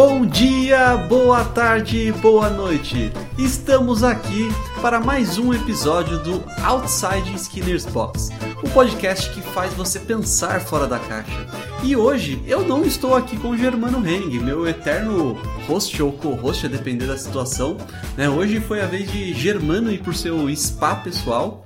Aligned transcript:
Bom 0.00 0.24
dia, 0.24 0.96
boa 0.96 1.44
tarde, 1.44 2.12
boa 2.22 2.48
noite. 2.48 3.10
Estamos 3.36 4.04
aqui 4.04 4.48
para 4.80 5.00
mais 5.00 5.38
um 5.38 5.52
episódio 5.52 6.22
do 6.22 6.44
Outside 6.62 7.34
Skinner's 7.34 7.84
Box, 7.84 8.30
o 8.62 8.70
podcast 8.70 9.28
que 9.34 9.40
faz 9.40 9.74
você 9.74 9.98
pensar 9.98 10.60
fora 10.60 10.86
da 10.86 11.00
caixa. 11.00 11.44
E 11.82 11.96
hoje 11.96 12.40
eu 12.46 12.64
não 12.64 12.84
estou 12.84 13.16
aqui 13.16 13.36
com 13.36 13.48
o 13.48 13.58
Germano 13.58 13.98
Heng, 14.08 14.38
meu 14.38 14.68
eterno 14.68 15.34
host 15.66 16.00
ou 16.00 16.12
co-host, 16.12 16.66
a 16.66 16.68
depender 16.68 17.06
da 17.06 17.18
situação. 17.18 17.76
Né? 18.16 18.28
Hoje 18.28 18.60
foi 18.60 18.80
a 18.80 18.86
vez 18.86 19.10
de 19.10 19.34
Germano 19.34 19.90
ir 19.90 19.98
por 19.98 20.14
seu 20.14 20.48
spa 20.54 20.94
pessoal. 20.94 21.64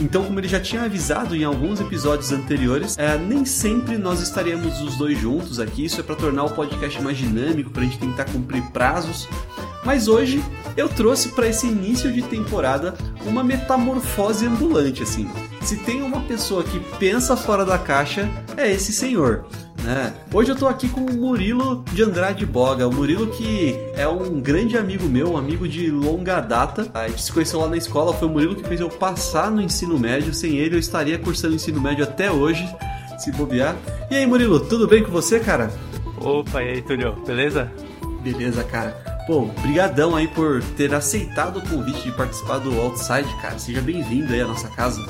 Então, 0.00 0.24
como 0.24 0.40
ele 0.40 0.48
já 0.48 0.58
tinha 0.60 0.82
avisado 0.82 1.36
em 1.36 1.44
alguns 1.44 1.80
episódios 1.80 2.32
anteriores, 2.32 2.98
é, 2.98 3.16
nem 3.16 3.44
sempre 3.44 3.96
nós 3.96 4.20
estaremos 4.20 4.80
os 4.80 4.96
dois 4.96 5.18
juntos 5.18 5.60
aqui. 5.60 5.84
Isso 5.84 6.00
é 6.00 6.02
para 6.02 6.16
tornar 6.16 6.44
o 6.44 6.50
podcast 6.50 7.00
mais 7.00 7.16
dinâmico, 7.16 7.70
para 7.70 7.82
a 7.82 7.84
gente 7.84 7.98
tentar 7.98 8.24
cumprir 8.24 8.62
prazos. 8.72 9.28
Mas 9.84 10.08
hoje 10.08 10.42
eu 10.76 10.88
trouxe 10.88 11.28
para 11.28 11.48
esse 11.48 11.66
início 11.66 12.12
de 12.12 12.22
temporada 12.22 12.94
uma 13.26 13.44
metamorfose 13.44 14.46
ambulante, 14.46 15.02
assim. 15.02 15.28
Se 15.60 15.76
tem 15.76 16.02
uma 16.02 16.20
pessoa 16.22 16.64
que 16.64 16.80
pensa 16.98 17.36
fora 17.36 17.64
da 17.64 17.78
caixa, 17.78 18.28
é 18.56 18.70
esse 18.70 18.92
senhor. 18.92 19.44
Né? 19.82 20.14
Hoje 20.32 20.50
eu 20.50 20.56
tô 20.56 20.66
aqui 20.66 20.88
com 20.88 21.02
o 21.02 21.12
Murilo 21.12 21.84
de 21.92 22.02
Andrade 22.02 22.46
Boga, 22.46 22.88
o 22.88 22.92
Murilo 22.92 23.26
que 23.26 23.78
é 23.94 24.08
um 24.08 24.40
grande 24.40 24.78
amigo 24.78 25.04
meu, 25.04 25.32
um 25.32 25.36
amigo 25.36 25.68
de 25.68 25.90
longa 25.90 26.40
data. 26.40 26.90
A 26.94 27.06
gente 27.06 27.22
se 27.22 27.30
conheceu 27.30 27.60
lá 27.60 27.68
na 27.68 27.76
escola, 27.76 28.14
foi 28.14 28.26
o 28.26 28.30
Murilo 28.30 28.56
que 28.56 28.66
fez 28.66 28.80
eu 28.80 28.88
passar 28.88 29.50
no 29.50 29.60
ensino 29.60 29.98
médio. 29.98 30.32
Sem 30.32 30.56
ele 30.56 30.76
eu 30.76 30.80
estaria 30.80 31.18
cursando 31.18 31.54
ensino 31.54 31.80
médio 31.80 32.02
até 32.02 32.30
hoje, 32.30 32.66
se 33.18 33.30
bobear. 33.32 33.76
E 34.10 34.16
aí, 34.16 34.26
Murilo, 34.26 34.58
tudo 34.58 34.88
bem 34.88 35.04
com 35.04 35.10
você, 35.10 35.38
cara? 35.38 35.70
Opa, 36.18 36.62
e 36.62 36.70
aí, 36.70 36.82
Túlio, 36.82 37.12
beleza? 37.26 37.70
Beleza, 38.22 38.64
cara. 38.64 39.13
Pô, 39.26 39.46
brigadão 39.62 40.14
aí 40.14 40.28
por 40.28 40.62
ter 40.76 40.94
aceitado 40.94 41.58
o 41.58 41.68
convite 41.68 42.02
de 42.02 42.12
participar 42.12 42.58
do 42.58 42.78
Outside, 42.80 43.28
cara. 43.40 43.58
Seja 43.58 43.80
bem-vindo 43.80 44.32
aí 44.32 44.42
à 44.42 44.46
nossa 44.46 44.68
casa 44.68 45.00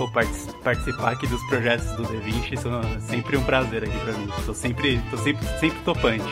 vou 0.00 0.10
participar 0.10 1.12
aqui 1.12 1.26
dos 1.26 1.42
projetos 1.44 1.86
do 1.92 2.04
D20, 2.04 2.52
isso 2.54 2.68
é 2.68 3.00
sempre 3.00 3.36
um 3.36 3.42
prazer 3.42 3.84
aqui 3.84 3.98
para 3.98 4.12
mim. 4.14 4.28
Tô 4.46 4.54
sempre, 4.54 5.00
tô 5.10 5.16
sempre, 5.18 5.46
sempre 5.58 5.78
topante. 5.80 6.24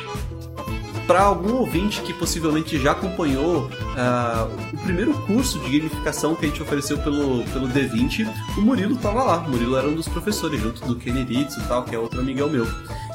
Para 1.09 1.23
algum 1.23 1.55
ouvinte 1.55 2.03
que 2.03 2.13
possivelmente 2.13 2.79
já 2.79 2.93
acompanhou 2.93 3.63
uh, 3.63 4.75
o 4.75 4.77
primeiro 4.85 5.15
curso 5.23 5.59
de 5.61 5.79
gamificação 5.79 6.35
que 6.35 6.45
a 6.45 6.49
gente 6.51 6.63
ofereceu 6.63 6.99
pelo, 6.99 7.43
pelo 7.45 7.67
D20, 7.67 8.29
o 8.59 8.61
Murilo 8.61 8.95
tava 8.97 9.25
lá. 9.25 9.39
O 9.39 9.51
Murilo 9.51 9.77
era 9.79 9.89
um 9.89 9.95
dos 9.95 10.07
professores, 10.07 10.61
junto 10.61 10.87
do 10.87 10.97
Keniritsu 10.97 11.61
e 11.61 11.65
tal, 11.65 11.83
que 11.83 11.97
é 11.97 11.99
outro 11.99 12.21
amigão 12.21 12.51
meu. 12.51 12.67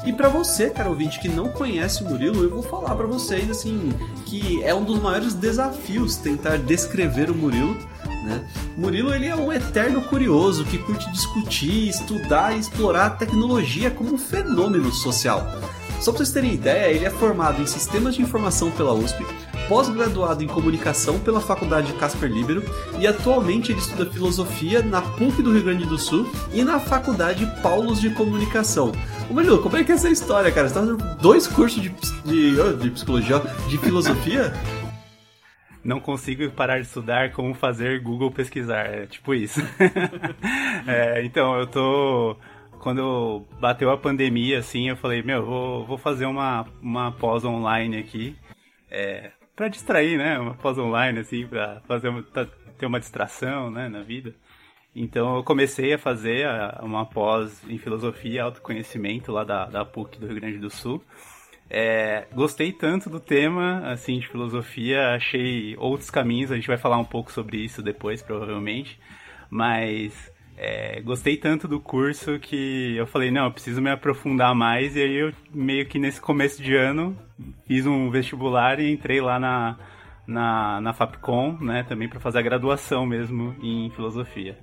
E 0.04 0.12
para 0.12 0.28
você, 0.28 0.70
cara 0.70 0.90
ouvinte, 0.90 1.20
que 1.20 1.28
não 1.28 1.48
conhece 1.50 2.02
o 2.02 2.08
Murilo, 2.08 2.42
eu 2.42 2.50
vou 2.50 2.64
falar 2.64 2.96
para 2.96 3.06
vocês 3.06 3.48
assim 3.48 3.92
que 4.26 4.60
é 4.64 4.74
um 4.74 4.82
dos 4.82 5.00
maiores 5.00 5.32
desafios 5.32 6.16
tentar 6.16 6.58
descrever 6.58 7.30
o 7.30 7.34
Murilo 7.34 7.76
né? 8.24 8.44
Murilo 8.76 9.14
ele 9.14 9.26
é 9.26 9.36
um 9.36 9.52
eterno 9.52 10.00
curioso 10.02 10.64
que 10.64 10.78
curte 10.78 11.10
discutir, 11.12 11.88
estudar 11.88 12.56
e 12.56 12.58
explorar 12.58 13.06
a 13.06 13.10
tecnologia 13.10 13.90
como 13.90 14.14
um 14.14 14.18
fenômeno 14.18 14.90
social. 14.90 15.46
Só 16.04 16.12
para 16.12 16.18
vocês 16.18 16.32
terem 16.32 16.52
ideia, 16.52 16.92
ele 16.92 17.06
é 17.06 17.10
formado 17.10 17.62
em 17.62 17.66
Sistemas 17.66 18.14
de 18.14 18.20
Informação 18.20 18.70
pela 18.70 18.92
USP, 18.92 19.24
pós-graduado 19.70 20.44
em 20.44 20.46
Comunicação 20.46 21.18
pela 21.18 21.40
Faculdade 21.40 21.94
Casper 21.94 22.30
Libero 22.30 22.62
e 22.98 23.06
atualmente 23.06 23.72
ele 23.72 23.78
estuda 23.78 24.04
Filosofia 24.04 24.82
na 24.82 25.00
PUC 25.00 25.40
do 25.42 25.54
Rio 25.54 25.64
Grande 25.64 25.86
do 25.86 25.96
Sul 25.96 26.30
e 26.52 26.62
na 26.62 26.78
Faculdade 26.78 27.50
Paulos 27.62 28.02
de 28.02 28.10
Comunicação. 28.10 28.92
Ô 29.30 29.32
Murilo, 29.32 29.62
como 29.62 29.78
é 29.78 29.82
que 29.82 29.92
é 29.92 29.94
essa 29.94 30.10
história, 30.10 30.52
cara? 30.52 30.68
Você 30.68 30.74
tá 30.74 30.80
fazendo 30.80 31.16
dois 31.22 31.46
cursos 31.46 31.82
de, 31.82 31.88
de, 32.22 32.76
de 32.82 32.90
psicologia, 32.90 33.40
de 33.70 33.78
filosofia? 33.78 34.52
não 35.84 36.00
consigo 36.00 36.50
parar 36.50 36.80
de 36.80 36.86
estudar 36.86 37.32
como 37.32 37.54
fazer 37.54 38.00
Google 38.00 38.30
pesquisar. 38.30 38.86
É 38.86 39.06
tipo 39.06 39.34
isso. 39.34 39.60
é, 40.86 41.24
então, 41.24 41.58
eu 41.58 41.66
tô. 41.66 42.36
Quando 42.84 43.46
bateu 43.58 43.90
a 43.90 43.96
pandemia, 43.96 44.58
assim, 44.58 44.90
eu 44.90 44.96
falei, 44.98 45.22
meu, 45.22 45.42
vou, 45.42 45.86
vou 45.86 45.96
fazer 45.96 46.26
uma, 46.26 46.66
uma 46.82 47.10
pós 47.12 47.42
online 47.42 47.96
aqui. 47.96 48.36
É, 48.90 49.30
pra 49.56 49.68
distrair, 49.68 50.18
né? 50.18 50.38
Uma 50.38 50.52
pós 50.52 50.76
online, 50.76 51.20
assim, 51.20 51.46
pra 51.46 51.80
fazer 51.88 52.10
uma, 52.10 52.22
ter 52.22 52.84
uma 52.84 53.00
distração, 53.00 53.70
né, 53.70 53.88
na 53.88 54.02
vida. 54.02 54.34
Então 54.94 55.36
eu 55.36 55.42
comecei 55.42 55.94
a 55.94 55.98
fazer 55.98 56.46
uma 56.82 57.06
pós 57.06 57.64
em 57.70 57.78
filosofia 57.78 58.34
e 58.34 58.38
autoconhecimento 58.38 59.32
lá 59.32 59.44
da, 59.44 59.64
da 59.64 59.82
PUC 59.82 60.18
do 60.18 60.26
Rio 60.26 60.36
Grande 60.36 60.58
do 60.58 60.68
Sul. 60.68 61.02
É, 61.70 62.26
gostei 62.34 62.70
tanto 62.70 63.08
do 63.08 63.18
tema, 63.18 63.78
assim, 63.90 64.18
de 64.18 64.28
filosofia, 64.28 65.14
achei 65.14 65.74
outros 65.78 66.10
caminhos, 66.10 66.52
a 66.52 66.54
gente 66.54 66.68
vai 66.68 66.76
falar 66.76 66.98
um 66.98 67.04
pouco 67.04 67.32
sobre 67.32 67.56
isso 67.56 67.82
depois, 67.82 68.20
provavelmente, 68.20 69.00
mas 69.48 70.33
é, 70.56 71.00
gostei 71.00 71.36
tanto 71.36 71.66
do 71.66 71.80
curso 71.80 72.38
que 72.38 72.96
eu 72.96 73.06
falei, 73.06 73.30
não, 73.30 73.46
eu 73.46 73.52
preciso 73.52 73.82
me 73.82 73.90
aprofundar 73.90 74.54
mais, 74.54 74.94
e 74.94 75.00
aí 75.00 75.14
eu 75.14 75.32
meio 75.52 75.86
que 75.86 75.98
nesse 75.98 76.20
começo 76.20 76.62
de 76.62 76.74
ano 76.74 77.16
fiz 77.66 77.86
um 77.86 78.10
vestibular 78.10 78.78
e 78.78 78.90
entrei 78.90 79.20
lá 79.20 79.38
na, 79.40 79.78
na, 80.26 80.80
na 80.80 80.92
Fapcom, 80.92 81.58
né, 81.60 81.84
também 81.88 82.08
para 82.08 82.20
fazer 82.20 82.38
a 82.38 82.42
graduação 82.42 83.04
mesmo 83.04 83.54
em 83.62 83.90
filosofia. 83.90 84.58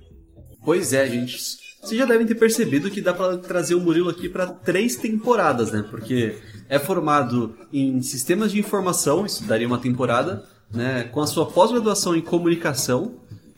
Pois 0.64 0.92
é, 0.92 1.06
gente. 1.08 1.36
Vocês 1.82 1.98
já 1.98 2.06
devem 2.06 2.24
ter 2.24 2.36
percebido 2.36 2.88
que 2.90 3.00
dá 3.00 3.12
para 3.12 3.36
trazer 3.38 3.74
o 3.74 3.80
Murilo 3.80 4.08
aqui 4.08 4.28
para 4.28 4.46
três 4.46 4.94
temporadas, 4.94 5.72
né? 5.72 5.84
Porque 5.90 6.36
é 6.68 6.78
formado 6.78 7.56
em 7.72 8.00
sistemas 8.00 8.52
de 8.52 8.60
informação, 8.60 9.26
isso 9.26 9.42
daria 9.44 9.66
uma 9.66 9.78
temporada, 9.78 10.44
né, 10.72 11.02
com 11.04 11.20
a 11.20 11.26
sua 11.26 11.44
pós-graduação 11.44 12.14
em 12.14 12.20
comunicação 12.20 13.16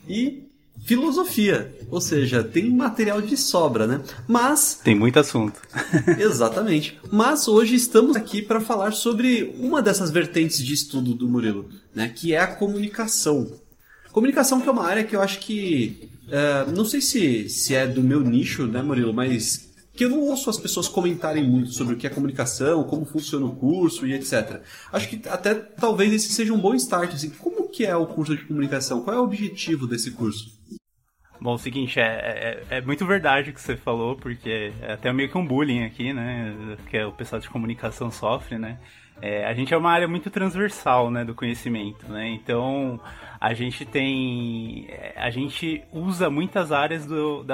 e 0.08 0.43
filosofia, 0.84 1.74
ou 1.90 2.00
seja, 2.00 2.44
tem 2.44 2.70
material 2.70 3.20
de 3.20 3.36
sobra, 3.36 3.86
né? 3.86 4.02
Mas 4.28 4.80
tem 4.84 4.94
muito 4.94 5.18
assunto. 5.18 5.60
exatamente. 6.20 6.98
Mas 7.10 7.48
hoje 7.48 7.74
estamos 7.74 8.14
aqui 8.14 8.42
para 8.42 8.60
falar 8.60 8.92
sobre 8.92 9.54
uma 9.58 9.80
dessas 9.80 10.10
vertentes 10.10 10.58
de 10.58 10.74
estudo 10.74 11.14
do 11.14 11.28
Murilo, 11.28 11.68
né, 11.94 12.12
que 12.14 12.34
é 12.34 12.38
a 12.38 12.46
comunicação. 12.46 13.50
Comunicação 14.12 14.60
que 14.60 14.68
é 14.68 14.72
uma 14.72 14.86
área 14.86 15.04
que 15.04 15.16
eu 15.16 15.22
acho 15.22 15.40
que 15.40 16.08
uh, 16.28 16.70
não 16.70 16.84
sei 16.84 17.00
se, 17.00 17.48
se 17.48 17.74
é 17.74 17.86
do 17.86 18.02
meu 18.02 18.20
nicho, 18.20 18.66
né, 18.66 18.82
Murilo, 18.82 19.12
mas 19.12 19.72
que 19.94 20.04
eu 20.04 20.10
não 20.10 20.20
ouço 20.20 20.50
as 20.50 20.58
pessoas 20.58 20.88
comentarem 20.88 21.42
muito 21.42 21.72
sobre 21.72 21.94
o 21.94 21.96
que 21.96 22.06
é 22.06 22.10
comunicação, 22.10 22.84
como 22.84 23.04
funciona 23.04 23.46
o 23.46 23.54
curso 23.54 24.06
e 24.06 24.12
etc. 24.12 24.60
Acho 24.92 25.08
que 25.08 25.28
até 25.28 25.54
talvez 25.54 26.12
esse 26.12 26.32
seja 26.32 26.52
um 26.52 26.58
bom 26.58 26.74
start. 26.74 27.14
Assim, 27.14 27.30
como 27.30 27.68
que 27.68 27.86
é 27.86 27.96
o 27.96 28.06
curso 28.06 28.36
de 28.36 28.44
comunicação? 28.44 29.02
Qual 29.02 29.16
é 29.16 29.20
o 29.20 29.24
objetivo 29.24 29.86
desse 29.86 30.10
curso? 30.10 30.52
Bom, 31.44 31.52
é 31.52 31.54
o 31.56 31.58
seguinte, 31.58 32.00
é, 32.00 32.64
é, 32.70 32.78
é, 32.78 32.80
muito 32.80 33.04
verdade 33.04 33.50
o 33.50 33.52
que 33.52 33.60
você 33.60 33.76
falou, 33.76 34.16
porque 34.16 34.72
é 34.80 34.94
até 34.94 35.12
meio 35.12 35.28
que 35.28 35.36
um 35.36 35.46
bullying 35.46 35.84
aqui, 35.84 36.10
né? 36.10 36.56
Que 36.88 37.04
o 37.04 37.12
pessoal 37.12 37.38
de 37.38 37.50
comunicação 37.50 38.10
sofre, 38.10 38.56
né? 38.56 38.78
É, 39.20 39.44
a 39.44 39.52
gente 39.52 39.74
é 39.74 39.76
uma 39.76 39.92
área 39.92 40.08
muito 40.08 40.30
transversal, 40.30 41.10
né, 41.10 41.22
do 41.22 41.34
conhecimento, 41.34 42.10
né? 42.10 42.30
Então, 42.30 42.98
a 43.38 43.52
gente 43.52 43.84
tem 43.84 44.88
a 45.16 45.28
gente 45.28 45.84
usa 45.92 46.30
muitas 46.30 46.72
áreas 46.72 47.04
do, 47.04 47.44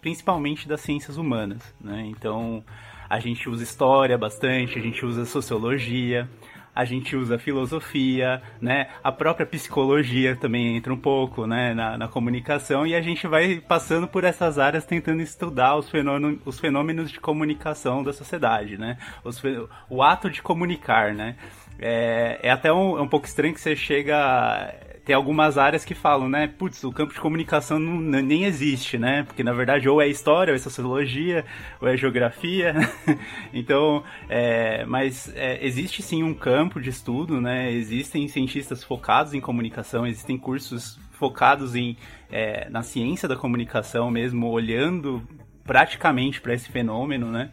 principalmente 0.00 0.66
das 0.66 0.80
ciências 0.80 1.16
humanas 1.16 1.62
né 1.80 2.04
então 2.06 2.64
a 3.08 3.20
gente 3.20 3.48
usa 3.48 3.62
história 3.62 4.18
bastante 4.18 4.76
a 4.76 4.82
gente 4.82 5.06
usa 5.06 5.24
sociologia 5.24 6.28
a 6.76 6.84
gente 6.84 7.16
usa 7.16 7.38
filosofia, 7.38 8.42
né? 8.60 8.88
A 9.02 9.10
própria 9.10 9.46
psicologia 9.46 10.36
também 10.36 10.76
entra 10.76 10.92
um 10.92 10.98
pouco, 10.98 11.46
né? 11.46 11.72
Na, 11.72 11.96
na 11.96 12.06
comunicação 12.06 12.86
e 12.86 12.94
a 12.94 13.00
gente 13.00 13.26
vai 13.26 13.62
passando 13.66 14.06
por 14.06 14.24
essas 14.24 14.58
áreas 14.58 14.84
tentando 14.84 15.22
estudar 15.22 15.74
os 15.76 15.88
fenômenos, 15.88 16.38
os 16.44 16.60
fenômenos 16.60 17.10
de 17.10 17.18
comunicação 17.18 18.04
da 18.04 18.12
sociedade, 18.12 18.76
né? 18.76 18.98
Os, 19.24 19.42
o 19.88 20.02
ato 20.02 20.28
de 20.28 20.42
comunicar, 20.42 21.14
né? 21.14 21.36
É, 21.78 22.40
é 22.42 22.50
até 22.50 22.70
um, 22.70 22.98
é 22.98 23.00
um 23.00 23.08
pouco 23.08 23.26
estranho 23.26 23.54
que 23.54 23.60
você 23.60 23.74
chega 23.74 24.74
tem 25.06 25.14
algumas 25.14 25.56
áreas 25.56 25.84
que 25.84 25.94
falam, 25.94 26.28
né? 26.28 26.48
Putz, 26.48 26.82
o 26.82 26.90
campo 26.90 27.14
de 27.14 27.20
comunicação 27.20 27.78
não, 27.78 28.00
nem 28.00 28.42
existe, 28.42 28.98
né? 28.98 29.22
Porque 29.22 29.44
na 29.44 29.52
verdade 29.52 29.88
ou 29.88 30.02
é 30.02 30.08
história, 30.08 30.50
ou 30.50 30.56
é 30.56 30.58
sociologia, 30.58 31.44
ou 31.80 31.86
é 31.86 31.96
geografia. 31.96 32.74
então, 33.54 34.02
é, 34.28 34.84
mas 34.84 35.32
é, 35.36 35.64
existe 35.64 36.02
sim 36.02 36.24
um 36.24 36.34
campo 36.34 36.80
de 36.80 36.90
estudo, 36.90 37.40
né? 37.40 37.72
Existem 37.72 38.26
cientistas 38.26 38.82
focados 38.82 39.32
em 39.32 39.40
comunicação, 39.40 40.04
existem 40.04 40.36
cursos 40.36 40.98
focados 41.12 41.76
em, 41.76 41.96
é, 42.28 42.68
na 42.68 42.82
ciência 42.82 43.28
da 43.28 43.36
comunicação 43.36 44.10
mesmo, 44.10 44.48
olhando 44.48 45.22
praticamente 45.62 46.40
para 46.40 46.52
esse 46.52 46.68
fenômeno, 46.68 47.30
né? 47.30 47.50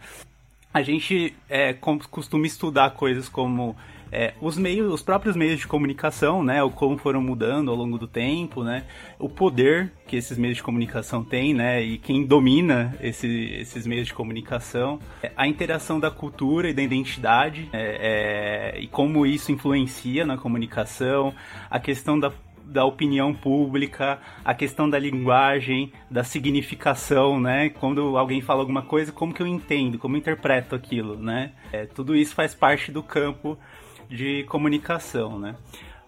a 0.74 0.82
gente 0.82 1.36
é, 1.48 1.72
costuma 1.74 2.48
estudar 2.48 2.90
coisas 2.92 3.30
como 3.30 3.76
é, 4.14 4.36
os 4.40 4.60
meios, 4.60 4.94
os 4.94 5.02
próprios 5.02 5.36
meios 5.36 5.60
de 5.60 5.68
comunicação, 5.68 6.44
né, 6.44 6.62
o 6.62 6.70
como 6.70 6.98
foram 6.98 7.20
mudando 7.20 7.72
ao 7.72 7.76
longo 7.76 7.98
do 7.98 8.08
tempo, 8.08 8.64
né, 8.64 8.86
o 9.18 9.28
poder 9.28 9.92
que 10.06 10.16
esses 10.16 10.38
meios 10.38 10.58
de 10.58 10.64
comunicação 10.64 11.24
têm, 11.24 11.52
né, 11.52 11.82
e 11.82 11.98
quem 11.98 12.24
domina 12.24 12.96
esse, 13.02 13.28
esses 13.28 13.88
meios 13.88 14.06
de 14.06 14.14
comunicação, 14.14 15.00
a 15.36 15.48
interação 15.48 16.00
da 16.00 16.12
cultura 16.12 16.70
e 16.70 16.74
da 16.74 16.84
identidade 16.84 17.68
é, 17.74 18.76
é, 18.76 18.80
e 18.80 18.88
como 18.88 19.26
isso 19.26 19.52
influencia 19.52 20.24
na 20.24 20.38
comunicação, 20.38 21.34
a 21.68 21.80
questão 21.80 22.20
da 22.20 22.32
da 22.66 22.86
opinião 22.86 23.34
pública, 23.34 24.20
a 24.44 24.54
questão 24.54 24.90
da 24.90 24.98
linguagem, 24.98 25.92
da 26.10 26.24
significação, 26.24 27.40
né? 27.40 27.70
Quando 27.70 28.18
alguém 28.18 28.42
fala 28.42 28.62
alguma 28.62 28.82
coisa, 28.82 29.12
como 29.12 29.34
que 29.34 29.42
eu 29.42 29.48
entendo, 29.48 30.00
como 30.00 30.16
eu 30.16 30.20
interpreto 30.20 30.74
aquilo, 30.74 31.18
né? 31.18 31.52
É, 31.72 31.86
tudo 31.86 32.16
isso 32.16 32.34
faz 32.34 32.56
parte 32.56 32.92
do 32.92 33.04
campo 33.04 33.58
de 34.14 34.44
comunicação, 34.44 35.40
né? 35.40 35.56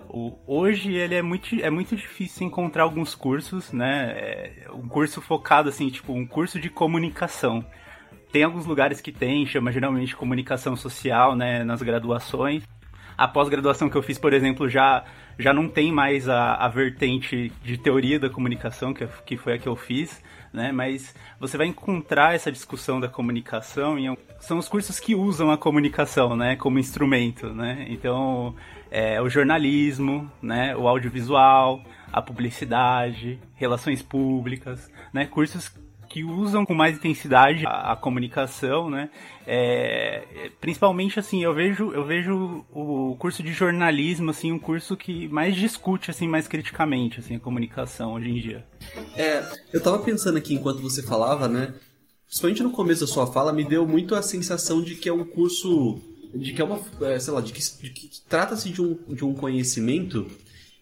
O, 0.08 0.38
hoje 0.46 0.94
ele 0.94 1.16
é 1.16 1.22
muito, 1.22 1.56
é 1.60 1.70
muito 1.70 1.96
difícil 1.96 2.46
encontrar 2.46 2.84
alguns 2.84 3.16
cursos, 3.16 3.74
né? 3.74 4.12
É, 4.16 4.68
um 4.72 4.88
curso 4.88 5.20
focado 5.22 5.68
assim, 5.68 5.90
tipo 5.90 6.14
um 6.14 6.26
curso 6.26 6.60
de 6.60 6.70
comunicação. 6.70 7.66
Tem 8.32 8.44
alguns 8.44 8.66
lugares 8.66 9.02
que 9.02 9.12
tem, 9.12 9.46
chama 9.46 9.72
geralmente 9.72 10.16
comunicação 10.16 10.76
social, 10.76 11.36
né? 11.36 11.64
Nas 11.64 11.82
graduações. 11.82 12.64
A 13.18 13.28
pós-graduação 13.28 13.90
que 13.90 13.96
eu 13.96 14.04
fiz, 14.04 14.20
por 14.20 14.34
exemplo, 14.34 14.70
já 14.70 15.04
já 15.38 15.54
não 15.54 15.68
tem 15.68 15.92
mais 15.92 16.30
a, 16.30 16.56
a 16.56 16.68
vertente 16.68 17.52
de 17.64 17.78
teoria 17.78 18.20
da 18.20 18.30
comunicação, 18.30 18.94
que, 18.94 19.06
que 19.26 19.36
foi 19.36 19.54
a 19.54 19.58
que 19.58 19.68
eu 19.68 19.76
fiz, 19.76 20.24
né? 20.56 20.72
Mas 20.72 21.14
você 21.40 21.58
vai 21.58 21.68
encontrar 21.68 22.34
essa 22.34 22.52
discussão 22.52 23.00
da 23.00 23.08
comunicação 23.08 24.00
em 24.00 24.16
são 24.40 24.58
os 24.58 24.68
cursos 24.68 25.00
que 25.00 25.16
usam 25.16 25.50
a 25.50 25.58
comunicação, 25.58 26.36
né, 26.36 26.56
como 26.56 26.78
instrumento, 26.78 27.54
né? 27.54 27.86
Então, 27.90 28.56
é, 28.92 29.20
o 29.20 29.28
jornalismo, 29.28 30.30
né, 30.42 30.76
o 30.76 30.88
audiovisual, 30.88 31.84
a 32.12 32.22
publicidade, 32.22 33.40
relações 33.56 34.04
públicas, 34.04 34.92
né, 35.12 35.26
cursos 35.26 35.74
que 36.16 36.24
usam 36.24 36.66
com 36.66 36.74
mais 36.74 36.96
intensidade 36.96 37.66
a, 37.66 37.92
a 37.92 37.96
comunicação, 37.98 38.90
né? 38.90 39.10
É, 39.46 40.50
principalmente 40.62 41.20
assim, 41.20 41.44
eu 41.44 41.54
vejo, 41.54 41.92
eu 41.92 42.06
vejo 42.06 42.66
o 42.72 43.18
curso 43.20 43.44
de 43.44 43.52
jornalismo 43.52 44.30
assim 44.30 44.50
um 44.50 44.58
curso 44.58 44.96
que 44.96 45.28
mais 45.28 45.54
discute 45.54 46.10
assim 46.10 46.26
mais 46.26 46.48
criticamente 46.48 47.20
assim 47.20 47.36
a 47.36 47.40
comunicação 47.40 48.14
hoje 48.14 48.30
em 48.30 48.40
dia. 48.40 48.66
É, 49.18 49.44
eu 49.74 49.84
tava 49.84 50.00
pensando 50.00 50.38
aqui 50.38 50.54
enquanto 50.54 50.82
você 50.82 51.04
falava, 51.04 51.50
né? 51.50 51.74
Principalmente 52.26 52.64
no 52.64 52.72
começo 52.72 53.02
da 53.02 53.08
sua 53.08 53.28
fala, 53.28 53.52
me 53.52 53.66
deu 53.66 53.86
muito 53.86 54.16
a 54.16 54.22
sensação 54.22 54.82
de 54.82 54.96
que 54.96 55.10
é 55.10 55.14
um 55.14 55.26
curso 55.26 56.00
de 56.34 56.54
que 56.54 56.62
é 56.62 56.64
uma, 56.64 56.80
é, 57.02 57.20
sei 57.20 57.34
lá, 57.34 57.42
de 57.42 57.52
que, 57.52 57.90
que 57.90 58.22
trata-se 58.30 58.70
de 58.70 58.82
um, 58.82 58.98
de 59.10 59.26
um 59.26 59.34
conhecimento 59.34 60.28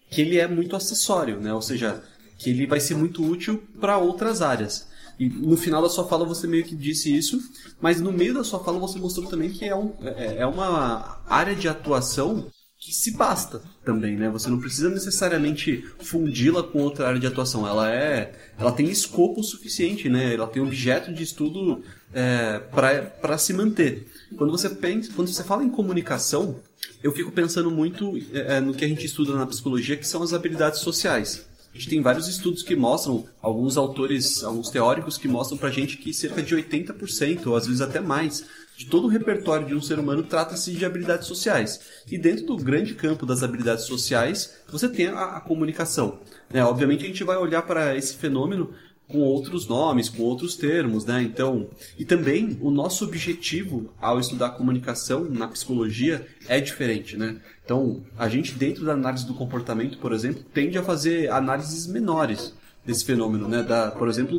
que 0.08 0.20
ele 0.20 0.38
é 0.38 0.46
muito 0.46 0.76
acessório, 0.76 1.40
né? 1.40 1.52
Ou 1.52 1.60
seja, 1.60 2.04
que 2.38 2.50
ele 2.50 2.68
vai 2.68 2.78
ser 2.78 2.94
muito 2.94 3.28
útil 3.28 3.64
para 3.80 3.98
outras 3.98 4.40
áreas. 4.40 4.93
E 5.18 5.28
no 5.28 5.56
final 5.56 5.82
da 5.82 5.88
sua 5.88 6.06
fala 6.06 6.24
você 6.24 6.46
meio 6.46 6.64
que 6.64 6.74
disse 6.74 7.14
isso, 7.14 7.40
mas 7.80 8.00
no 8.00 8.12
meio 8.12 8.34
da 8.34 8.44
sua 8.44 8.62
fala 8.62 8.78
você 8.78 8.98
mostrou 8.98 9.28
também 9.28 9.50
que 9.50 9.64
é, 9.64 9.76
um, 9.76 9.92
é, 10.02 10.38
é 10.38 10.46
uma 10.46 11.22
área 11.26 11.54
de 11.54 11.68
atuação 11.68 12.50
que 12.84 12.92
se 12.92 13.12
basta 13.12 13.62
também, 13.82 14.14
né? 14.14 14.28
Você 14.28 14.50
não 14.50 14.60
precisa 14.60 14.90
necessariamente 14.90 15.82
fundi-la 16.00 16.62
com 16.62 16.82
outra 16.82 17.06
área 17.08 17.18
de 17.18 17.26
atuação. 17.26 17.66
Ela 17.66 17.90
é, 17.90 18.34
ela 18.58 18.72
tem 18.72 18.90
escopo 18.90 19.42
suficiente, 19.42 20.10
né? 20.10 20.34
Ela 20.34 20.46
tem 20.46 20.62
objeto 20.62 21.10
de 21.10 21.22
estudo 21.22 21.82
é, 22.12 22.58
para 22.58 23.38
se 23.38 23.54
manter. 23.54 24.06
Quando 24.36 24.50
você 24.50 24.68
pensa, 24.68 25.10
quando 25.16 25.28
você 25.28 25.42
fala 25.42 25.64
em 25.64 25.70
comunicação, 25.70 26.60
eu 27.02 27.10
fico 27.12 27.32
pensando 27.32 27.70
muito 27.70 28.18
é, 28.34 28.60
no 28.60 28.74
que 28.74 28.84
a 28.84 28.88
gente 28.88 29.06
estuda 29.06 29.34
na 29.34 29.46
psicologia, 29.46 29.96
que 29.96 30.06
são 30.06 30.22
as 30.22 30.34
habilidades 30.34 30.80
sociais. 30.80 31.46
A 31.74 31.76
gente 31.76 31.90
tem 31.90 32.00
vários 32.00 32.28
estudos 32.28 32.62
que 32.62 32.76
mostram, 32.76 33.24
alguns 33.42 33.76
autores, 33.76 34.44
alguns 34.44 34.70
teóricos 34.70 35.18
que 35.18 35.26
mostram 35.26 35.58
pra 35.58 35.70
gente 35.70 35.96
que 35.96 36.14
cerca 36.14 36.40
de 36.40 36.54
80%, 36.54 37.48
ou 37.48 37.56
às 37.56 37.66
vezes 37.66 37.80
até 37.80 37.98
mais, 37.98 38.46
de 38.76 38.86
todo 38.86 39.06
o 39.06 39.10
repertório 39.10 39.66
de 39.66 39.74
um 39.74 39.82
ser 39.82 39.98
humano 39.98 40.22
trata-se 40.22 40.72
de 40.72 40.84
habilidades 40.84 41.26
sociais. 41.26 41.80
E 42.08 42.16
dentro 42.16 42.46
do 42.46 42.56
grande 42.56 42.94
campo 42.94 43.26
das 43.26 43.42
habilidades 43.42 43.86
sociais, 43.86 44.54
você 44.68 44.88
tem 44.88 45.08
a, 45.08 45.36
a 45.36 45.40
comunicação. 45.40 46.20
Né? 46.48 46.64
Obviamente 46.64 47.04
a 47.04 47.08
gente 47.08 47.24
vai 47.24 47.36
olhar 47.36 47.62
para 47.62 47.96
esse 47.96 48.14
fenômeno 48.14 48.70
com 49.08 49.18
outros 49.18 49.66
nomes, 49.66 50.08
com 50.08 50.22
outros 50.22 50.56
termos, 50.56 51.04
né? 51.04 51.22
Então, 51.22 51.68
e 51.98 52.04
também 52.04 52.58
o 52.60 52.70
nosso 52.70 53.04
objetivo 53.04 53.92
ao 54.00 54.18
estudar 54.18 54.50
comunicação 54.50 55.24
na 55.24 55.46
psicologia 55.48 56.26
é 56.48 56.60
diferente, 56.60 57.16
né? 57.16 57.40
Então, 57.64 58.02
a 58.18 58.28
gente 58.28 58.54
dentro 58.54 58.84
da 58.84 58.92
análise 58.92 59.26
do 59.26 59.34
comportamento, 59.34 59.98
por 59.98 60.12
exemplo, 60.12 60.42
tende 60.52 60.78
a 60.78 60.82
fazer 60.82 61.30
análises 61.30 61.86
menores 61.86 62.54
desse 62.84 63.04
fenômeno, 63.04 63.48
né? 63.48 63.62
Da, 63.62 63.90
por 63.90 64.08
exemplo, 64.08 64.38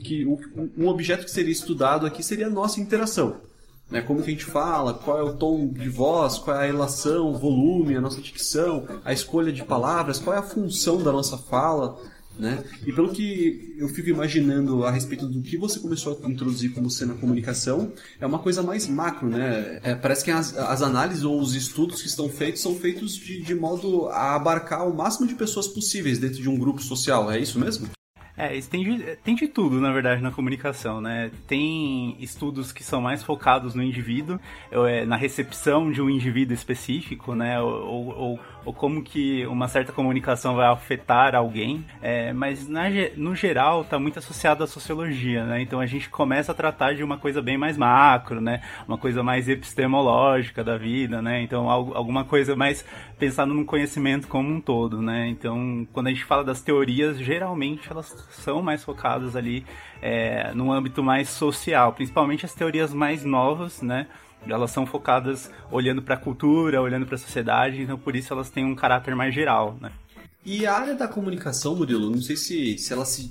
que 0.00 0.26
um 0.76 0.88
objeto 0.88 1.24
que 1.24 1.30
seria 1.30 1.52
estudado 1.52 2.06
aqui 2.06 2.22
seria 2.22 2.46
a 2.46 2.50
nossa 2.50 2.80
interação. 2.80 3.40
Né, 3.90 4.02
como 4.02 4.22
que 4.22 4.28
a 4.28 4.32
gente 4.34 4.44
fala, 4.44 4.92
qual 4.92 5.18
é 5.18 5.22
o 5.22 5.32
tom 5.32 5.66
de 5.66 5.88
voz, 5.88 6.36
qual 6.36 6.54
é 6.58 6.64
a 6.64 6.66
relação, 6.66 7.30
o 7.30 7.38
volume, 7.38 7.96
a 7.96 8.02
nossa 8.02 8.20
dicção, 8.20 8.86
a 9.02 9.14
escolha 9.14 9.50
de 9.50 9.64
palavras, 9.64 10.18
qual 10.18 10.36
é 10.36 10.38
a 10.38 10.42
função 10.42 11.02
da 11.02 11.10
nossa 11.10 11.38
fala. 11.38 11.98
Né? 12.38 12.62
E 12.86 12.92
pelo 12.92 13.10
que 13.10 13.74
eu 13.76 13.88
fico 13.88 14.08
imaginando 14.08 14.84
a 14.84 14.90
respeito 14.92 15.26
do 15.26 15.42
que 15.42 15.56
você 15.56 15.80
começou 15.80 16.20
a 16.22 16.28
introduzir 16.28 16.72
como 16.72 16.88
cena 16.88 17.14
comunicação, 17.14 17.92
é 18.20 18.26
uma 18.26 18.38
coisa 18.38 18.62
mais 18.62 18.86
macro, 18.86 19.28
né? 19.28 19.80
É, 19.82 19.94
parece 19.96 20.24
que 20.24 20.30
as, 20.30 20.56
as, 20.56 20.80
análises 20.80 21.24
ou 21.24 21.40
os 21.40 21.56
estudos 21.56 22.00
que 22.00 22.06
estão 22.06 22.28
feitos 22.28 22.62
são 22.62 22.76
feitos 22.76 23.16
de, 23.16 23.42
de 23.42 23.54
modo 23.56 24.06
a 24.08 24.36
abarcar 24.36 24.88
o 24.88 24.96
máximo 24.96 25.26
de 25.26 25.34
pessoas 25.34 25.66
possíveis 25.66 26.18
dentro 26.18 26.40
de 26.40 26.48
um 26.48 26.56
grupo 26.56 26.80
social, 26.80 27.28
é 27.30 27.40
isso 27.40 27.58
mesmo? 27.58 27.88
É, 28.40 28.60
tem 28.60 28.84
de, 28.84 29.16
tem 29.16 29.34
de 29.34 29.48
tudo, 29.48 29.80
na 29.80 29.92
verdade, 29.92 30.22
na 30.22 30.30
comunicação, 30.30 31.00
né? 31.00 31.28
Tem 31.48 32.16
estudos 32.20 32.70
que 32.70 32.84
são 32.84 33.00
mais 33.00 33.20
focados 33.20 33.74
no 33.74 33.82
indivíduo, 33.82 34.38
é, 34.70 35.04
na 35.04 35.16
recepção 35.16 35.90
de 35.90 36.00
um 36.00 36.08
indivíduo 36.08 36.54
específico, 36.54 37.34
né? 37.34 37.60
Ou, 37.60 38.06
ou, 38.16 38.40
ou 38.68 38.74
como 38.74 39.02
que 39.02 39.46
uma 39.46 39.66
certa 39.66 39.94
comunicação 39.94 40.54
vai 40.54 40.66
afetar 40.66 41.34
alguém, 41.34 41.86
é, 42.02 42.34
mas 42.34 42.68
na, 42.68 42.82
no 43.16 43.34
geral 43.34 43.80
está 43.80 43.98
muito 43.98 44.18
associado 44.18 44.62
à 44.62 44.66
sociologia, 44.66 45.42
né? 45.46 45.62
Então 45.62 45.80
a 45.80 45.86
gente 45.86 46.10
começa 46.10 46.52
a 46.52 46.54
tratar 46.54 46.94
de 46.94 47.02
uma 47.02 47.16
coisa 47.16 47.40
bem 47.40 47.56
mais 47.56 47.78
macro, 47.78 48.42
né? 48.42 48.60
Uma 48.86 48.98
coisa 48.98 49.22
mais 49.22 49.48
epistemológica 49.48 50.62
da 50.62 50.76
vida, 50.76 51.22
né? 51.22 51.40
Então 51.40 51.70
alguma 51.70 52.26
coisa 52.26 52.54
mais 52.54 52.84
pensando 53.18 53.54
no 53.54 53.64
conhecimento 53.64 54.28
como 54.28 54.50
um 54.50 54.60
todo, 54.60 55.00
né? 55.00 55.28
Então 55.28 55.88
quando 55.90 56.08
a 56.08 56.10
gente 56.10 56.26
fala 56.26 56.44
das 56.44 56.60
teorias, 56.60 57.18
geralmente 57.18 57.90
elas 57.90 58.08
são 58.32 58.60
mais 58.60 58.84
focadas 58.84 59.34
ali 59.34 59.64
é, 60.02 60.52
no 60.52 60.70
âmbito 60.70 61.02
mais 61.02 61.30
social, 61.30 61.94
principalmente 61.94 62.44
as 62.44 62.52
teorias 62.52 62.92
mais 62.92 63.24
novas, 63.24 63.80
né? 63.80 64.08
Elas 64.48 64.70
são 64.70 64.86
focadas 64.86 65.50
olhando 65.70 66.02
para 66.02 66.14
a 66.14 66.18
cultura, 66.18 66.80
olhando 66.80 67.06
para 67.06 67.14
a 67.14 67.18
sociedade, 67.18 67.82
então 67.82 67.98
por 67.98 68.16
isso 68.16 68.32
elas 68.32 68.50
têm 68.50 68.64
um 68.64 68.74
caráter 68.74 69.14
mais 69.14 69.34
geral, 69.34 69.76
né? 69.80 69.92
E 70.44 70.66
a 70.66 70.74
área 70.74 70.94
da 70.94 71.06
comunicação, 71.06 71.76
Murilo, 71.76 72.10
não 72.10 72.22
sei 72.22 72.36
se, 72.36 72.78
se 72.78 72.92
ela 72.92 73.04
se 73.04 73.30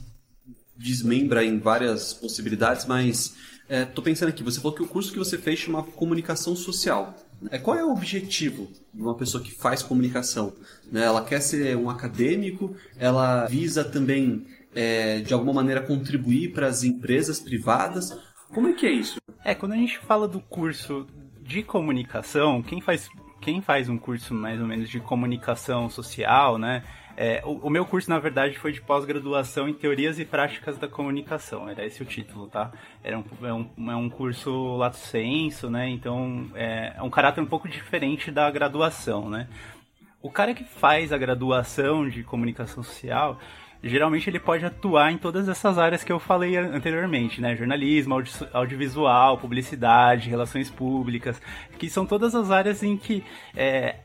desmembra 0.76 1.44
em 1.44 1.58
várias 1.58 2.14
possibilidades, 2.14 2.86
mas 2.86 3.36
é, 3.70 3.84
tô 3.84 4.02
pensando 4.02 4.30
aqui, 4.30 4.44
você 4.44 4.60
falou 4.60 4.76
que 4.76 4.84
o 4.84 4.88
curso 4.88 5.12
que 5.12 5.20
você 5.20 5.38
fez 5.38 5.60
chama 5.60 5.84
Comunicação 5.84 6.56
Social. 6.56 7.16
É, 7.52 7.58
qual 7.58 7.78
é 7.78 7.84
o 7.84 7.92
objetivo 7.92 8.72
de 8.94 9.02
uma 9.02 9.16
pessoa 9.16 9.44
que 9.44 9.52
faz 9.52 9.84
comunicação? 9.84 10.54
Né? 10.92 11.04
Ela 11.04 11.24
quer 11.24 11.42
ser 11.42 11.76
um 11.76 11.90
acadêmico, 11.90 12.76
ela 12.98 13.46
visa 13.46 13.84
também 13.84 14.46
é, 14.74 15.20
de 15.20 15.34
alguma 15.34 15.54
maneira 15.54 15.82
contribuir 15.82 16.54
para 16.54 16.68
as 16.68 16.84
empresas 16.84 17.40
privadas. 17.40 18.18
Como 18.54 18.68
é 18.70 18.74
que 18.74 18.86
é 18.86 18.92
isso? 18.92 19.18
É, 19.44 19.56
quando 19.56 19.74
a 19.74 19.78
gente 19.78 19.98
fala 20.00 20.28
do 20.28 20.40
curso 20.40 21.08
de 21.42 21.64
comunicação, 21.64 22.62
quem 22.62 22.82
faz, 22.82 23.10
quem 23.42 23.62
faz 23.62 23.88
um 23.90 23.98
curso 23.98 24.34
mais 24.34 24.60
ou 24.60 24.68
menos 24.68 24.90
de 24.90 25.00
comunicação 25.00 25.90
social, 25.90 26.58
né? 26.58 26.84
É, 27.20 27.42
o, 27.44 27.68
o, 27.68 27.70
meu 27.70 27.84
curso, 27.84 28.10
na 28.12 28.20
verdade, 28.20 28.60
foi 28.60 28.72
de 28.72 28.80
pós-graduação 28.80 29.68
em 29.68 29.74
Teorias 29.74 30.20
e 30.20 30.26
Práticas 30.26 30.78
da 30.78 30.88
Comunicação, 30.88 31.68
era 31.68 31.84
esse 31.84 32.04
o 32.04 32.06
título, 32.06 32.48
tá? 32.48 32.72
Era 33.04 33.18
um, 33.18 33.24
é, 33.42 33.54
um, 33.54 33.92
é 33.92 33.96
um 33.96 34.08
curso 34.08 34.76
lato 34.76 34.98
senso, 34.98 35.68
né? 35.68 35.90
Então, 35.90 36.48
é, 36.54 36.94
é 36.96 37.02
um 37.02 37.10
caráter 37.10 37.42
um 37.42 37.48
pouco 37.48 37.68
diferente 37.68 38.30
da 38.30 38.52
graduação, 38.52 39.32
né? 39.32 39.48
O 40.22 40.30
cara 40.30 40.54
que 40.54 40.64
faz 40.64 41.12
a 41.12 41.18
graduação 41.18 42.08
de 42.08 42.24
comunicação 42.24 42.84
social, 42.84 43.40
geralmente 43.84 44.30
ele 44.30 44.40
pode 44.40 44.66
atuar 44.66 45.12
em 45.12 45.18
todas 45.18 45.48
essas 45.48 45.78
áreas 45.78 46.04
que 46.04 46.12
eu 46.12 46.20
falei 46.20 46.58
anteriormente, 46.58 47.42
né? 47.42 47.56
Jornalismo, 47.56 48.16
audi 48.16 48.32
audiovisual, 48.54 49.38
publicidade, 49.38 50.30
relações 50.30 50.70
públicas, 50.70 51.42
que 51.78 51.90
são 51.90 52.06
todas 52.06 52.36
as 52.36 52.52
áreas 52.52 52.84
em 52.84 52.98
que 52.98 53.24
é, 53.56 53.96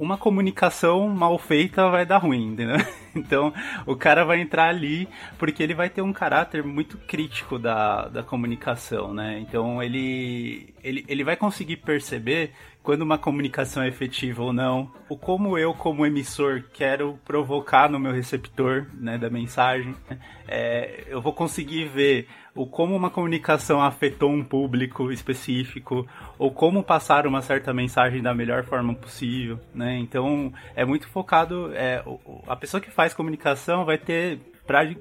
uma 0.00 0.16
comunicação 0.16 1.06
mal 1.10 1.36
feita 1.36 1.90
vai 1.90 2.06
dar 2.06 2.16
ruim, 2.16 2.52
entendeu? 2.52 2.78
Então, 3.12 3.52
o 3.86 3.96
cara 3.96 4.24
vai 4.24 4.40
entrar 4.40 4.68
ali 4.68 5.08
porque 5.36 5.64
ele 5.64 5.74
vai 5.74 5.90
ter 5.90 6.00
um 6.00 6.12
caráter 6.12 6.62
muito 6.62 6.96
crítico 6.96 7.58
da, 7.58 8.06
da 8.06 8.22
comunicação, 8.22 9.12
né? 9.12 9.40
Então, 9.40 9.82
ele, 9.82 10.72
ele, 10.80 11.04
ele 11.08 11.24
vai 11.24 11.36
conseguir 11.36 11.78
perceber 11.78 12.52
quando 12.84 13.02
uma 13.02 13.18
comunicação 13.18 13.82
é 13.82 13.88
efetiva 13.88 14.44
ou 14.44 14.52
não, 14.52 14.92
o 15.08 15.16
como 15.16 15.58
eu, 15.58 15.74
como 15.74 16.06
emissor, 16.06 16.62
quero 16.72 17.18
provocar 17.24 17.90
no 17.90 17.98
meu 17.98 18.12
receptor 18.12 18.86
né, 18.94 19.18
da 19.18 19.28
mensagem. 19.28 19.92
É, 20.46 21.04
eu 21.08 21.20
vou 21.20 21.32
conseguir 21.32 21.86
ver 21.88 22.28
o 22.54 22.66
como 22.66 22.96
uma 22.96 23.10
comunicação 23.10 23.80
afetou 23.80 24.30
um 24.30 24.44
público 24.44 25.12
específico, 25.12 26.06
ou 26.38 26.50
como 26.50 26.82
passar 26.82 27.26
uma 27.26 27.42
certa 27.42 27.72
mensagem 27.72 28.22
da 28.22 28.34
melhor 28.34 28.64
forma 28.64 28.94
possível, 28.94 29.60
né? 29.74 29.98
Então, 29.98 30.52
é 30.74 30.84
muito 30.84 31.08
focado, 31.08 31.72
é, 31.74 32.02
a 32.46 32.56
pessoa 32.56 32.80
que 32.80 32.90
faz 32.90 33.14
comunicação 33.14 33.84
vai 33.84 33.98
ter 33.98 34.38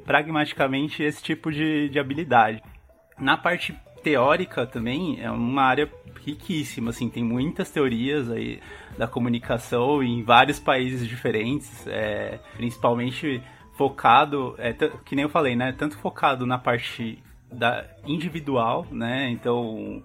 pragmaticamente 0.06 1.03
esse 1.03 1.22
tipo 1.22 1.51
de, 1.51 1.89
de 1.89 2.00
habilidade. 2.00 2.62
Na 3.18 3.38
parte 3.38 3.77
teórica 4.03 4.65
também, 4.65 5.20
é 5.22 5.29
uma 5.29 5.63
área 5.63 5.91
riquíssima, 6.25 6.89
assim, 6.91 7.10
tem 7.10 7.24
muitas 7.24 7.70
teorias 7.70 8.29
aí 8.29 8.60
da 8.98 9.08
comunicação 9.08 10.03
em 10.03 10.24
vários 10.24 10.60
países 10.60 11.08
diferentes, 11.08 11.86
é, 11.88 12.39
principalmente 12.56 13.41
focado, 13.77 14.56
é, 14.58 14.74
que 14.74 15.15
nem 15.15 15.24
eu 15.24 15.29
falei, 15.29 15.56
né, 15.56 15.72
tanto 15.72 15.98
focado 15.98 16.46
na 16.46 16.58
parte 16.58 17.18
da 17.51 17.86
individual, 18.06 18.86
né? 18.91 19.29
Então, 19.29 20.03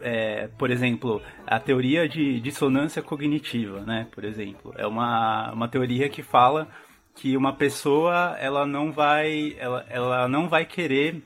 é, 0.00 0.48
por 0.58 0.70
exemplo, 0.70 1.22
a 1.46 1.58
teoria 1.58 2.08
de 2.08 2.40
dissonância 2.40 3.02
cognitiva, 3.02 3.80
né? 3.80 4.06
Por 4.12 4.24
exemplo, 4.24 4.72
é 4.76 4.86
uma, 4.86 5.52
uma 5.52 5.68
teoria 5.68 6.08
que 6.08 6.22
fala 6.22 6.68
que 7.14 7.36
uma 7.36 7.52
pessoa 7.52 8.36
ela 8.38 8.64
não 8.64 8.92
vai 8.92 9.56
ela, 9.58 9.84
ela 9.88 10.28
não 10.28 10.48
vai 10.48 10.64
querer 10.64 11.22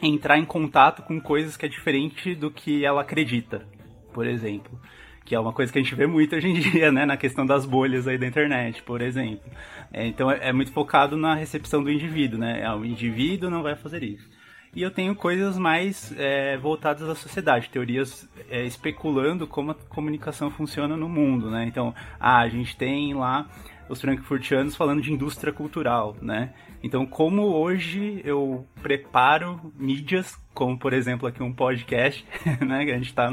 entrar 0.00 0.38
em 0.38 0.44
contato 0.44 1.02
com 1.02 1.20
coisas 1.20 1.56
que 1.56 1.64
é 1.64 1.68
diferente 1.68 2.34
do 2.34 2.50
que 2.50 2.84
ela 2.84 3.02
acredita, 3.02 3.66
por 4.12 4.26
exemplo. 4.26 4.78
Que 5.24 5.36
é 5.36 5.40
uma 5.40 5.52
coisa 5.52 5.72
que 5.72 5.78
a 5.78 5.82
gente 5.82 5.94
vê 5.94 6.06
muito 6.06 6.34
hoje 6.34 6.48
em 6.48 6.54
dia, 6.58 6.90
né? 6.90 7.06
Na 7.06 7.16
questão 7.16 7.46
das 7.46 7.64
bolhas 7.64 8.08
aí 8.08 8.18
da 8.18 8.26
internet, 8.26 8.82
por 8.82 9.00
exemplo. 9.00 9.50
É, 9.92 10.04
então 10.06 10.30
é, 10.30 10.48
é 10.48 10.52
muito 10.52 10.72
focado 10.72 11.16
na 11.16 11.34
recepção 11.34 11.82
do 11.82 11.90
indivíduo, 11.90 12.38
né? 12.38 12.68
O 12.74 12.84
indivíduo 12.84 13.48
não 13.48 13.62
vai 13.62 13.76
fazer 13.76 14.02
isso 14.02 14.41
e 14.74 14.82
eu 14.82 14.90
tenho 14.90 15.14
coisas 15.14 15.58
mais 15.58 16.14
é, 16.16 16.56
voltadas 16.56 17.08
à 17.08 17.14
sociedade, 17.14 17.68
teorias 17.68 18.28
é, 18.50 18.64
especulando 18.64 19.46
como 19.46 19.72
a 19.72 19.74
comunicação 19.74 20.50
funciona 20.50 20.96
no 20.96 21.08
mundo, 21.08 21.50
né? 21.50 21.64
Então, 21.66 21.94
ah, 22.18 22.38
a 22.38 22.48
gente 22.48 22.76
tem 22.76 23.12
lá 23.12 23.46
os 23.88 24.00
frankfurtianos 24.00 24.74
falando 24.74 25.02
de 25.02 25.12
indústria 25.12 25.52
cultural, 25.52 26.16
né? 26.22 26.54
Então, 26.82 27.06
como 27.06 27.42
hoje 27.42 28.20
eu 28.24 28.66
preparo 28.82 29.72
mídias, 29.78 30.36
como 30.52 30.78
por 30.78 30.92
exemplo 30.92 31.28
aqui 31.28 31.42
um 31.42 31.52
podcast, 31.52 32.26
né? 32.60 32.84
Que 32.84 32.90
a 32.90 32.96
gente 32.96 33.06
está 33.06 33.30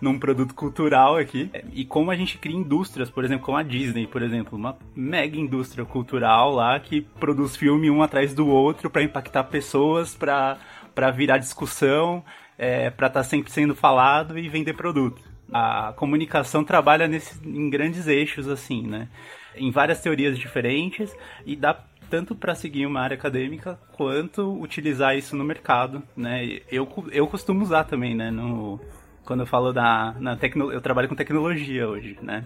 num 0.00 0.18
produto 0.18 0.54
cultural 0.54 1.16
aqui, 1.16 1.50
e 1.72 1.84
como 1.84 2.10
a 2.10 2.16
gente 2.16 2.38
cria 2.38 2.56
indústrias, 2.56 3.10
por 3.10 3.24
exemplo, 3.24 3.44
como 3.44 3.58
a 3.58 3.62
Disney, 3.62 4.06
por 4.06 4.22
exemplo, 4.22 4.56
uma 4.56 4.78
mega 4.94 5.36
indústria 5.36 5.84
cultural 5.84 6.52
lá 6.52 6.78
que 6.78 7.00
produz 7.00 7.56
filme 7.56 7.90
um 7.90 8.02
atrás 8.02 8.32
do 8.32 8.46
outro 8.46 8.88
para 8.88 9.02
impactar 9.02 9.44
pessoas, 9.44 10.14
para 10.14 11.10
virar 11.10 11.38
discussão, 11.38 12.24
é, 12.56 12.90
para 12.90 13.08
estar 13.08 13.20
tá 13.20 13.24
sempre 13.24 13.50
sendo 13.50 13.74
falado 13.74 14.38
e 14.38 14.48
vender 14.48 14.74
produto. 14.74 15.22
A 15.52 15.92
comunicação 15.96 16.64
trabalha 16.64 17.06
nesse, 17.06 17.46
em 17.46 17.68
grandes 17.68 18.06
eixos, 18.06 18.48
assim, 18.48 18.86
né? 18.86 19.08
Em 19.54 19.70
várias 19.70 20.00
teorias 20.00 20.38
diferentes 20.38 21.14
e 21.44 21.54
dá 21.54 21.74
tanto 22.14 22.32
para 22.36 22.54
seguir 22.54 22.86
uma 22.86 23.00
área 23.00 23.16
acadêmica 23.16 23.76
quanto 23.90 24.62
utilizar 24.62 25.16
isso 25.16 25.34
no 25.34 25.42
mercado, 25.42 26.00
né? 26.16 26.60
Eu, 26.70 26.88
eu 27.10 27.26
costumo 27.26 27.60
usar 27.64 27.82
também, 27.82 28.14
né? 28.14 28.30
No, 28.30 28.80
quando 29.24 29.40
eu 29.40 29.46
falo 29.46 29.72
da 29.72 30.14
na 30.20 30.36
tecno, 30.36 30.70
eu 30.70 30.80
trabalho 30.80 31.08
com 31.08 31.16
tecnologia 31.16 31.88
hoje, 31.88 32.16
né? 32.22 32.44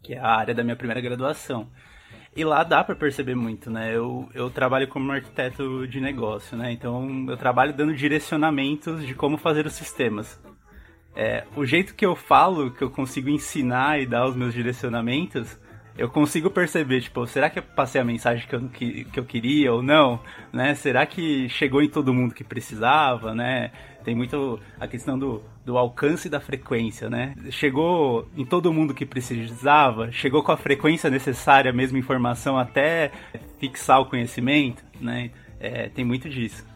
Que 0.00 0.14
é 0.14 0.20
a 0.20 0.28
área 0.28 0.54
da 0.54 0.62
minha 0.62 0.76
primeira 0.76 1.00
graduação. 1.00 1.68
E 2.36 2.44
lá 2.44 2.62
dá 2.62 2.84
para 2.84 2.94
perceber 2.94 3.34
muito, 3.34 3.68
né? 3.68 3.92
Eu, 3.92 4.28
eu 4.32 4.48
trabalho 4.48 4.86
como 4.86 5.10
arquiteto 5.10 5.88
de 5.88 6.00
negócio, 6.00 6.56
né? 6.56 6.70
Então 6.70 7.26
eu 7.28 7.36
trabalho 7.36 7.72
dando 7.72 7.96
direcionamentos 7.96 9.04
de 9.04 9.12
como 9.12 9.36
fazer 9.36 9.66
os 9.66 9.72
sistemas. 9.72 10.40
É, 11.16 11.42
o 11.56 11.66
jeito 11.66 11.96
que 11.96 12.06
eu 12.06 12.14
falo, 12.14 12.70
que 12.70 12.84
eu 12.84 12.90
consigo 12.90 13.28
ensinar 13.28 14.00
e 14.00 14.06
dar 14.06 14.24
os 14.28 14.36
meus 14.36 14.54
direcionamentos, 14.54 15.58
eu 15.96 16.08
consigo 16.08 16.50
perceber, 16.50 17.00
tipo, 17.00 17.24
será 17.26 17.48
que 17.48 17.60
eu 17.60 17.62
passei 17.62 18.00
a 18.00 18.04
mensagem 18.04 18.46
que 18.48 18.54
eu, 18.54 18.68
que, 18.68 19.04
que 19.04 19.20
eu 19.20 19.24
queria 19.24 19.72
ou 19.72 19.82
não? 19.82 20.20
Né? 20.52 20.74
Será 20.74 21.06
que 21.06 21.48
chegou 21.48 21.82
em 21.82 21.88
todo 21.88 22.12
mundo 22.12 22.34
que 22.34 22.42
precisava, 22.42 23.34
né? 23.34 23.70
Tem 24.04 24.14
muito 24.14 24.60
a 24.78 24.88
questão 24.88 25.18
do, 25.18 25.42
do 25.64 25.78
alcance 25.78 26.28
da 26.28 26.40
frequência, 26.40 27.08
né? 27.08 27.34
Chegou 27.50 28.28
em 28.36 28.44
todo 28.44 28.72
mundo 28.72 28.92
que 28.92 29.06
precisava, 29.06 30.10
chegou 30.10 30.42
com 30.42 30.52
a 30.52 30.56
frequência 30.56 31.08
necessária, 31.08 31.70
a 31.70 31.74
mesma 31.74 31.98
informação 31.98 32.58
até 32.58 33.12
fixar 33.58 34.00
o 34.00 34.06
conhecimento, 34.06 34.84
né? 35.00 35.30
É, 35.60 35.88
tem 35.88 36.04
muito 36.04 36.28
disso. 36.28 36.66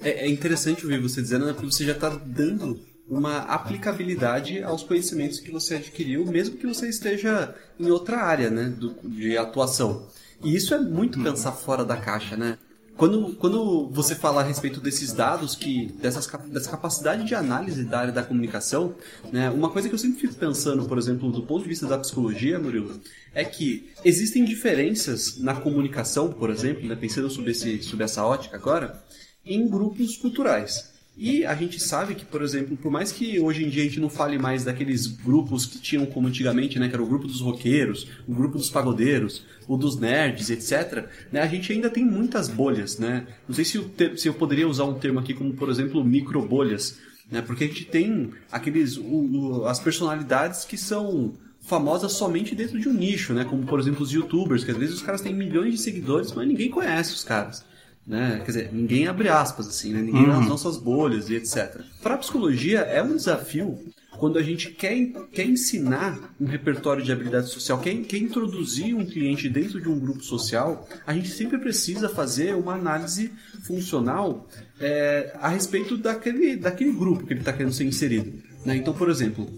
É, 0.00 0.26
é 0.26 0.28
interessante 0.28 0.84
ouvir 0.84 1.00
você 1.00 1.22
dizendo, 1.22 1.46
né? 1.46 1.52
Porque 1.52 1.70
você 1.70 1.84
já 1.84 1.92
está 1.92 2.08
dando 2.08 2.78
uma 3.08 3.38
aplicabilidade 3.38 4.62
aos 4.62 4.82
conhecimentos 4.82 5.38
que 5.38 5.50
você 5.50 5.76
adquiriu, 5.76 6.24
mesmo 6.26 6.56
que 6.56 6.66
você 6.66 6.88
esteja 6.88 7.54
em 7.78 7.90
outra 7.90 8.18
área, 8.18 8.50
né, 8.50 8.64
do, 8.64 8.94
de 9.04 9.36
atuação. 9.36 10.06
E 10.42 10.54
isso 10.54 10.74
é 10.74 10.78
muito 10.78 11.22
pensar 11.22 11.52
fora 11.52 11.84
da 11.84 11.96
caixa, 11.96 12.36
né? 12.36 12.58
Quando, 12.96 13.34
quando 13.34 13.88
você 13.88 14.14
fala 14.14 14.40
a 14.40 14.44
respeito 14.44 14.80
desses 14.80 15.12
dados, 15.12 15.56
que 15.56 15.86
dessas, 16.00 16.28
dessa 16.46 16.70
capacidade 16.70 17.24
de 17.24 17.34
análise 17.34 17.82
da 17.82 17.98
área 17.98 18.12
da 18.12 18.22
comunicação, 18.22 18.94
né, 19.32 19.50
uma 19.50 19.68
coisa 19.68 19.88
que 19.88 19.94
eu 19.94 19.98
sempre 19.98 20.20
fico 20.20 20.34
pensando, 20.34 20.86
por 20.86 20.96
exemplo, 20.96 21.32
do 21.32 21.42
ponto 21.42 21.64
de 21.64 21.68
vista 21.68 21.88
da 21.88 21.98
psicologia, 21.98 22.56
Murilo, 22.58 23.00
é 23.34 23.44
que 23.44 23.90
existem 24.04 24.44
diferenças 24.44 25.38
na 25.38 25.56
comunicação, 25.56 26.32
por 26.32 26.50
exemplo, 26.50 26.86
né, 26.86 26.94
pensando 26.94 27.28
sobre, 27.28 27.50
esse, 27.50 27.82
sobre 27.82 28.04
essa 28.04 28.24
ótica 28.24 28.56
agora, 28.56 29.02
em 29.44 29.68
grupos 29.68 30.16
culturais. 30.16 30.93
E 31.16 31.44
a 31.44 31.54
gente 31.54 31.80
sabe 31.80 32.16
que, 32.16 32.24
por 32.24 32.42
exemplo, 32.42 32.76
por 32.76 32.90
mais 32.90 33.12
que 33.12 33.38
hoje 33.38 33.64
em 33.64 33.68
dia 33.68 33.82
a 33.82 33.86
gente 33.86 34.00
não 34.00 34.10
fale 34.10 34.36
mais 34.36 34.64
daqueles 34.64 35.06
grupos 35.06 35.64
que 35.64 35.78
tinham 35.78 36.04
como 36.04 36.26
antigamente, 36.26 36.76
né, 36.78 36.88
que 36.88 36.94
era 36.94 37.02
o 37.02 37.06
grupo 37.06 37.28
dos 37.28 37.40
roqueiros, 37.40 38.08
o 38.26 38.34
grupo 38.34 38.58
dos 38.58 38.68
pagodeiros, 38.68 39.44
o 39.68 39.76
dos 39.76 39.96
nerds, 39.96 40.50
etc., 40.50 41.06
né, 41.30 41.40
a 41.40 41.46
gente 41.46 41.72
ainda 41.72 41.88
tem 41.88 42.04
muitas 42.04 42.48
bolhas, 42.48 42.98
né? 42.98 43.28
Não 43.46 43.54
sei 43.54 43.64
se 43.64 43.76
eu, 43.76 43.90
se 44.16 44.28
eu 44.28 44.34
poderia 44.34 44.66
usar 44.66 44.84
um 44.84 44.94
termo 44.94 45.20
aqui 45.20 45.32
como, 45.32 45.54
por 45.54 45.70
exemplo, 45.70 46.04
microbolhas, 46.04 46.98
né? 47.30 47.40
Porque 47.40 47.64
a 47.64 47.66
gente 47.68 47.84
tem 47.84 48.30
aqueles 48.50 48.96
o, 48.96 49.04
o, 49.04 49.66
as 49.66 49.78
personalidades 49.78 50.64
que 50.64 50.76
são 50.76 51.34
famosas 51.60 52.12
somente 52.12 52.56
dentro 52.56 52.78
de 52.78 52.88
um 52.88 52.92
nicho, 52.92 53.32
né? 53.32 53.44
Como, 53.44 53.64
por 53.64 53.78
exemplo, 53.78 54.02
os 54.02 54.10
youtubers, 54.10 54.64
que 54.64 54.72
às 54.72 54.76
vezes 54.76 54.96
os 54.96 55.02
caras 55.02 55.20
têm 55.20 55.32
milhões 55.32 55.72
de 55.74 55.78
seguidores, 55.78 56.32
mas 56.32 56.46
ninguém 56.46 56.68
conhece 56.68 57.14
os 57.14 57.22
caras 57.22 57.64
né? 58.06 58.40
Quer 58.44 58.46
dizer, 58.46 58.70
ninguém 58.72 59.06
abre 59.06 59.28
aspas 59.28 59.66
assim, 59.66 59.92
né? 59.92 60.02
Ninguém 60.02 60.22
uhum. 60.22 60.38
nas 60.38 60.46
nossas 60.46 60.76
bolhas 60.76 61.30
e 61.30 61.34
etc. 61.34 61.80
Para 62.02 62.14
a 62.14 62.18
psicologia 62.18 62.80
é 62.80 63.02
um 63.02 63.16
desafio 63.16 63.78
quando 64.18 64.38
a 64.38 64.42
gente 64.42 64.70
quer, 64.70 64.96
quer 65.32 65.44
ensinar 65.44 66.34
um 66.40 66.46
repertório 66.46 67.02
de 67.02 67.10
habilidade 67.12 67.48
social, 67.48 67.80
quer, 67.80 67.94
quer 68.02 68.18
introduzir 68.18 68.94
um 68.94 69.04
cliente 69.04 69.48
dentro 69.48 69.80
de 69.80 69.88
um 69.88 69.98
grupo 69.98 70.22
social, 70.22 70.88
a 71.06 71.12
gente 71.12 71.30
sempre 71.30 71.58
precisa 71.58 72.08
fazer 72.08 72.54
uma 72.54 72.74
análise 72.74 73.32
funcional 73.64 74.48
é, 74.80 75.36
a 75.40 75.48
respeito 75.48 75.96
daquele, 75.96 76.56
daquele 76.56 76.92
grupo 76.92 77.26
que 77.26 77.32
ele 77.32 77.40
está 77.40 77.52
querendo 77.52 77.72
ser 77.72 77.84
inserido. 77.84 78.32
Né? 78.64 78.76
Então, 78.76 78.94
por 78.94 79.10
exemplo, 79.10 79.48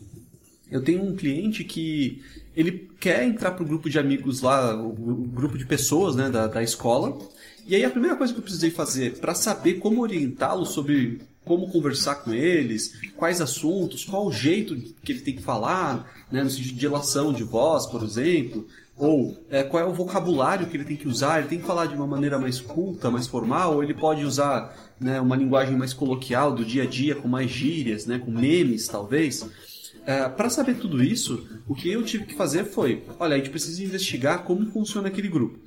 eu 0.70 0.82
tenho 0.82 1.02
um 1.02 1.14
cliente 1.14 1.62
que 1.62 2.22
ele 2.56 2.88
quer 2.98 3.24
entrar 3.24 3.52
para 3.52 3.62
o 3.62 3.66
grupo 3.66 3.90
de 3.90 3.98
amigos 3.98 4.40
lá, 4.40 4.74
o, 4.74 4.92
grupo 4.92 5.58
de 5.58 5.66
pessoas 5.66 6.16
né, 6.16 6.30
da, 6.30 6.46
da 6.46 6.62
escola, 6.62 7.18
e 7.66 7.74
aí 7.74 7.84
a 7.84 7.90
primeira 7.90 8.16
coisa 8.16 8.32
que 8.32 8.38
eu 8.38 8.42
precisei 8.42 8.70
fazer 8.70 9.18
para 9.18 9.34
saber 9.34 9.74
como 9.74 10.02
orientá-lo 10.02 10.64
sobre 10.64 11.20
como 11.44 11.70
conversar 11.70 12.16
com 12.16 12.34
eles, 12.34 12.98
quais 13.16 13.40
assuntos, 13.40 14.04
qual 14.04 14.26
o 14.26 14.32
jeito 14.32 14.76
que 15.02 15.12
ele 15.12 15.20
tem 15.20 15.36
que 15.36 15.42
falar, 15.42 16.12
né, 16.30 16.42
no 16.42 16.50
sentido 16.50 16.76
de 16.76 16.86
relação 16.86 17.32
de 17.32 17.44
voz, 17.44 17.86
por 17.86 18.02
exemplo, 18.02 18.66
ou 18.96 19.36
é, 19.48 19.62
qual 19.62 19.82
é 19.82 19.86
o 19.86 19.92
vocabulário 19.92 20.66
que 20.66 20.76
ele 20.76 20.84
tem 20.84 20.96
que 20.96 21.06
usar, 21.06 21.38
ele 21.38 21.48
tem 21.48 21.60
que 21.60 21.66
falar 21.66 21.86
de 21.86 21.94
uma 21.94 22.06
maneira 22.06 22.38
mais 22.38 22.60
culta, 22.60 23.10
mais 23.10 23.28
formal, 23.28 23.74
ou 23.74 23.82
ele 23.82 23.94
pode 23.94 24.24
usar 24.24 24.74
né, 24.98 25.20
uma 25.20 25.36
linguagem 25.36 25.76
mais 25.76 25.92
coloquial 25.92 26.52
do 26.52 26.64
dia 26.64 26.82
a 26.82 26.86
dia, 26.86 27.14
com 27.14 27.28
mais 27.28 27.50
gírias, 27.50 28.06
né, 28.06 28.18
com 28.18 28.30
memes 28.30 28.88
talvez. 28.88 29.46
É, 30.04 30.28
para 30.28 30.48
saber 30.48 30.78
tudo 30.78 31.02
isso, 31.02 31.46
o 31.68 31.74
que 31.74 31.90
eu 31.90 32.02
tive 32.04 32.24
que 32.24 32.34
fazer 32.34 32.64
foi, 32.64 33.04
olha, 33.20 33.34
a 33.34 33.38
gente 33.38 33.50
precisa 33.50 33.82
investigar 33.84 34.44
como 34.44 34.66
funciona 34.66 35.08
aquele 35.08 35.28
grupo. 35.28 35.65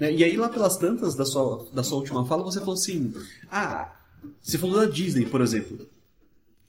Né? 0.00 0.14
E 0.14 0.24
aí, 0.24 0.36
lá 0.36 0.48
pelas 0.48 0.78
tantas 0.78 1.14
da 1.14 1.26
sua, 1.26 1.68
da 1.74 1.84
sua 1.84 1.98
última 1.98 2.24
fala, 2.24 2.42
você 2.42 2.58
falou 2.58 2.74
assim: 2.74 3.12
Ah, 3.52 3.92
você 4.40 4.56
falou 4.56 4.80
da 4.80 4.86
Disney, 4.86 5.26
por 5.26 5.42
exemplo. 5.42 5.86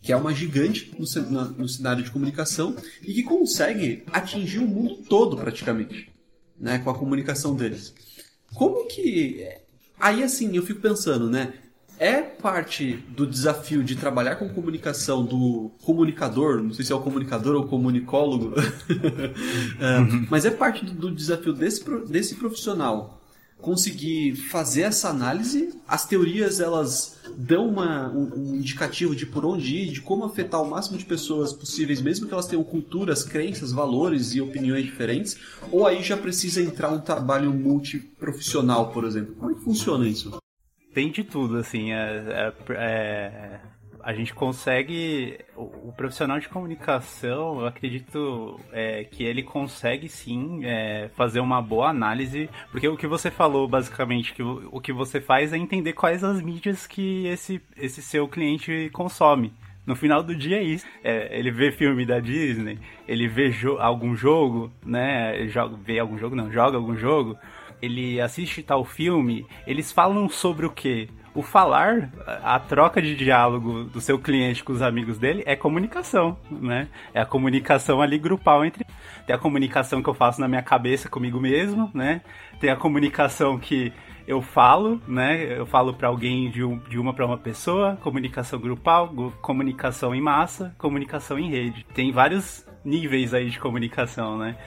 que 0.01 0.11
é 0.11 0.15
uma 0.15 0.33
gigante 0.33 0.93
no, 0.97 1.45
no, 1.51 1.69
cenário 1.69 2.03
de 2.03 2.11
comunicação 2.11 2.75
e 3.01 3.13
que 3.13 3.23
consegue 3.23 4.03
atingir 4.11 4.59
o 4.59 4.67
mundo 4.67 4.97
todo 5.07 5.37
praticamente, 5.37 6.11
né, 6.59 6.79
com 6.79 6.89
a 6.89 6.97
comunicação 6.97 7.55
deles. 7.55 7.93
Como 8.55 8.87
que 8.87 9.47
aí 9.99 10.23
assim 10.23 10.55
eu 10.55 10.63
fico 10.63 10.81
pensando, 10.81 11.29
né? 11.29 11.53
É 11.99 12.19
parte 12.19 12.93
do 13.09 13.27
desafio 13.27 13.83
de 13.83 13.95
trabalhar 13.95 14.37
com 14.37 14.49
comunicação 14.49 15.23
do 15.23 15.71
comunicador, 15.83 16.63
não 16.63 16.73
sei 16.73 16.83
se 16.83 16.91
é 16.91 16.95
o 16.95 17.01
comunicador 17.01 17.55
ou 17.55 17.67
comunicólogo, 17.67 18.55
é, 19.79 20.27
mas 20.27 20.43
é 20.43 20.49
parte 20.49 20.83
do, 20.83 20.93
do 20.93 21.11
desafio 21.11 21.53
desse, 21.53 21.85
desse 22.07 22.33
profissional 22.35 23.20
conseguir 23.61 24.35
fazer 24.35 24.81
essa 24.81 25.09
análise. 25.09 25.73
As 25.87 26.05
teorias 26.05 26.59
elas 26.59 27.19
dão 27.37 27.69
uma, 27.69 28.09
um, 28.09 28.31
um, 28.35 28.55
indicativo 28.55 29.15
de 29.15 29.25
por 29.25 29.45
onde 29.45 29.75
ir, 29.75 29.91
de 29.91 30.01
como 30.01 30.25
afetar 30.25 30.61
o 30.61 30.69
máximo 30.69 30.97
de 30.97 31.05
pessoas 31.05 31.53
possíveis, 31.53 32.01
mesmo 32.01 32.27
que 32.27 32.33
elas 32.33 32.47
tenham 32.47 32.63
culturas, 32.63 33.23
crenças, 33.23 33.71
valores 33.71 34.33
e 34.33 34.41
opiniões 34.41 34.83
diferentes. 34.83 35.37
Ou 35.71 35.87
aí 35.87 36.03
já 36.03 36.17
precisa 36.17 36.61
entrar 36.61 36.89
um 36.89 36.99
trabalho 36.99 37.53
multiprofissional, 37.53 38.91
por 38.91 39.05
exemplo. 39.05 39.35
Como 39.35 39.51
é 39.51 39.53
que 39.53 39.61
funciona 39.61 40.07
isso? 40.07 40.37
Tem 40.93 41.11
de 41.11 41.23
tudo, 41.23 41.57
assim. 41.57 41.91
é, 41.91 42.53
é, 42.69 42.75
é 42.75 43.70
a 44.03 44.13
gente 44.13 44.33
consegue. 44.33 45.39
O, 45.55 45.89
o, 45.89 45.93
profissional 45.95 46.39
de 46.39 46.49
comunicação, 46.49 47.61
eu 47.61 47.65
acredito 47.65 48.59
é, 48.71 49.03
que 49.03 49.23
ele 49.23 49.43
consegue 49.43 50.07
sim 50.09 50.61
é, 50.63 51.09
fazer 51.15 51.39
uma 51.39 51.61
boa 51.61 51.89
análise, 51.89 52.49
porque 52.71 52.87
o 52.87 52.97
que 52.97 53.07
você 53.07 53.29
falou, 53.29 53.67
basicamente, 53.67 54.33
que 54.33 54.43
o, 54.43 54.69
o 54.71 54.81
que 54.81 54.91
você 54.91 55.21
faz 55.21 55.53
é 55.53 55.57
entender 55.57 55.93
quais 55.93 56.23
as 56.23 56.41
mídias 56.41 56.87
que 56.87 57.27
esse, 57.27 57.61
esse 57.77 58.01
seu 58.01 58.27
cliente 58.27 58.89
consome. 58.91 59.53
No 59.85 59.95
final 59.95 60.21
do 60.21 60.35
dia 60.35 60.57
é 60.57 60.63
isso. 60.63 60.85
É, 61.03 61.37
ele 61.37 61.51
vê 61.51 61.71
filme 61.71 62.05
da 62.05 62.19
Disney, 62.19 62.79
ele 63.07 63.27
vê 63.27 63.51
jo 63.51 63.77
algum 63.79 64.15
jogo, 64.15 64.71
né? 64.85 65.47
Joga, 65.47 65.75
vê 65.77 65.99
algum 65.99 66.17
jogo, 66.17 66.35
não, 66.35 66.51
joga 66.51 66.77
algum 66.77 66.95
jogo. 66.95 67.35
Ele 67.81 68.21
assiste 68.21 68.61
tal 68.61 68.85
filme, 68.85 69.45
eles 69.65 69.91
falam 69.91 70.29
sobre 70.29 70.67
o 70.67 70.69
quê? 70.69 71.09
O 71.33 71.41
falar, 71.41 72.09
a 72.43 72.59
troca 72.59 73.01
de 73.01 73.15
diálogo 73.15 73.85
do 73.85 74.01
seu 74.01 74.19
cliente 74.19 74.63
com 74.63 74.73
os 74.73 74.81
amigos 74.81 75.17
dele 75.17 75.43
é 75.45 75.55
comunicação, 75.55 76.37
né? 76.49 76.87
É 77.13 77.21
a 77.21 77.25
comunicação 77.25 78.01
ali 78.01 78.17
grupal 78.17 78.65
entre. 78.65 78.85
Tem 79.25 79.35
a 79.35 79.39
comunicação 79.39 80.03
que 80.03 80.09
eu 80.09 80.13
faço 80.13 80.41
na 80.41 80.47
minha 80.47 80.61
cabeça 80.61 81.07
comigo 81.07 81.39
mesmo, 81.39 81.89
né? 81.93 82.21
Tem 82.59 82.69
a 82.69 82.75
comunicação 82.75 83.57
que 83.57 83.93
eu 84.27 84.41
falo, 84.41 85.01
né? 85.07 85.57
Eu 85.57 85.65
falo 85.65 85.93
para 85.93 86.07
alguém 86.07 86.49
de, 86.49 86.63
um, 86.63 86.77
de 86.77 86.99
uma 86.99 87.13
para 87.13 87.25
uma 87.25 87.37
pessoa, 87.37 87.97
comunicação 88.01 88.59
grupal, 88.59 89.09
comunicação 89.41 90.13
em 90.13 90.21
massa, 90.21 90.75
comunicação 90.77 91.39
em 91.39 91.49
rede. 91.49 91.85
Tem 91.93 92.11
vários 92.11 92.65
níveis 92.83 93.33
aí 93.33 93.49
de 93.49 93.59
comunicação, 93.59 94.37
né? 94.37 94.57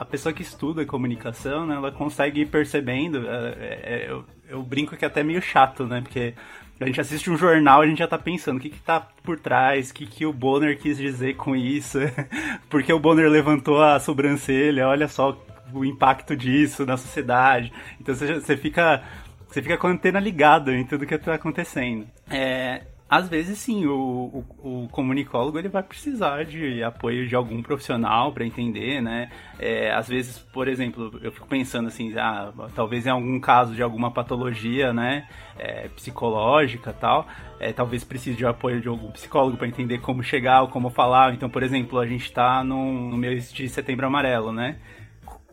A 0.00 0.04
pessoa 0.06 0.32
que 0.32 0.40
estuda 0.40 0.86
comunicação, 0.86 1.66
né, 1.66 1.74
ela 1.74 1.92
consegue 1.92 2.40
ir 2.40 2.46
percebendo. 2.46 3.28
É, 3.28 3.80
é, 3.82 4.06
eu, 4.08 4.24
eu 4.48 4.62
brinco 4.62 4.96
que 4.96 5.04
é 5.04 5.08
até 5.08 5.22
meio 5.22 5.42
chato, 5.42 5.86
né? 5.86 6.00
Porque 6.00 6.32
a 6.80 6.86
gente 6.86 7.02
assiste 7.02 7.30
um 7.30 7.36
jornal, 7.36 7.82
a 7.82 7.86
gente 7.86 7.98
já 7.98 8.08
tá 8.08 8.16
pensando 8.16 8.56
o 8.56 8.60
que 8.60 8.70
que 8.70 8.80
tá 8.80 8.98
por 9.22 9.38
trás, 9.38 9.90
o 9.90 9.94
que 9.94 10.06
que 10.06 10.24
o 10.24 10.32
Bonner 10.32 10.78
quis 10.78 10.96
dizer 10.96 11.36
com 11.36 11.54
isso, 11.54 11.98
porque 12.70 12.90
o 12.90 12.98
Bonner 12.98 13.28
levantou 13.28 13.82
a 13.82 14.00
sobrancelha, 14.00 14.88
olha 14.88 15.06
só 15.06 15.36
o 15.70 15.84
impacto 15.84 16.34
disso 16.34 16.86
na 16.86 16.96
sociedade. 16.96 17.70
Então 18.00 18.14
você, 18.14 18.40
você 18.40 18.56
fica 18.56 19.02
você 19.46 19.60
fica 19.60 19.76
com 19.76 19.88
a 19.88 19.90
antena 19.90 20.18
ligada 20.18 20.72
em 20.72 20.86
tudo 20.86 21.04
que 21.04 21.14
está 21.14 21.34
acontecendo. 21.34 22.06
É, 22.30 22.84
às 23.10 23.28
vezes 23.28 23.58
sim, 23.58 23.86
o, 23.86 24.44
o, 24.62 24.84
o, 24.84 24.88
comunicólogo 24.88 25.58
ele 25.58 25.68
vai 25.68 25.82
precisar 25.82 26.44
de 26.44 26.80
apoio 26.80 27.26
de 27.26 27.34
algum 27.34 27.60
profissional 27.60 28.32
para 28.32 28.46
entender, 28.46 29.02
né? 29.02 29.32
É, 29.58 29.92
às 29.92 30.08
vezes, 30.08 30.38
por 30.38 30.68
exemplo, 30.68 31.18
eu 31.20 31.32
fico 31.32 31.48
pensando 31.48 31.88
assim, 31.88 32.16
ah, 32.16 32.52
talvez 32.72 33.06
em 33.06 33.10
algum 33.10 33.40
caso 33.40 33.74
de 33.74 33.82
alguma 33.82 34.12
patologia, 34.12 34.92
né, 34.92 35.26
é, 35.58 35.88
psicológica 35.88 36.92
tal, 36.92 37.26
é, 37.58 37.72
talvez 37.72 38.04
precise 38.04 38.36
de 38.36 38.46
apoio 38.46 38.80
de 38.80 38.86
algum 38.86 39.10
psicólogo 39.10 39.56
para 39.56 39.66
entender 39.66 39.98
como 39.98 40.22
chegar 40.22 40.62
ou 40.62 40.68
como 40.68 40.88
falar. 40.88 41.34
Então, 41.34 41.50
por 41.50 41.64
exemplo, 41.64 41.98
a 41.98 42.06
gente 42.06 42.26
está 42.26 42.62
no 42.62 43.16
mês 43.16 43.52
de 43.52 43.68
setembro 43.68 44.06
amarelo, 44.06 44.52
né? 44.52 44.76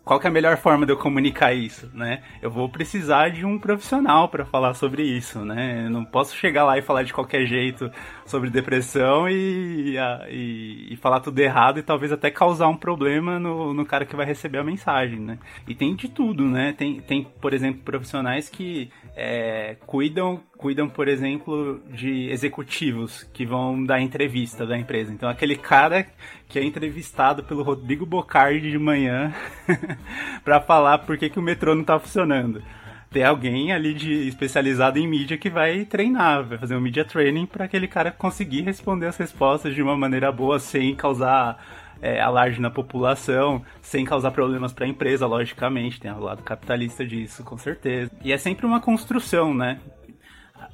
Qual 0.07 0.21
é 0.23 0.27
a 0.27 0.31
melhor 0.31 0.55
forma 0.55 0.85
de 0.85 0.93
eu 0.93 0.97
comunicar 0.97 1.53
isso, 1.53 1.91
né? 1.93 2.23
Eu 2.41 2.49
vou 2.49 2.69
precisar 2.69 3.29
de 3.29 3.45
um 3.45 3.59
profissional 3.59 4.29
para 4.29 4.45
falar 4.45 4.73
sobre 4.73 5.03
isso, 5.03 5.43
né? 5.43 5.83
Eu 5.85 5.89
não 5.89 6.05
posso 6.05 6.33
chegar 6.33 6.63
lá 6.63 6.77
e 6.77 6.81
falar 6.81 7.03
de 7.03 7.13
qualquer 7.13 7.45
jeito 7.45 7.91
sobre 8.25 8.49
depressão 8.49 9.27
e, 9.29 9.97
e, 10.29 10.93
e, 10.93 10.95
falar 10.95 11.19
tudo 11.19 11.37
errado 11.39 11.79
e 11.79 11.83
talvez 11.83 12.13
até 12.13 12.31
causar 12.31 12.69
um 12.69 12.77
problema 12.77 13.37
no, 13.37 13.73
no 13.73 13.85
cara 13.85 14.05
que 14.05 14.15
vai 14.15 14.25
receber 14.25 14.59
a 14.59 14.63
mensagem, 14.63 15.19
né? 15.19 15.37
E 15.67 15.75
tem 15.75 15.93
de 15.93 16.07
tudo, 16.07 16.45
né? 16.45 16.71
Tem, 16.71 17.01
tem 17.01 17.23
por 17.41 17.53
exemplo, 17.53 17.81
profissionais 17.83 18.47
que 18.47 18.89
é, 19.13 19.75
cuidam 19.85 20.41
cuidam, 20.57 20.89
por 20.89 21.07
exemplo, 21.07 21.79
de 21.89 22.29
executivos 22.29 23.23
que 23.31 23.45
vão 23.45 23.83
dar 23.83 24.01
entrevista 24.01 24.65
da 24.65 24.77
empresa. 24.77 25.13
Então, 25.13 25.29
aquele 25.29 25.55
cara 25.55 26.07
que 26.49 26.57
é 26.57 26.63
entrevistado 26.63 27.43
pelo 27.43 27.63
Rodrigo 27.63 28.05
Bocardi 28.05 28.71
de 28.71 28.79
manhã 28.79 29.33
para 30.43 30.59
falar 30.59 30.99
por 30.99 31.17
que, 31.17 31.29
que 31.29 31.39
o 31.39 31.43
metrô 31.43 31.75
não 31.75 31.81
está 31.81 31.99
funcionando. 31.99 32.61
Tem 33.09 33.23
alguém 33.23 33.71
ali 33.71 33.93
de 33.93 34.27
especializado 34.27 34.99
em 34.99 35.07
mídia 35.07 35.37
que 35.37 35.49
vai 35.49 35.85
treinar, 35.85 36.43
vai 36.43 36.57
fazer 36.57 36.75
um 36.75 36.81
media 36.81 37.05
training 37.05 37.45
para 37.45 37.65
aquele 37.65 37.87
cara 37.87 38.11
conseguir 38.11 38.61
responder 38.61 39.07
as 39.07 39.15
respostas 39.15 39.73
de 39.73 39.81
uma 39.81 39.95
maneira 39.95 40.29
boa 40.31 40.59
sem 40.59 40.93
causar 40.93 41.57
é, 42.01 42.19
alarde 42.19 42.59
na 42.59 42.69
população, 42.69 43.63
sem 43.81 44.03
causar 44.03 44.31
problemas 44.31 44.73
para 44.73 44.85
a 44.85 44.89
empresa, 44.89 45.25
logicamente. 45.25 45.99
Tem 45.99 46.11
o 46.11 46.19
lado 46.19 46.43
capitalista 46.43 47.05
disso, 47.05 47.43
com 47.43 47.57
certeza. 47.57 48.11
E 48.23 48.31
é 48.31 48.37
sempre 48.37 48.65
uma 48.65 48.81
construção, 48.81 49.53
né? 49.53 49.79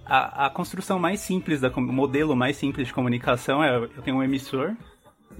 A, 0.06 0.48
a 0.48 0.50
construção 0.50 1.00
mais 1.00 1.20
simples, 1.20 1.62
da, 1.62 1.70
o 1.70 1.82
modelo 1.82 2.36
mais 2.36 2.58
simples 2.58 2.88
de 2.88 2.94
comunicação 2.94 3.64
é 3.64 3.76
eu 3.76 4.02
tenho 4.02 4.18
um 4.18 4.24
emissor, 4.24 4.76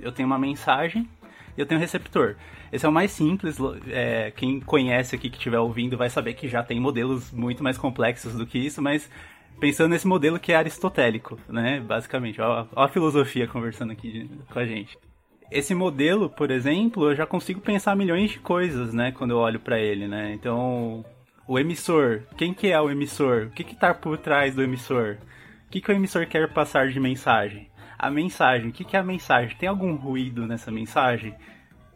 eu 0.02 0.12
tenho 0.12 0.28
uma 0.28 0.40
mensagem 0.40 1.10
e 1.58 1.62
eu 1.62 1.66
tenho 1.66 1.80
um 1.80 1.82
receptor. 1.82 2.36
Esse 2.72 2.86
é 2.86 2.90
o 2.90 2.92
mais 2.92 3.12
simples. 3.12 3.58
É, 3.88 4.32
quem 4.32 4.60
conhece 4.60 5.16
aqui 5.16 5.30
que 5.30 5.38
estiver 5.38 5.60
ouvindo 5.60 5.98
vai 5.98 6.10
saber 6.10 6.34
que 6.34 6.48
já 6.48 6.64
tem 6.64 6.80
modelos 6.80 7.32
muito 7.32 7.64
mais 7.64 7.78
complexos 7.78 8.34
do 8.34 8.48
que 8.48 8.58
isso, 8.58 8.82
mas 8.82 9.10
pensando 9.60 9.92
nesse 9.92 10.08
modelo 10.08 10.40
que 10.40 10.52
é 10.52 10.56
aristotélico, 10.56 11.38
né? 11.48 11.80
Basicamente, 11.80 12.42
ó, 12.42 12.66
ó 12.76 12.84
a 12.84 12.88
filosofia 12.88 13.48
conversando 13.48 13.92
aqui 13.92 14.30
com 14.52 14.60
a 14.60 14.66
gente. 14.66 14.98
Esse 15.52 15.76
modelo, 15.76 16.30
por 16.30 16.50
exemplo, 16.50 17.12
eu 17.12 17.16
já 17.16 17.28
consigo 17.28 17.62
pensar 17.62 17.96
milhões 17.96 18.32
de 18.32 18.40
coisas, 18.40 18.92
né? 18.92 19.12
Quando 19.12 19.32
eu 19.32 19.38
olho 19.38 19.60
para 19.60 19.80
ele, 19.80 20.08
né? 20.08 20.34
Então, 20.34 21.06
o 21.48 21.60
emissor, 21.60 22.24
quem 22.38 22.54
que 22.54 22.72
é 22.72 22.80
o 22.80 22.90
emissor? 22.90 23.48
O 23.48 23.50
que 23.50 23.64
que 23.64 23.76
tá 23.76 23.94
por 23.94 24.18
trás 24.18 24.56
do 24.56 24.64
emissor? 24.64 25.18
O 25.68 25.72
que 25.72 25.82
que 25.82 25.92
o 25.92 25.96
emissor 25.96 26.26
quer 26.26 26.52
passar 26.54 26.88
de 26.88 27.00
mensagem? 27.00 27.70
A 28.00 28.10
mensagem, 28.10 28.70
o 28.70 28.72
que 28.74 28.84
que 28.84 28.96
é 28.96 29.00
a 29.00 29.04
mensagem? 29.04 29.56
Tem 29.58 29.68
algum 29.68 29.96
ruído 29.96 30.48
nessa 30.48 30.72
mensagem? 30.72 31.36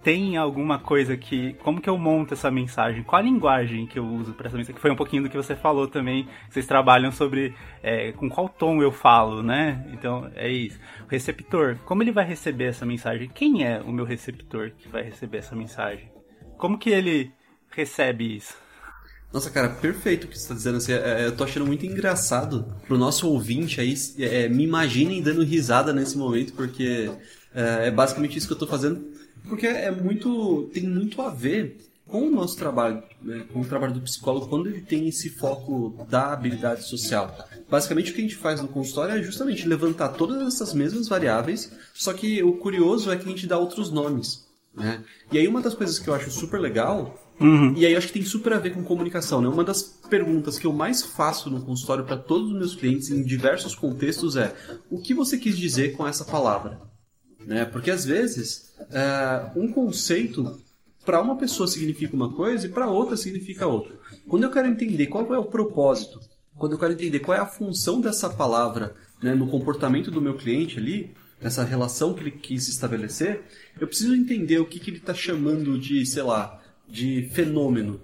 Tem 0.03 0.37
alguma 0.37 0.79
coisa 0.79 1.17
que. 1.17 1.53
Como 1.55 1.81
que 1.81 1.89
eu 1.89 1.97
monto 1.97 2.33
essa 2.33 2.51
mensagem? 2.51 3.03
Qual 3.03 3.19
a 3.19 3.23
linguagem 3.23 3.87
que 3.87 3.99
eu 3.99 4.05
uso 4.05 4.33
para 4.33 4.47
essa 4.47 4.55
mensagem? 4.55 4.75
Que 4.75 4.81
foi 4.81 4.91
um 4.91 4.95
pouquinho 4.95 5.23
do 5.23 5.29
que 5.29 5.35
você 5.35 5.55
falou 5.55 5.87
também. 5.87 6.27
Vocês 6.49 6.65
trabalham 6.65 7.11
sobre 7.11 7.53
é, 7.83 8.11
com 8.13 8.29
qual 8.29 8.47
tom 8.47 8.81
eu 8.81 8.91
falo, 8.91 9.41
né? 9.41 9.85
Então 9.91 10.29
é 10.35 10.49
isso. 10.49 10.79
O 11.05 11.09
receptor, 11.09 11.77
como 11.83 12.03
ele 12.03 12.11
vai 12.11 12.25
receber 12.25 12.65
essa 12.65 12.85
mensagem? 12.85 13.27
Quem 13.27 13.65
é 13.65 13.81
o 13.81 13.91
meu 13.91 14.05
receptor 14.05 14.71
que 14.77 14.87
vai 14.87 15.03
receber 15.03 15.39
essa 15.39 15.55
mensagem? 15.55 16.09
Como 16.57 16.77
que 16.77 16.89
ele 16.89 17.31
recebe 17.71 18.35
isso? 18.35 18.66
Nossa, 19.31 19.49
cara, 19.49 19.69
perfeito 19.69 20.23
o 20.23 20.27
que 20.27 20.37
você 20.37 20.43
está 20.43 20.55
dizendo. 20.55 20.77
Assim, 20.77 20.93
eu 20.93 21.35
tô 21.35 21.43
achando 21.43 21.65
muito 21.65 21.85
engraçado 21.85 22.73
pro 22.87 22.97
nosso 22.97 23.29
ouvinte 23.29 23.81
aí. 23.81 23.93
É, 24.17 24.43
é, 24.43 24.49
me 24.49 24.63
imaginem 24.63 25.21
dando 25.21 25.43
risada 25.43 25.91
nesse 25.91 26.17
momento, 26.17 26.53
porque 26.53 27.11
é, 27.53 27.87
é, 27.87 27.91
basicamente 27.91 28.37
isso 28.37 28.47
que 28.47 28.53
eu 28.53 28.57
tô 28.57 28.67
fazendo. 28.67 29.05
Porque 29.47 29.67
é 29.67 29.91
muito. 29.91 30.69
tem 30.73 30.83
muito 30.83 31.21
a 31.21 31.29
ver 31.29 31.77
com 32.07 32.21
o 32.21 32.31
nosso 32.31 32.55
trabalho, 32.55 33.03
né, 33.21 33.45
com 33.51 33.59
o 33.59 33.65
trabalho 33.65 33.93
do 33.93 34.01
psicólogo, 34.01 34.47
quando 34.47 34.69
ele 34.69 34.81
tem 34.81 35.09
esse 35.09 35.29
foco 35.29 36.05
da 36.09 36.31
habilidade 36.31 36.87
social. 36.87 37.37
Basicamente, 37.69 38.11
o 38.11 38.15
que 38.15 38.21
a 38.21 38.23
gente 38.23 38.37
faz 38.37 38.61
no 38.61 38.67
consultório 38.69 39.13
é 39.13 39.21
justamente 39.21 39.67
levantar 39.67 40.09
todas 40.09 40.41
essas 40.47 40.73
mesmas 40.73 41.09
variáveis, 41.09 41.69
só 41.93 42.13
que 42.13 42.41
o 42.41 42.53
curioso 42.53 43.11
é 43.11 43.17
que 43.17 43.25
a 43.25 43.29
gente 43.29 43.45
dá 43.45 43.57
outros 43.57 43.91
nomes. 43.91 44.47
Né? 44.73 45.03
E 45.33 45.37
aí, 45.37 45.47
uma 45.49 45.61
das 45.61 45.73
coisas 45.73 45.99
que 45.99 46.07
eu 46.07 46.13
acho 46.13 46.31
super 46.31 46.61
legal 46.61 47.26
Uhum. 47.39 47.73
E 47.75 47.85
aí 47.85 47.91
eu 47.91 47.97
acho 47.97 48.07
que 48.07 48.13
tem 48.13 48.23
super 48.23 48.53
a 48.53 48.59
ver 48.59 48.73
com 48.73 48.83
comunicação, 48.83 49.41
né? 49.41 49.47
Uma 49.47 49.63
das 49.63 49.83
perguntas 49.83 50.57
que 50.57 50.65
eu 50.65 50.73
mais 50.73 51.03
faço 51.03 51.49
no 51.49 51.61
consultório 51.61 52.03
para 52.03 52.17
todos 52.17 52.51
os 52.51 52.57
meus 52.57 52.75
clientes 52.75 53.11
em 53.11 53.23
diversos 53.23 53.75
contextos 53.75 54.35
é: 54.35 54.55
o 54.89 54.99
que 54.99 55.13
você 55.13 55.37
quis 55.37 55.57
dizer 55.57 55.95
com 55.95 56.07
essa 56.07 56.25
palavra? 56.25 56.81
Né? 57.45 57.63
Porque 57.65 57.91
às 57.91 58.03
vezes 58.03 58.73
é, 58.91 59.51
um 59.55 59.71
conceito 59.71 60.59
para 61.05 61.21
uma 61.21 61.37
pessoa 61.37 61.67
significa 61.67 62.15
uma 62.15 62.33
coisa 62.33 62.65
e 62.65 62.69
para 62.69 62.89
outra 62.89 63.15
significa 63.15 63.67
outra. 63.67 63.95
Quando 64.27 64.43
eu 64.43 64.51
quero 64.51 64.67
entender 64.67 65.07
qual 65.07 65.33
é 65.33 65.37
o 65.37 65.45
propósito, 65.45 66.19
quando 66.57 66.73
eu 66.73 66.79
quero 66.79 66.93
entender 66.93 67.19
qual 67.19 67.37
é 67.37 67.39
a 67.39 67.45
função 67.45 68.01
dessa 68.01 68.29
palavra 68.29 68.95
né, 69.21 69.33
no 69.33 69.47
comportamento 69.47 70.11
do 70.11 70.21
meu 70.21 70.35
cliente 70.35 70.77
ali, 70.77 71.13
nessa 71.41 71.63
relação 71.63 72.13
que 72.13 72.21
ele 72.21 72.31
quis 72.31 72.67
estabelecer, 72.67 73.43
eu 73.79 73.87
preciso 73.87 74.15
entender 74.15 74.59
o 74.59 74.65
que, 74.65 74.79
que 74.79 74.89
ele 74.89 74.97
está 74.97 75.13
chamando 75.13 75.79
de, 75.79 76.05
sei 76.05 76.23
lá, 76.23 76.61
de 76.87 77.29
fenômeno. 77.33 78.01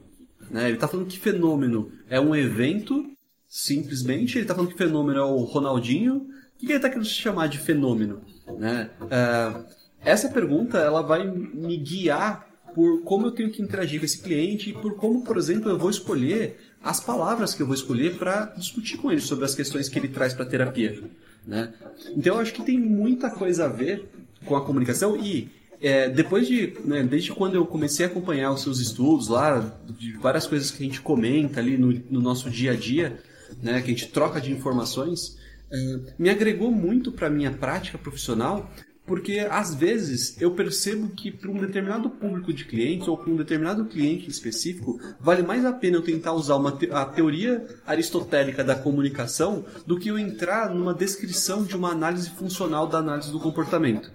Né? 0.50 0.66
Ele 0.66 0.76
está 0.76 0.88
falando 0.88 1.08
que 1.08 1.20
fenômeno 1.20 1.92
é 2.10 2.20
um 2.20 2.36
evento, 2.36 3.06
simplesmente, 3.48 4.38
ele 4.38 4.44
está 4.44 4.54
falando 4.54 4.72
que 4.72 4.78
fenômeno 4.78 5.20
é 5.20 5.24
o 5.24 5.38
Ronaldinho. 5.38 6.16
O 6.16 6.60
que, 6.60 6.66
que 6.66 6.72
ele 6.72 6.76
está 6.76 6.90
querendo 6.90 7.06
chamar 7.06 7.48
de 7.48 7.58
fenômeno? 7.58 8.22
Né? 8.58 8.90
É, 9.10 10.12
essa 10.12 10.30
pergunta 10.30 10.78
ela 10.78 11.02
vai 11.02 11.26
me 11.26 11.78
guiar 11.78 12.48
por 12.74 13.04
como 13.04 13.28
eu 13.28 13.32
tenho 13.32 13.52
que 13.52 13.62
interagir 13.62 14.00
com 14.00 14.06
esse 14.06 14.22
cliente 14.22 14.70
e 14.70 14.74
por 14.74 14.96
como, 14.96 15.24
por 15.24 15.38
exemplo, 15.38 15.70
eu 15.70 15.78
vou 15.78 15.90
escolher 15.90 16.60
as 16.84 17.00
palavras 17.00 17.54
que 17.54 17.62
eu 17.62 17.66
vou 17.66 17.76
escolher 17.76 18.18
para 18.18 18.46
discutir 18.58 18.98
com 18.98 19.12
ele 19.12 19.22
sobre 19.22 19.46
as 19.46 19.56
questões 19.56 19.88
que 19.88 19.98
ele 19.98 20.08
traz 20.08 20.34
para 20.34 20.44
a 20.44 20.48
terapia. 20.48 21.02
Né? 21.46 21.74
Então 22.16 22.36
eu 22.36 22.42
acho 22.42 22.54
que 22.54 22.64
tem 22.64 22.80
muita 22.80 23.30
coisa 23.30 23.66
a 23.66 23.68
ver 23.68 24.10
com 24.46 24.56
a 24.56 24.66
comunicação 24.66 25.16
e 25.16 25.50
é, 25.84 26.10
depois 26.10 26.48
de, 26.48 26.74
né, 26.86 27.04
desde 27.04 27.32
quando 27.32 27.56
eu 27.56 27.66
comecei 27.66 28.06
a 28.06 28.10
acompanhar 28.10 28.52
os 28.52 28.62
seus 28.62 28.80
estudos 28.80 29.28
lá, 29.28 29.78
de 30.00 30.14
várias 30.14 30.48
coisas 30.48 30.72
que 30.72 30.82
a 30.82 30.86
gente 30.86 31.02
comenta 31.02 31.60
ali 31.60 31.78
no, 31.78 31.92
no 32.10 32.22
nosso 32.22 32.50
dia 32.50 32.72
a 32.72 32.76
dia, 32.76 33.20
né, 33.62 33.82
que 33.82 33.92
a 33.92 33.94
gente 33.94 34.08
troca 34.08 34.40
de 34.40 34.52
informações, 34.52 35.38
é, 35.72 36.00
me 36.18 36.30
agregou 36.30 36.72
muito 36.72 37.12
para 37.12 37.30
minha 37.30 37.52
prática 37.52 37.98
profissional 37.98 38.72
porque 39.06 39.40
às 39.40 39.76
vezes 39.76 40.42
eu 40.42 40.52
percebo 40.52 41.10
que 41.10 41.30
para 41.30 41.52
um 41.52 41.60
determinado 41.60 42.10
público 42.10 42.54
de 42.54 42.66
clientes 42.66 43.08
ou 43.08 43.18
para 43.18 43.30
um 43.30 43.36
determinado 43.36 43.86
cliente 43.86 44.30
específico, 44.30 45.00
vale 45.20 45.44
mais 45.44 45.66
a 45.66 45.74
pena 45.74 45.98
eu 45.98 46.02
tentar 46.02 46.34
usar 46.34 46.56
uma 46.56 46.72
te 46.72 46.90
a 46.92 47.06
teoria 47.06 47.68
aristotélica 47.86 48.64
da 48.64 48.76
comunicação 48.76 49.66
do 49.86 50.00
que 50.00 50.08
eu 50.08 50.18
entrar 50.18 50.74
numa 50.74 50.94
descrição 50.94 51.64
de 51.66 51.76
uma 51.76 51.92
análise 51.92 52.30
funcional 52.30 52.88
da 52.88 53.00
análise 53.00 53.32
do 53.32 53.40
comportamento, 53.40 54.10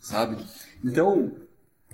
sabe? 0.00 0.36
Então, 0.84 1.32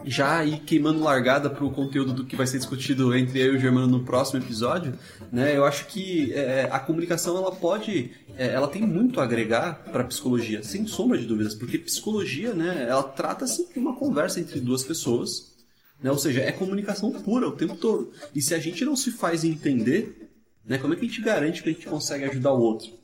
já 0.04 0.38
aí 0.38 0.58
queimando 0.60 1.02
largada 1.02 1.50
para 1.50 1.64
o 1.64 1.72
conteúdo 1.72 2.12
do 2.12 2.24
que 2.24 2.36
vai 2.36 2.46
ser 2.46 2.58
discutido 2.58 3.14
entre 3.14 3.40
eu 3.40 3.54
e 3.54 3.56
o 3.56 3.60
Germano 3.60 3.86
no 3.86 4.04
próximo 4.04 4.40
episódio, 4.40 4.98
né? 5.32 5.56
Eu 5.56 5.64
acho 5.64 5.86
que 5.86 6.32
é, 6.32 6.68
a 6.70 6.78
comunicação 6.78 7.36
ela 7.36 7.52
pode, 7.52 8.12
é, 8.36 8.48
ela 8.48 8.68
tem 8.68 8.82
muito 8.82 9.20
a 9.20 9.24
agregar 9.24 9.84
para 9.90 10.04
psicologia, 10.04 10.62
sem 10.62 10.86
sombra 10.86 11.18
de 11.18 11.26
dúvidas, 11.26 11.54
porque 11.54 11.78
psicologia, 11.78 12.54
né? 12.54 12.86
Ela 12.88 13.02
trata-se 13.02 13.72
de 13.72 13.78
uma 13.78 13.96
conversa 13.96 14.40
entre 14.40 14.60
duas 14.60 14.84
pessoas, 14.84 15.56
né? 16.02 16.10
Ou 16.10 16.18
seja, 16.18 16.40
é 16.40 16.52
comunicação 16.52 17.10
pura 17.10 17.48
o 17.48 17.56
tempo 17.56 17.76
todo. 17.76 18.12
E 18.34 18.40
se 18.40 18.54
a 18.54 18.58
gente 18.58 18.84
não 18.84 18.94
se 18.94 19.10
faz 19.10 19.44
entender, 19.44 20.30
né? 20.64 20.78
Como 20.78 20.92
é 20.92 20.96
que 20.96 21.04
a 21.04 21.08
gente 21.08 21.20
garante 21.20 21.62
que 21.62 21.70
a 21.70 21.72
gente 21.72 21.86
consegue 21.86 22.24
ajudar 22.24 22.52
o 22.52 22.60
outro? 22.60 22.98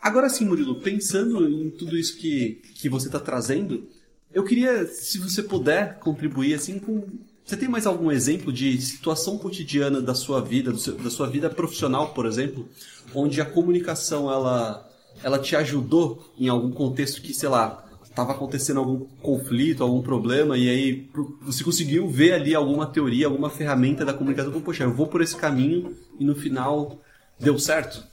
Agora 0.00 0.28
sim, 0.28 0.44
Murilo, 0.44 0.80
pensando 0.80 1.48
em 1.48 1.70
tudo 1.70 1.96
isso 1.96 2.16
que, 2.16 2.60
que 2.74 2.88
você 2.88 3.06
está 3.06 3.20
trazendo, 3.20 3.88
eu 4.32 4.44
queria, 4.44 4.86
se 4.86 5.18
você 5.18 5.42
puder 5.42 5.98
contribuir 5.98 6.54
assim 6.54 6.78
com. 6.78 7.04
Você 7.44 7.56
tem 7.56 7.68
mais 7.68 7.86
algum 7.86 8.10
exemplo 8.10 8.52
de 8.52 8.80
situação 8.80 9.36
cotidiana 9.36 10.00
da 10.00 10.14
sua 10.14 10.40
vida, 10.40 10.74
seu, 10.76 10.94
da 10.94 11.10
sua 11.10 11.28
vida 11.28 11.50
profissional, 11.50 12.14
por 12.14 12.24
exemplo, 12.24 12.68
onde 13.14 13.40
a 13.40 13.44
comunicação 13.44 14.30
ela, 14.30 14.88
ela 15.24 15.38
te 15.40 15.56
ajudou 15.56 16.32
em 16.38 16.48
algum 16.48 16.70
contexto 16.70 17.20
que, 17.20 17.34
sei 17.34 17.48
lá, 17.48 17.84
estava 18.04 18.32
acontecendo 18.32 18.78
algum 18.78 19.00
conflito, 19.20 19.82
algum 19.82 20.00
problema, 20.02 20.56
e 20.56 20.68
aí 20.68 21.10
você 21.40 21.64
conseguiu 21.64 22.08
ver 22.08 22.34
ali 22.34 22.54
alguma 22.54 22.86
teoria, 22.86 23.26
alguma 23.26 23.50
ferramenta 23.50 24.04
da 24.04 24.14
comunicação, 24.14 24.60
poxa, 24.60 24.84
eu 24.84 24.94
vou 24.94 25.08
por 25.08 25.20
esse 25.20 25.34
caminho 25.34 25.96
e 26.20 26.24
no 26.24 26.34
final 26.34 27.00
deu 27.40 27.58
certo? 27.58 28.04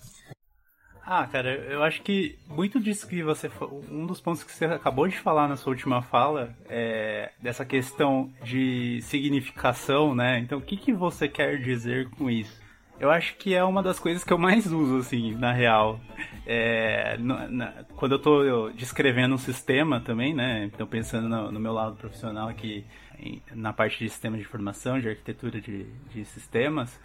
Ah, 1.12 1.26
cara, 1.26 1.56
eu 1.56 1.82
acho 1.82 2.04
que 2.04 2.38
muito 2.48 2.80
disso 2.80 3.08
que 3.08 3.24
você. 3.24 3.50
Um 3.90 4.06
dos 4.06 4.22
pontos 4.22 4.44
que 4.44 4.52
você 4.52 4.66
acabou 4.66 5.08
de 5.08 5.18
falar 5.18 5.48
na 5.48 5.56
sua 5.56 5.72
última 5.72 6.04
fala 6.04 6.56
é 6.70 7.32
dessa 7.42 7.66
questão 7.66 8.32
de 8.44 9.02
significação, 9.02 10.14
né? 10.14 10.38
Então, 10.38 10.60
o 10.60 10.62
que, 10.62 10.78
que 10.78 10.94
você 10.94 11.28
quer 11.28 11.58
dizer 11.64 12.08
com 12.12 12.30
isso? 12.30 12.62
Eu 13.00 13.10
acho 13.10 13.36
que 13.38 13.56
é 13.56 13.64
uma 13.64 13.82
das 13.82 14.00
coisas 14.00 14.24
que 14.24 14.32
eu 14.32 14.38
mais 14.38 14.72
uso, 14.72 14.98
assim, 14.98 15.34
na 15.34 15.52
real. 15.52 16.00
É, 16.46 17.18
no, 17.18 17.50
na, 17.50 17.74
quando 17.96 18.12
eu 18.12 18.20
tô 18.20 18.70
descrevendo 18.70 19.34
um 19.34 19.40
sistema 19.40 20.00
também, 20.00 20.36
né? 20.36 20.66
Então, 20.66 20.86
pensando 20.86 21.28
no, 21.28 21.52
no 21.52 21.60
meu 21.60 21.74
lado 21.74 21.96
profissional 21.96 22.50
aqui, 22.50 22.86
em, 23.18 23.42
na 23.56 23.74
parte 23.74 23.98
de 23.98 24.08
sistema 24.12 24.38
de 24.38 24.44
informação, 24.44 25.00
de 25.00 25.10
arquitetura 25.10 25.60
de, 25.60 25.88
de 26.14 26.24
sistemas 26.26 27.00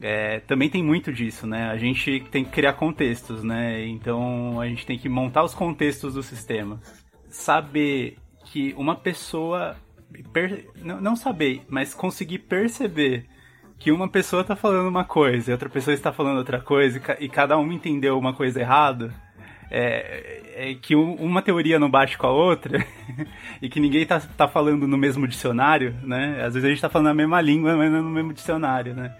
é, 0.00 0.40
também 0.40 0.68
tem 0.68 0.82
muito 0.82 1.12
disso, 1.12 1.46
né? 1.46 1.70
A 1.70 1.76
gente 1.76 2.20
tem 2.30 2.44
que 2.44 2.50
criar 2.50 2.74
contextos, 2.74 3.42
né? 3.42 3.86
Então 3.86 4.60
a 4.60 4.66
gente 4.66 4.84
tem 4.84 4.98
que 4.98 5.08
montar 5.08 5.42
os 5.42 5.54
contextos 5.54 6.14
do 6.14 6.22
sistema. 6.22 6.80
Saber 7.28 8.18
que 8.44 8.74
uma 8.76 8.94
pessoa. 8.94 9.76
Per... 10.32 10.66
Não, 10.82 11.00
não 11.00 11.16
saber, 11.16 11.62
mas 11.68 11.94
conseguir 11.94 12.40
perceber 12.40 13.26
que 13.78 13.90
uma 13.90 14.08
pessoa 14.08 14.42
está 14.42 14.54
falando 14.54 14.88
uma 14.88 15.04
coisa 15.04 15.50
e 15.50 15.52
outra 15.52 15.68
pessoa 15.68 15.94
está 15.94 16.12
falando 16.12 16.38
outra 16.38 16.60
coisa 16.60 17.00
e 17.18 17.28
cada 17.28 17.58
um 17.58 17.72
entendeu 17.72 18.18
uma 18.18 18.32
coisa 18.32 18.60
errada. 18.60 19.12
É, 19.68 20.42
é, 20.54 20.74
que 20.74 20.94
uma 20.94 21.42
teoria 21.42 21.76
não 21.76 21.90
bate 21.90 22.16
com 22.16 22.24
a 22.28 22.30
outra 22.30 22.86
e 23.60 23.68
que 23.68 23.80
ninguém 23.80 24.06
tá, 24.06 24.20
tá 24.20 24.46
falando 24.46 24.86
no 24.86 24.96
mesmo 24.96 25.26
dicionário, 25.26 25.92
né? 26.04 26.40
Às 26.40 26.54
vezes 26.54 26.64
a 26.64 26.68
gente 26.68 26.80
tá 26.80 26.88
falando 26.88 27.08
a 27.08 27.14
mesma 27.14 27.40
língua, 27.40 27.76
mas 27.76 27.90
não 27.90 28.00
no 28.00 28.10
mesmo 28.10 28.32
dicionário, 28.32 28.94
né? 28.94 29.16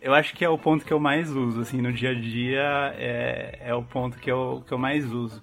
Eu 0.00 0.14
acho 0.14 0.34
que 0.34 0.44
é 0.44 0.48
o 0.48 0.58
ponto 0.58 0.84
que 0.84 0.92
eu 0.92 1.00
mais 1.00 1.30
uso, 1.30 1.60
assim, 1.60 1.80
no 1.80 1.92
dia 1.92 2.10
a 2.10 2.14
dia 2.14 2.94
é, 2.96 3.58
é 3.60 3.74
o 3.74 3.82
ponto 3.82 4.18
que 4.18 4.30
eu, 4.30 4.62
que 4.66 4.72
eu 4.72 4.78
mais 4.78 5.10
uso. 5.12 5.42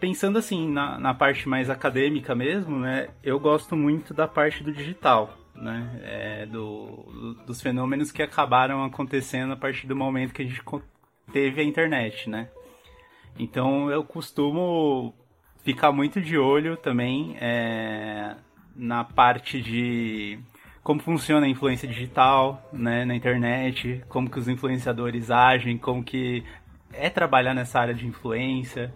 Pensando, 0.00 0.38
assim, 0.38 0.68
na, 0.70 0.98
na 0.98 1.12
parte 1.12 1.48
mais 1.48 1.68
acadêmica 1.68 2.34
mesmo, 2.34 2.78
né, 2.78 3.08
eu 3.22 3.38
gosto 3.38 3.76
muito 3.76 4.14
da 4.14 4.28
parte 4.28 4.62
do 4.62 4.72
digital, 4.72 5.36
né, 5.54 6.00
é, 6.04 6.46
do, 6.46 7.36
dos 7.46 7.60
fenômenos 7.60 8.12
que 8.12 8.22
acabaram 8.22 8.84
acontecendo 8.84 9.52
a 9.52 9.56
partir 9.56 9.86
do 9.86 9.96
momento 9.96 10.32
que 10.32 10.42
a 10.42 10.44
gente 10.44 10.62
teve 11.32 11.60
a 11.60 11.64
internet, 11.64 12.30
né. 12.30 12.48
Então, 13.38 13.90
eu 13.90 14.04
costumo 14.04 15.14
ficar 15.58 15.92
muito 15.92 16.20
de 16.20 16.38
olho 16.38 16.76
também 16.76 17.36
é, 17.40 18.36
na 18.74 19.04
parte 19.04 19.60
de 19.60 20.38
como 20.88 21.02
funciona 21.02 21.44
a 21.44 21.48
influência 21.50 21.86
digital, 21.86 22.66
né, 22.72 23.04
na 23.04 23.14
internet, 23.14 24.02
como 24.08 24.30
que 24.30 24.38
os 24.38 24.48
influenciadores 24.48 25.30
agem, 25.30 25.76
como 25.76 26.02
que 26.02 26.42
é 26.94 27.10
trabalhar 27.10 27.52
nessa 27.52 27.78
área 27.78 27.92
de 27.92 28.06
influência, 28.06 28.90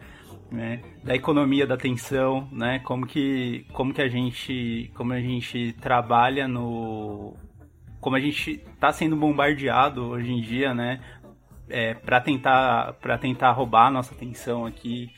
né, 0.51 0.81
da 1.05 1.15
economia 1.15 1.67
da 1.67 1.75
atenção, 1.75 2.49
né, 2.51 2.79
como 2.79 3.07
que 3.07 3.67
como 3.75 3.93
que 3.93 4.01
a 4.01 4.09
gente 4.09 4.91
como 4.95 5.13
a 5.13 5.21
gente 5.21 5.75
trabalha 5.83 6.49
no 6.49 7.37
como 8.01 8.17
a 8.17 8.21
gente 8.21 8.53
está 8.53 8.91
sendo 8.91 9.15
bombardeado 9.15 10.03
hoje 10.07 10.33
em 10.33 10.41
dia, 10.41 10.73
né, 10.73 10.99
é, 11.69 11.93
para 11.93 12.23
tentar 12.23 12.95
para 13.03 13.19
tentar 13.19 13.51
roubar 13.53 13.89
a 13.89 13.91
nossa 13.91 14.15
atenção 14.15 14.65
aqui, 14.65 15.11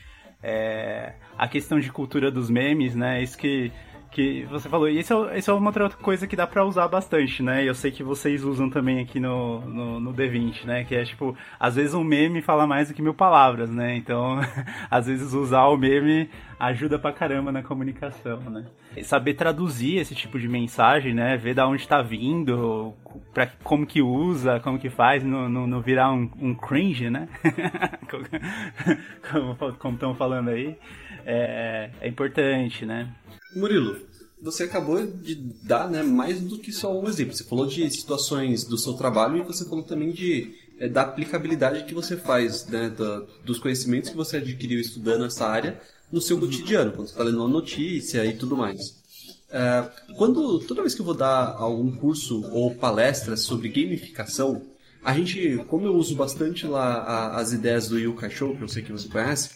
é, 0.43 1.13
a 1.37 1.47
questão 1.47 1.79
de 1.79 1.89
cultura 1.89 2.29
dos 2.29 2.49
memes, 2.49 2.93
né, 2.93 3.23
isso 3.23 3.37
que 3.37 3.71
que 4.15 4.45
você 4.45 4.69
falou. 4.69 4.87
E 4.87 4.97
isso 4.97 5.27
é, 5.27 5.39
é 5.45 5.53
uma 5.53 5.67
outra 5.67 5.89
coisa 5.89 6.25
que 6.25 6.37
dá 6.37 6.47
pra 6.47 6.63
usar 6.63 6.87
bastante, 6.87 7.43
né? 7.43 7.67
Eu 7.67 7.75
sei 7.75 7.91
que 7.91 8.01
vocês 8.01 8.45
usam 8.45 8.69
também 8.69 9.01
aqui 9.01 9.19
no, 9.19 9.59
no, 9.59 9.99
no 9.99 10.13
D20, 10.13 10.63
né? 10.63 10.85
Que 10.85 10.95
é 10.95 11.03
tipo, 11.03 11.35
às 11.59 11.75
vezes 11.75 11.93
um 11.93 12.03
meme 12.03 12.41
fala 12.41 12.65
mais 12.65 12.87
do 12.87 12.93
que 12.93 13.01
mil 13.01 13.13
palavras, 13.13 13.69
né? 13.69 13.93
Então, 13.97 14.39
às 14.89 15.07
vezes 15.07 15.33
usar 15.33 15.65
o 15.65 15.75
meme 15.75 16.29
ajuda 16.57 16.97
pra 16.97 17.11
caramba 17.11 17.51
na 17.51 17.61
comunicação, 17.61 18.39
né? 18.49 18.63
Saber 19.03 19.33
traduzir 19.33 19.97
esse 19.97 20.15
tipo 20.15 20.39
de 20.39 20.47
mensagem, 20.47 21.13
né? 21.13 21.35
Ver 21.35 21.53
da 21.53 21.67
onde 21.67 21.85
tá 21.85 22.01
vindo, 22.01 22.93
pra, 23.33 23.47
como 23.65 23.85
que 23.85 24.01
usa, 24.01 24.61
como 24.61 24.79
que 24.79 24.89
faz, 24.89 25.25
não, 25.25 25.81
virar 25.81 26.13
um, 26.13 26.31
um, 26.39 26.55
cringe, 26.55 27.09
né? 27.09 27.27
como 29.77 29.93
estão 29.93 30.15
falando 30.15 30.51
aí. 30.51 30.77
É, 31.25 31.89
é 31.99 32.07
importante, 32.07 32.85
né? 32.85 33.09
Murilo, 33.55 33.97
você 34.41 34.63
acabou 34.63 35.05
de 35.05 35.35
dar 35.63 35.89
né, 35.89 36.03
mais 36.03 36.41
do 36.41 36.59
que 36.59 36.71
só 36.71 36.97
um 36.99 37.07
exemplo. 37.07 37.33
Você 37.33 37.43
falou 37.43 37.65
de 37.65 37.89
situações 37.89 38.63
do 38.63 38.77
seu 38.77 38.93
trabalho 38.93 39.37
e 39.37 39.41
você 39.41 39.65
falou 39.65 39.83
também 39.83 40.11
de, 40.11 40.53
é, 40.79 40.87
da 40.87 41.01
aplicabilidade 41.01 41.85
que 41.85 41.93
você 41.93 42.17
faz, 42.17 42.67
né, 42.67 42.89
da, 42.89 43.23
dos 43.43 43.59
conhecimentos 43.59 44.09
que 44.09 44.15
você 44.15 44.37
adquiriu 44.37 44.79
estudando 44.79 45.25
essa 45.25 45.47
área 45.47 45.81
no 46.11 46.21
seu 46.21 46.39
cotidiano, 46.39 46.91
quando 46.91 47.07
você 47.07 47.13
está 47.13 47.23
lendo 47.23 47.39
uma 47.39 47.47
notícia 47.47 48.25
e 48.25 48.33
tudo 48.33 48.55
mais. 48.55 49.03
É, 49.49 49.89
quando 50.17 50.59
toda 50.59 50.81
vez 50.81 50.93
que 50.93 51.01
eu 51.01 51.05
vou 51.05 51.15
dar 51.15 51.55
algum 51.57 51.91
curso 51.95 52.43
ou 52.51 52.75
palestra 52.75 53.37
sobre 53.37 53.69
gamificação, 53.69 54.61
a 55.05 55.13
gente, 55.13 55.63
como 55.67 55.85
eu 55.85 55.95
uso 55.95 56.15
bastante 56.15 56.65
lá 56.65 56.95
a, 56.95 57.37
as 57.37 57.53
ideias 57.53 57.87
do 57.87 57.97
Yuka 57.97 58.29
Show, 58.29 58.55
que 58.55 58.63
eu 58.63 58.67
sei 58.67 58.83
que 58.83 58.91
você 58.91 59.07
conhece, 59.07 59.51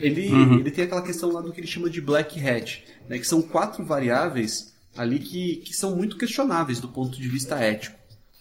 ele, 0.00 0.28
uhum. 0.28 0.58
ele 0.58 0.70
tem 0.70 0.84
aquela 0.84 1.02
questão 1.02 1.30
lá 1.30 1.40
do 1.40 1.52
que 1.52 1.60
ele 1.60 1.66
chama 1.66 1.88
de 1.88 2.00
black 2.00 2.40
hat, 2.40 2.84
né, 3.08 3.18
que 3.18 3.26
são 3.26 3.40
quatro 3.42 3.84
variáveis 3.84 4.72
ali 4.96 5.18
que, 5.18 5.56
que 5.56 5.74
são 5.74 5.94
muito 5.94 6.16
questionáveis 6.16 6.80
do 6.80 6.88
ponto 6.88 7.20
de 7.20 7.28
vista 7.28 7.56
ético. 7.56 7.96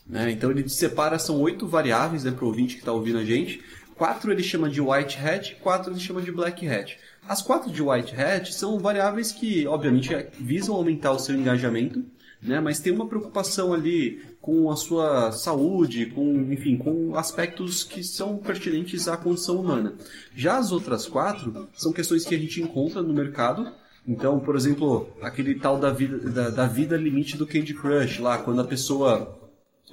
Né? 0.08 0.32
Então 0.32 0.49
ele 0.49 0.67
separa, 0.69 1.19
são 1.19 1.39
oito 1.41 1.67
variáveis 1.67 2.23
né, 2.23 2.32
para 2.32 2.45
o 2.45 2.47
ouvinte 2.47 2.76
que 2.76 2.82
está 2.82 2.91
ouvindo 2.91 3.19
a 3.19 3.26
gente, 3.26 3.62
Quatro 3.95 4.32
ele 4.32 4.43
chama 4.43 4.69
de 4.69 4.82
white 4.82 5.17
hat, 5.17 5.56
quatro 5.62 5.91
ele 5.91 5.99
chama 5.99 6.21
de 6.21 6.32
black 6.32 6.67
hat. 6.67 6.97
As 7.28 7.41
quatro 7.41 7.71
de 7.71 7.82
white 7.82 8.15
hat 8.15 8.54
são 8.54 8.80
variáveis 8.80 9.32
que, 9.32 9.67
obviamente, 9.67 10.10
visam 10.39 10.76
aumentar 10.76 11.12
o 11.12 11.19
seu 11.19 11.36
engajamento, 11.36 12.04
né? 12.43 12.60
Mas 12.60 12.79
tem 12.79 12.93
uma 12.93 13.08
preocupação 13.08 13.73
ali 13.73 14.21
com 14.41 14.69
a 14.69 14.75
sua 14.75 15.32
saúde, 15.32 16.08
com, 16.08 16.51
enfim, 16.51 16.77
com 16.77 17.15
aspectos 17.15 17.84
que 17.84 18.03
são 18.03 18.38
pertinentes 18.38 19.08
à 19.08 19.15
condição 19.15 19.60
humana. 19.60 19.93
Já 20.36 20.58
as 20.58 20.71
outras 20.71 21.08
quatro 21.08 21.69
são 21.73 21.93
questões 21.93 22.25
que 22.25 22.36
a 22.36 22.38
gente 22.39 22.62
encontra 22.62 23.01
no 23.01 23.13
mercado. 23.13 23.71
Então, 24.06 24.39
por 24.39 24.56
exemplo, 24.56 25.10
aquele 25.21 25.56
tal 25.56 25.79
da 25.79 25.91
vida, 25.91 26.17
da, 26.29 26.49
da 26.49 26.67
vida 26.67 26.97
limite 26.97 27.38
do 27.38 27.47
Candy 27.47 27.73
Crush, 27.73 28.19
lá, 28.19 28.38
quando 28.38 28.60
a 28.60 28.65
pessoa 28.65 29.39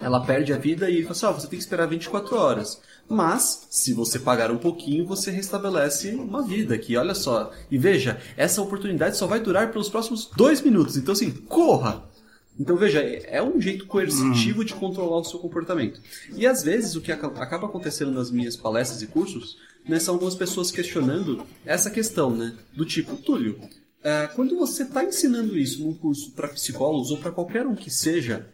ela 0.00 0.24
perde 0.24 0.52
a 0.52 0.56
vida 0.56 0.90
e 0.90 1.02
fala 1.02 1.12
assim, 1.12 1.40
você 1.40 1.46
tem 1.46 1.58
que 1.58 1.64
esperar 1.64 1.86
24 1.86 2.34
horas. 2.34 2.80
Mas, 3.08 3.66
se 3.70 3.92
você 3.92 4.18
pagar 4.18 4.50
um 4.50 4.56
pouquinho, 4.56 5.04
você 5.04 5.30
restabelece 5.30 6.14
uma 6.14 6.42
vida 6.42 6.74
aqui, 6.74 6.96
olha 6.96 7.14
só. 7.14 7.52
E 7.70 7.76
veja, 7.76 8.18
essa 8.36 8.62
oportunidade 8.62 9.16
só 9.16 9.26
vai 9.26 9.40
durar 9.40 9.70
pelos 9.70 9.88
próximos 9.88 10.30
dois 10.36 10.60
minutos. 10.62 10.96
Então, 10.96 11.12
assim, 11.12 11.30
corra! 11.30 12.09
Então, 12.58 12.76
veja, 12.76 13.00
é 13.00 13.42
um 13.42 13.60
jeito 13.60 13.86
coercitivo 13.86 14.64
de 14.64 14.74
controlar 14.74 15.18
o 15.18 15.24
seu 15.24 15.38
comportamento. 15.38 16.00
E, 16.36 16.46
às 16.46 16.62
vezes, 16.62 16.94
o 16.94 17.00
que 17.00 17.10
acaba 17.10 17.66
acontecendo 17.66 18.12
nas 18.12 18.30
minhas 18.30 18.56
palestras 18.56 19.00
e 19.02 19.06
cursos 19.06 19.56
né, 19.88 19.98
são 19.98 20.14
algumas 20.14 20.34
pessoas 20.34 20.70
questionando 20.70 21.44
essa 21.64 21.90
questão, 21.90 22.36
né? 22.36 22.54
Do 22.74 22.84
tipo, 22.84 23.16
Túlio, 23.16 23.58
é, 24.02 24.26
quando 24.28 24.56
você 24.56 24.82
está 24.82 25.04
ensinando 25.04 25.58
isso 25.58 25.82
num 25.82 25.94
curso 25.94 26.32
para 26.32 26.48
psicólogos 26.48 27.10
ou 27.10 27.18
para 27.18 27.32
qualquer 27.32 27.66
um 27.66 27.74
que 27.74 27.90
seja, 27.90 28.46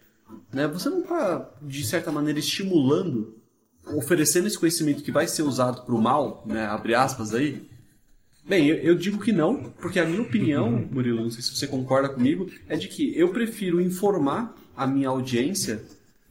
né? 0.52 0.66
Você 0.68 0.88
não 0.88 1.00
está, 1.00 1.50
de 1.62 1.84
certa 1.84 2.12
maneira, 2.12 2.38
estimulando, 2.38 3.34
oferecendo 3.94 4.46
esse 4.46 4.58
conhecimento 4.58 5.02
que 5.02 5.12
vai 5.12 5.26
ser 5.26 5.42
usado 5.42 5.82
para 5.82 5.94
o 5.94 6.02
mal, 6.02 6.44
né? 6.46 6.66
abre 6.66 6.94
aspas 6.94 7.32
aí? 7.34 7.68
Bem, 8.48 8.68
eu, 8.68 8.76
eu, 8.76 8.94
digo 8.94 9.18
que 9.18 9.32
não, 9.32 9.70
porque 9.80 9.98
a 9.98 10.04
minha 10.04 10.22
opinião, 10.22 10.70
Murilo, 10.90 11.22
não 11.22 11.30
sei 11.30 11.42
se 11.42 11.54
você 11.54 11.66
concorda 11.66 12.08
comigo, 12.08 12.48
é 12.68 12.76
de 12.76 12.86
que 12.86 13.12
eu 13.18 13.30
prefiro 13.30 13.80
informar 13.80 14.56
a 14.76 14.86
minha 14.86 15.08
audiência 15.08 15.82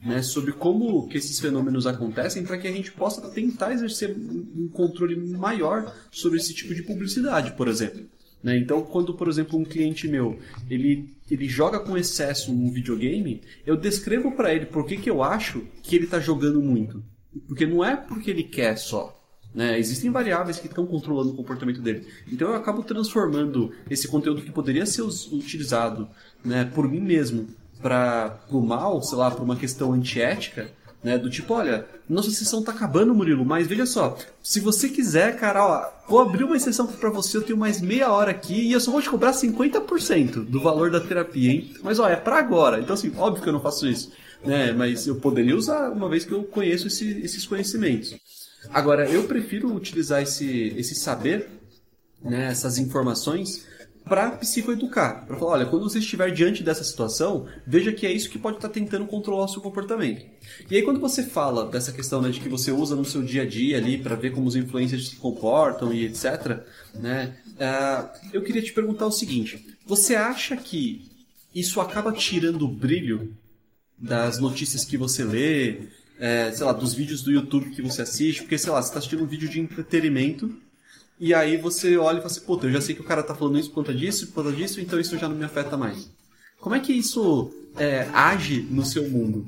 né, 0.02 0.22
sobre 0.22 0.54
como 0.54 1.08
que 1.10 1.18
esses 1.18 1.40
fenômenos 1.40 1.86
acontecem 1.86 2.44
para 2.44 2.58
que 2.58 2.68
a 2.68 2.72
gente 2.72 2.92
possa 2.92 3.30
tentar 3.32 3.74
exercer 3.74 4.16
um 4.16 4.70
controle 4.72 5.16
maior 5.16 5.94
sobre 6.10 6.38
esse 6.38 6.54
tipo 6.54 6.74
de 6.74 6.84
publicidade, 6.84 7.52
por 7.54 7.68
exemplo. 7.68 8.06
Né? 8.42 8.58
Então, 8.60 8.84
quando, 8.84 9.16
por 9.16 9.28
exemplo, 9.28 9.60
um 9.60 9.66
cliente 9.66 10.08
meu 10.08 10.40
ele, 10.70 11.10
ele 11.30 11.50
joga 11.50 11.80
com 11.80 11.98
excesso 11.98 12.52
um 12.52 12.72
videogame, 12.72 13.42
eu 13.66 13.76
descrevo 13.76 14.32
para 14.32 14.54
ele 14.54 14.68
por 14.68 14.86
que, 14.86 14.96
que 14.96 15.10
eu 15.10 15.22
acho 15.22 15.66
que 15.82 15.96
ele 15.96 16.06
está 16.06 16.20
jogando 16.20 16.62
muito. 16.62 17.04
Porque 17.48 17.66
não 17.66 17.84
é 17.84 17.96
porque 17.96 18.30
ele 18.30 18.44
quer 18.44 18.78
só. 18.78 19.20
Né? 19.56 19.80
Existem 19.80 20.12
variáveis 20.12 20.60
que 20.60 20.68
estão 20.68 20.86
controlando 20.86 21.32
o 21.32 21.36
comportamento 21.36 21.82
dele. 21.82 22.06
Então 22.30 22.50
eu 22.50 22.56
acabo 22.56 22.84
transformando 22.84 23.72
esse 23.90 24.06
conteúdo 24.06 24.42
que 24.42 24.52
poderia 24.52 24.86
ser 24.86 25.02
utilizado 25.02 26.10
né, 26.44 26.70
por 26.76 26.90
mim 26.90 27.00
mesmo 27.00 27.48
para 27.82 28.38
o 28.50 28.60
mal, 28.60 29.02
sei 29.02 29.18
lá, 29.18 29.32
para 29.32 29.44
uma 29.44 29.56
questão 29.56 29.94
antiética, 29.94 30.70
né? 31.04 31.18
Do 31.20 31.30
tipo, 31.30 31.54
olha, 31.54 31.86
nossa 32.10 32.32
sessão 32.32 32.64
tá 32.64 32.72
acabando, 32.72 33.14
Murilo, 33.14 33.46
mas 33.46 33.68
veja 33.68 33.86
só, 33.86 34.18
se 34.42 34.60
você 34.60 34.90
quiser, 34.90 35.38
cara, 35.38 35.64
ó, 35.64 35.90
vou 36.10 36.20
abrir 36.20 36.44
uma 36.44 36.58
exceção 36.58 36.88
para 36.88 37.12
você, 37.12 37.38
eu 37.38 37.44
tenho 37.44 37.60
mais 37.60 37.80
meia 37.80 38.12
hora 38.12 38.32
aqui 38.32 38.60
e 38.60 38.72
eu 38.72 38.80
só 38.80 38.92
vou 38.92 39.02
te 39.02 39.10
cobrar 39.10 39.32
50% 39.32 40.46
do 40.46 40.60
valor 40.60 40.90
da 40.90 41.00
terapia, 41.00 41.52
hein? 41.52 41.74
Mas 41.84 42.00
ó, 42.00 42.10
é 42.10 42.16
para 42.16 42.40
agora. 42.40 42.80
Então 42.80 42.96
assim, 42.96 43.14
óbvio 43.16 43.44
que 43.44 43.50
eu 43.50 43.54
não 43.54 43.62
faço 43.62 43.88
isso, 43.88 44.12
né? 44.44 44.72
Mas 44.72 45.06
eu 45.06 45.16
poderia 45.18 45.56
usar 45.56 45.92
uma 45.92 46.10
vez 46.10 46.26
que 46.26 46.32
eu 46.32 46.44
conheço 46.44 46.88
esse, 46.88 47.22
esses 47.22 47.46
conhecimentos. 47.46 48.16
Agora, 48.74 49.10
eu 49.10 49.24
prefiro 49.24 49.74
utilizar 49.74 50.22
esse, 50.22 50.74
esse 50.78 50.96
saber, 50.96 51.50
né, 52.22 52.48
essas 52.48 52.78
informações 52.78 53.66
para 54.06 54.32
psicoeducar. 54.32 55.26
Para 55.26 55.36
falar, 55.38 55.52
olha, 55.52 55.66
quando 55.66 55.90
você 55.90 56.00
estiver 56.00 56.32
diante 56.32 56.64
dessa 56.64 56.84
situação, 56.84 57.48
veja 57.66 57.92
que 57.92 58.06
é 58.06 58.12
isso 58.12 58.30
que 58.30 58.38
pode 58.38 58.58
estar 58.58 58.68
tá 58.68 58.74
tentando 58.74 59.06
controlar 59.08 59.46
o 59.46 59.48
seu 59.48 59.62
comportamento. 59.62 60.26
E 60.70 60.76
aí 60.76 60.84
quando 60.84 61.00
você 61.00 61.24
fala 61.24 61.66
dessa 61.70 61.92
questão 61.92 62.22
né, 62.22 62.30
de 62.30 62.40
que 62.40 62.48
você 62.48 62.72
usa 62.72 62.96
no 62.96 63.04
seu 63.04 63.24
dia 63.24 63.42
a 63.42 63.46
dia 63.46 63.78
ali 63.78 63.98
para 63.98 64.16
ver 64.16 64.32
como 64.32 64.48
os 64.48 64.56
influencers 64.56 65.10
se 65.10 65.16
comportam 65.16 65.92
e 65.92 66.06
etc, 66.06 66.64
né, 66.94 67.36
uh, 67.54 68.10
eu 68.32 68.44
queria 68.44 68.62
te 68.62 68.74
perguntar 68.74 69.08
o 69.08 69.12
seguinte: 69.12 69.66
você 69.86 70.16
acha 70.16 70.56
que 70.56 71.12
isso 71.54 71.82
acaba 71.82 72.12
tirando 72.12 72.64
o 72.64 72.72
brilho 72.72 73.36
das 73.98 74.40
notícias 74.40 74.86
que 74.86 74.98
você 74.98 75.24
lê, 75.24 75.88
é, 76.20 76.52
sei 76.52 76.66
lá, 76.66 76.74
dos 76.74 76.94
vídeos 76.94 77.22
do 77.22 77.32
YouTube 77.32 77.72
que 77.72 77.82
você 77.82 78.02
assiste? 78.02 78.42
Porque, 78.42 78.58
sei 78.58 78.72
lá, 78.72 78.82
você 78.82 78.90
está 78.90 79.00
assistindo 79.00 79.24
um 79.24 79.28
vídeo 79.28 79.50
de 79.50 79.60
entretenimento 79.60 80.56
e 81.20 81.34
aí 81.34 81.58
você 81.58 81.98
olha 81.98 82.18
e 82.18 82.22
fala 82.22 82.32
assim, 82.32 82.46
puta, 82.46 82.68
eu 82.68 82.72
já 82.72 82.82
sei 82.82 82.94
que 82.94 83.02
o 83.02 83.06
cara 83.06 83.24
tá 83.24 83.34
falando 83.34 83.58
isso 83.58 83.70
por 83.70 83.76
conta 83.76 83.94
disso, 83.94 84.28
por 84.28 84.44
conta 84.44 84.56
disso, 84.56 84.82
então 84.82 85.00
isso 85.00 85.18
já 85.18 85.30
não 85.30 85.36
me 85.36 85.46
afeta 85.46 85.78
mais. 85.78 86.12
Como 86.60 86.76
é 86.76 86.80
que 86.80 86.92
isso 86.92 87.52
é, 87.78 88.08
age 88.14 88.68
no 88.70 88.84
seu 88.84 89.10
mundo? 89.10 89.46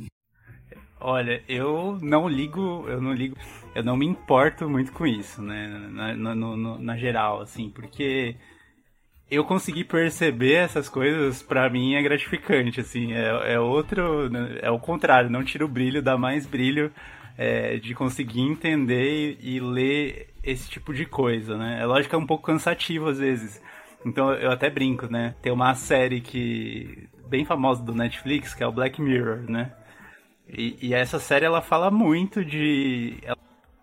Olha, 0.99 1.43
eu 1.47 1.99
não 2.01 2.27
ligo, 2.27 2.85
eu 2.87 3.01
não 3.01 3.13
ligo, 3.13 3.35
eu 3.75 3.83
não 3.83 3.95
me 3.95 4.05
importo 4.05 4.69
muito 4.69 4.91
com 4.91 5.05
isso, 5.05 5.41
né, 5.41 5.67
na, 5.91 6.15
na, 6.15 6.35
no, 6.35 6.79
na 6.79 6.97
geral, 6.97 7.41
assim, 7.41 7.69
porque 7.69 8.35
eu 9.29 9.43
consegui 9.43 9.83
perceber 9.83 10.53
essas 10.53 10.87
coisas, 10.87 11.43
para 11.43 11.69
mim 11.69 11.95
é 11.95 12.01
gratificante, 12.01 12.79
assim, 12.79 13.13
é, 13.13 13.53
é 13.53 13.59
outro, 13.59 14.29
né, 14.29 14.59
é 14.61 14.71
o 14.71 14.79
contrário, 14.79 15.29
não 15.29 15.43
tira 15.43 15.65
o 15.65 15.67
brilho, 15.67 16.01
dá 16.01 16.17
mais 16.17 16.45
brilho 16.45 16.91
é, 17.37 17.77
de 17.77 17.93
conseguir 17.93 18.41
entender 18.41 19.37
e, 19.39 19.57
e 19.57 19.59
ler 19.59 20.33
esse 20.43 20.69
tipo 20.69 20.93
de 20.93 21.05
coisa, 21.05 21.57
né? 21.57 21.79
É 21.81 21.85
lógico 21.85 22.09
que 22.09 22.15
é 22.15 22.17
um 22.17 22.25
pouco 22.25 22.45
cansativo 22.45 23.09
às 23.09 23.19
vezes. 23.19 23.61
Então 24.05 24.33
eu 24.33 24.49
até 24.49 24.69
brinco, 24.69 25.07
né? 25.11 25.35
Tem 25.41 25.51
uma 25.51 25.75
série 25.75 26.21
que 26.21 27.07
bem 27.27 27.45
famosa 27.45 27.83
do 27.83 27.93
Netflix, 27.93 28.53
que 28.53 28.63
é 28.63 28.67
o 28.67 28.71
Black 28.71 29.01
Mirror, 29.01 29.43
né? 29.49 29.71
E, 30.49 30.77
e 30.81 30.93
essa 30.93 31.19
série 31.19 31.45
ela 31.45 31.61
fala 31.61 31.91
muito 31.91 32.43
de 32.43 33.17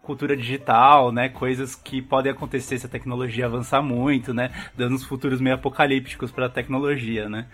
cultura 0.04 0.36
digital, 0.36 1.10
né? 1.10 1.28
Coisas 1.28 1.74
que 1.74 2.00
podem 2.00 2.30
acontecer 2.30 2.78
se 2.78 2.86
a 2.86 2.88
tecnologia 2.88 3.46
avançar 3.46 3.82
muito, 3.82 4.32
né? 4.32 4.50
Dando 4.76 4.94
uns 4.94 5.04
futuros 5.04 5.40
meio 5.40 5.56
apocalípticos 5.56 6.30
para 6.30 6.46
a 6.46 6.50
tecnologia, 6.50 7.28
né? 7.28 7.46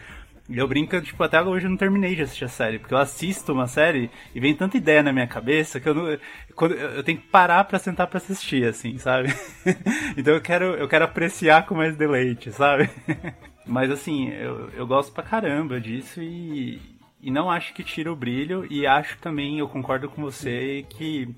eu 0.53 0.67
brinco, 0.67 1.01
tipo, 1.01 1.23
até 1.23 1.41
hoje 1.41 1.67
eu 1.67 1.71
não 1.71 1.77
terminei 1.77 2.17
de 2.17 2.23
assistir 2.23 2.45
a 2.45 2.49
série, 2.49 2.79
porque 2.79 2.93
eu 2.93 2.99
assisto 2.99 3.53
uma 3.53 3.69
série 3.69 4.11
e 4.35 4.41
vem 4.41 4.55
tanta 4.55 4.77
ideia 4.77 5.03
na 5.03 5.13
minha 5.13 5.27
cabeça 5.27 5.79
que 5.79 5.89
eu 5.89 5.95
não. 5.95 6.19
Quando, 6.55 6.75
eu 6.75 7.05
tenho 7.05 7.19
que 7.19 7.29
parar 7.29 7.65
pra 7.65 7.79
sentar 7.79 8.07
pra 8.09 8.19
assistir, 8.19 8.67
assim, 8.67 8.99
sabe? 8.99 9.29
então 10.17 10.35
eu 10.35 10.41
quero, 10.41 10.65
eu 10.75 10.89
quero 10.89 11.05
apreciar 11.05 11.67
com 11.67 11.77
mais 11.77 11.97
deleite, 11.97 12.51
sabe? 12.51 12.91
Mas 13.65 13.91
assim, 13.91 14.31
eu, 14.31 14.69
eu 14.71 14.87
gosto 14.87 15.13
pra 15.13 15.23
caramba 15.23 15.81
disso 15.81 16.21
e, 16.21 16.81
e 17.23 17.31
não 17.31 17.49
acho 17.49 17.73
que 17.73 17.85
tira 17.85 18.13
o 18.13 18.17
brilho, 18.17 18.67
e 18.69 18.87
acho 18.87 19.19
também, 19.19 19.59
eu 19.59 19.69
concordo 19.69 20.09
com 20.09 20.23
você, 20.23 20.85
que 20.89 21.33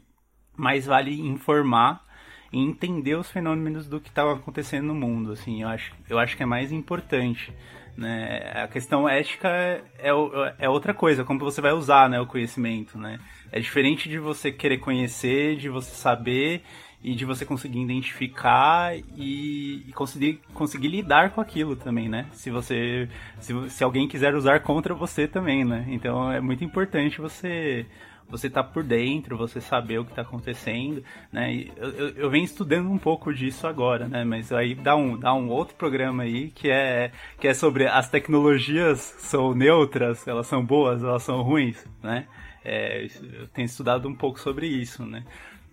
mais 0.57 0.87
vale 0.87 1.21
informar 1.21 2.05
e 2.53 2.59
entender 2.59 3.17
os 3.17 3.31
fenômenos 3.31 3.89
do 3.89 4.01
que 4.01 4.09
está 4.09 4.31
acontecendo 4.31 4.89
no 4.89 4.95
mundo, 4.95 5.33
assim, 5.33 5.63
eu 5.63 5.69
acho, 5.69 5.93
eu 6.09 6.19
acho 6.19 6.37
que 6.37 6.43
é 6.43 6.47
mais 6.47 6.71
importante. 6.71 7.53
Né? 7.97 8.53
A 8.55 8.69
questão 8.69 9.09
ética 9.09 9.49
é, 9.99 10.11
é 10.59 10.69
outra 10.69 10.95
coisa, 10.95 11.25
como 11.25 11.41
você 11.41 11.61
vai 11.61 11.73
usar 11.73 12.09
né, 12.09 12.21
o 12.21 12.27
conhecimento. 12.27 12.99
Né? 12.99 13.19
É 13.51 13.61
diferente 13.61 14.09
de 14.09 14.19
você 14.19 14.51
querer 14.51 14.79
conhecer, 14.79 15.57
de 15.57 15.69
você 15.69 15.95
saber 15.95 16.63
e 17.03 17.15
de 17.15 17.25
você 17.25 17.45
conseguir 17.45 17.81
identificar 17.81 18.97
e, 18.97 19.85
e 19.89 19.93
conseguir, 19.93 20.41
conseguir 20.55 20.89
lidar 20.89 21.31
com 21.31 21.41
aquilo 21.41 21.75
também, 21.75 22.09
né? 22.09 22.27
Se 22.31 22.49
você 22.49 23.09
se, 23.41 23.71
se 23.71 23.83
alguém 23.83 24.07
quiser 24.07 24.37
usar 24.37 24.61
contra 24.61 24.95
você 24.95 25.27
também, 25.27 25.65
né? 25.65 25.85
Então 25.89 26.31
é 26.31 26.41
muito 26.41 26.63
importante 26.63 27.21
você 27.21 27.87
você 28.29 28.49
tá 28.49 28.63
por 28.63 28.83
dentro, 28.83 29.37
você 29.37 29.61
saber 29.61 29.99
o 29.99 30.05
que 30.05 30.13
está 30.13 30.23
acontecendo, 30.23 31.03
né? 31.31 31.67
Eu, 31.77 31.89
eu, 31.91 32.09
eu, 32.11 32.31
venho 32.31 32.45
estudando 32.45 32.91
um 32.91 32.99
pouco 32.99 33.33
disso 33.33 33.67
agora, 33.67 34.09
né? 34.09 34.25
Mas 34.25 34.53
aí 34.53 34.75
dá 34.75 34.97
um, 34.97 35.19
dá 35.19 35.35
um 35.35 35.49
outro 35.49 35.75
programa 35.77 36.23
aí 36.23 36.51
que 36.51 36.71
é, 36.71 37.13
que 37.39 37.47
é 37.47 37.55
sobre 37.55 37.87
as 37.87 38.09
tecnologias 38.09 39.01
são 39.19 39.55
neutras, 39.55 40.27
elas 40.27 40.47
são 40.47 40.65
boas, 40.65 41.03
elas 41.03 41.23
são 41.23 41.43
ruins, 41.43 41.87
né? 42.03 42.27
É, 42.65 43.07
eu 43.41 43.49
tenho 43.49 43.67
estudado 43.67 44.09
um 44.09 44.15
pouco 44.15 44.39
sobre 44.39 44.67
isso, 44.67 45.05
né? 45.05 45.25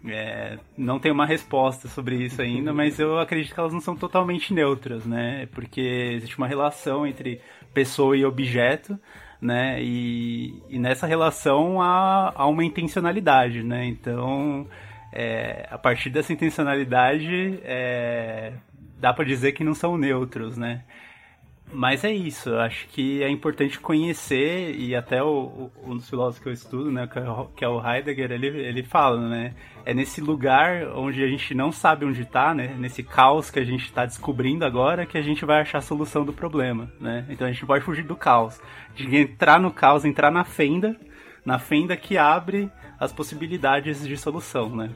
É, 0.05 0.57
não 0.77 0.97
tenho 0.97 1.13
uma 1.13 1.25
resposta 1.25 1.88
sobre 1.89 2.15
isso 2.15 2.41
ainda, 2.41 2.71
mas 2.73 2.99
eu 2.99 3.19
acredito 3.19 3.53
que 3.53 3.59
elas 3.59 3.73
não 3.73 3.81
são 3.81 3.95
totalmente 3.95 4.53
neutras, 4.53 5.05
né? 5.05 5.47
Porque 5.47 5.81
existe 5.81 6.38
uma 6.38 6.47
relação 6.47 7.05
entre 7.05 7.41
pessoa 7.73 8.15
e 8.15 8.25
objeto, 8.25 8.97
né? 9.41 9.82
E, 9.82 10.62
e 10.69 10.80
nessa 10.80 11.08
relação 11.08 11.82
há, 11.82 12.34
há, 12.36 12.45
uma 12.47 12.63
intencionalidade, 12.63 13.63
né? 13.63 13.86
Então, 13.86 14.67
é, 15.12 15.67
a 15.69 15.78
partir 15.78 16.10
dessa 16.10 16.34
intencionalidade, 16.34 17.60
é, 17.63 18.54
dá 18.99 19.13
para 19.13 19.25
dizer 19.25 19.54
que 19.54 19.63
não 19.63 19.73
são 19.73 19.97
neutros, 19.97 20.58
né? 20.58 20.84
Mas 21.71 22.03
é 22.03 22.12
isso, 22.12 22.49
eu 22.49 22.60
acho 22.60 22.88
que 22.88 23.21
é 23.21 23.29
importante 23.29 23.79
conhecer, 23.79 24.75
e 24.75 24.95
até 24.95 25.21
o, 25.21 25.27
o, 25.27 25.71
um 25.86 25.97
dos 25.97 26.10
filósofos 26.10 26.41
que 26.41 26.49
eu 26.49 26.53
estudo, 26.53 26.91
né, 26.91 27.08
que 27.55 27.63
é 27.63 27.67
o 27.67 27.79
é 27.86 27.97
Heidegger, 27.97 28.32
ele, 28.32 28.47
ele 28.47 28.84
fala, 28.84 29.29
né, 29.29 29.53
é 29.86 29.93
nesse 29.93 30.19
lugar 30.19 30.88
onde 30.95 31.23
a 31.23 31.27
gente 31.27 31.53
não 31.53 31.71
sabe 31.71 32.05
onde 32.05 32.23
está, 32.23 32.55
né, 32.55 32.75
nesse 32.79 33.03
caos 33.03 33.51
que 33.51 33.60
a 33.60 33.63
gente 33.63 33.86
está 33.86 34.03
descobrindo 34.03 34.65
agora, 34.65 35.05
que 35.05 35.17
a 35.17 35.21
gente 35.21 35.45
vai 35.45 35.62
achar 35.62 35.77
a 35.77 35.82
solução 35.82 36.25
do 36.25 36.34
problema, 36.34 36.91
né, 36.99 37.25
então 37.29 37.45
a 37.45 37.51
gente 37.51 37.65
pode 37.65 37.86
fugir 37.86 38.03
do 38.03 38.15
caos, 38.15 38.60
de 38.95 39.15
entrar 39.15 39.60
no 39.60 39.71
caos, 39.71 40.05
entrar 40.05 40.32
na 40.32 40.43
fenda, 40.43 40.95
na 41.45 41.60
fenda 41.60 41.95
que 41.95 42.17
abre 42.17 42.71
as 42.99 43.13
possibilidades 43.13 44.08
de 44.08 44.17
solução, 44.17 44.75
né. 44.75 44.89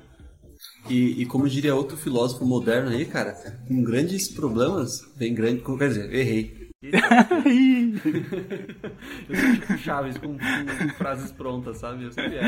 E, 0.90 1.22
e, 1.22 1.26
como 1.26 1.48
diria 1.48 1.76
outro 1.76 1.96
filósofo 1.96 2.46
moderno 2.46 2.90
aí, 2.90 3.06
cara, 3.06 3.34
com 3.68 3.84
grandes 3.84 4.30
problemas 4.30 5.02
vem 5.16 5.34
grande. 5.34 5.62
Quer 5.62 5.88
dizer, 5.88 6.14
errei. 6.14 6.63
eu 9.30 9.36
sou 9.36 9.54
tipo 9.54 9.78
Chaves 9.78 10.18
com, 10.18 10.38
com, 10.38 10.90
frases 10.98 11.32
prontas, 11.32 11.78
sabe? 11.78 12.04
Eu 12.04 12.12
sempre. 12.12 12.40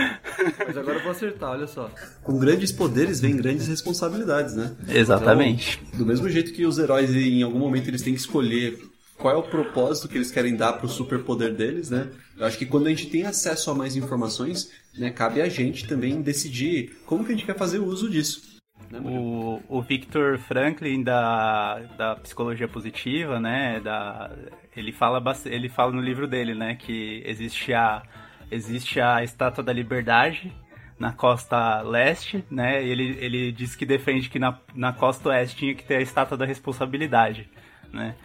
Mas 0.68 0.78
agora 0.78 0.98
eu 0.98 1.04
vou 1.04 1.12
acertar, 1.12 1.52
olha 1.52 1.68
só. 1.68 1.90
Com 2.22 2.38
grandes 2.38 2.72
poderes 2.72 3.22
vem 3.22 3.38
grandes 3.38 3.68
responsabilidades, 3.68 4.56
né? 4.56 4.76
Exatamente. 4.90 5.82
Então, 5.88 6.00
do 6.00 6.06
mesmo 6.06 6.30
jeito 6.30 6.52
que 6.52 6.66
os 6.66 6.78
heróis 6.78 7.16
em 7.16 7.44
algum 7.44 7.60
momento 7.60 7.88
eles 7.88 8.02
têm 8.02 8.14
que 8.14 8.20
escolher 8.20 8.78
qual 9.18 9.34
é 9.34 9.38
o 9.38 9.44
propósito 9.44 10.10
que 10.10 10.18
eles 10.18 10.32
querem 10.32 10.56
dar 10.56 10.74
para 10.74 10.86
o 10.86 10.90
superpoder 10.90 11.54
deles, 11.54 11.90
né? 11.90 12.10
Eu 12.38 12.46
acho 12.46 12.58
que 12.58 12.66
quando 12.66 12.88
a 12.88 12.90
gente 12.90 13.08
tem 13.08 13.24
acesso 13.24 13.72
a 13.72 13.76
mais 13.76 13.96
informações, 13.96 14.70
né, 14.98 15.10
cabe 15.10 15.42
a 15.42 15.48
gente 15.48 15.88
também 15.88 16.22
decidir 16.22 16.98
como 17.06 17.24
que 17.24 17.32
a 17.32 17.36
gente 17.36 17.46
quer 17.46 17.58
fazer 17.58 17.80
o 17.80 17.86
uso 17.86 18.10
disso. 18.10 18.55
O, 19.04 19.62
o 19.68 19.82
Victor 19.82 20.38
Franklin 20.38 21.04
da, 21.04 21.80
da 21.98 22.16
psicologia 22.18 22.68
positiva, 22.68 23.40
né, 23.40 23.80
da, 23.80 24.32
ele 24.76 24.92
fala 24.92 25.22
ele 25.46 25.70
fala 25.70 25.92
no 25.92 26.02
livro 26.02 26.28
dele, 26.28 26.54
né, 26.54 26.76
que 26.76 27.24
existe 27.26 27.74
a 27.74 28.04
existe 28.52 29.00
a 29.02 29.24
estátua 29.24 29.64
da 29.64 29.74
liberdade 29.74 30.54
na 30.98 31.12
costa 31.12 31.82
leste, 31.82 32.44
né? 32.50 32.84
E 32.84 32.90
ele, 32.90 33.18
ele 33.20 33.52
diz 33.52 33.76
que 33.76 33.86
defende 33.86 34.30
que 34.30 34.40
na, 34.40 34.58
na 34.74 34.94
costa 34.94 35.30
oeste 35.30 35.58
tinha 35.58 35.76
que 35.76 35.84
ter 35.84 35.98
a 35.98 36.02
estátua 36.02 36.38
da 36.38 36.46
responsabilidade, 36.46 37.50
né? 37.92 38.16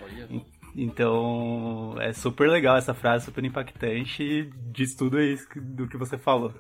Então 0.77 1.97
é 1.99 2.13
super 2.13 2.49
legal 2.49 2.77
essa 2.77 2.95
frase, 2.95 3.25
super 3.25 3.45
impactante 3.45 4.23
e 4.23 4.51
diz 4.71 4.95
tudo 4.95 5.21
isso 5.21 5.49
do 5.57 5.89
que 5.89 5.97
você 5.97 6.17
falou. 6.17 6.55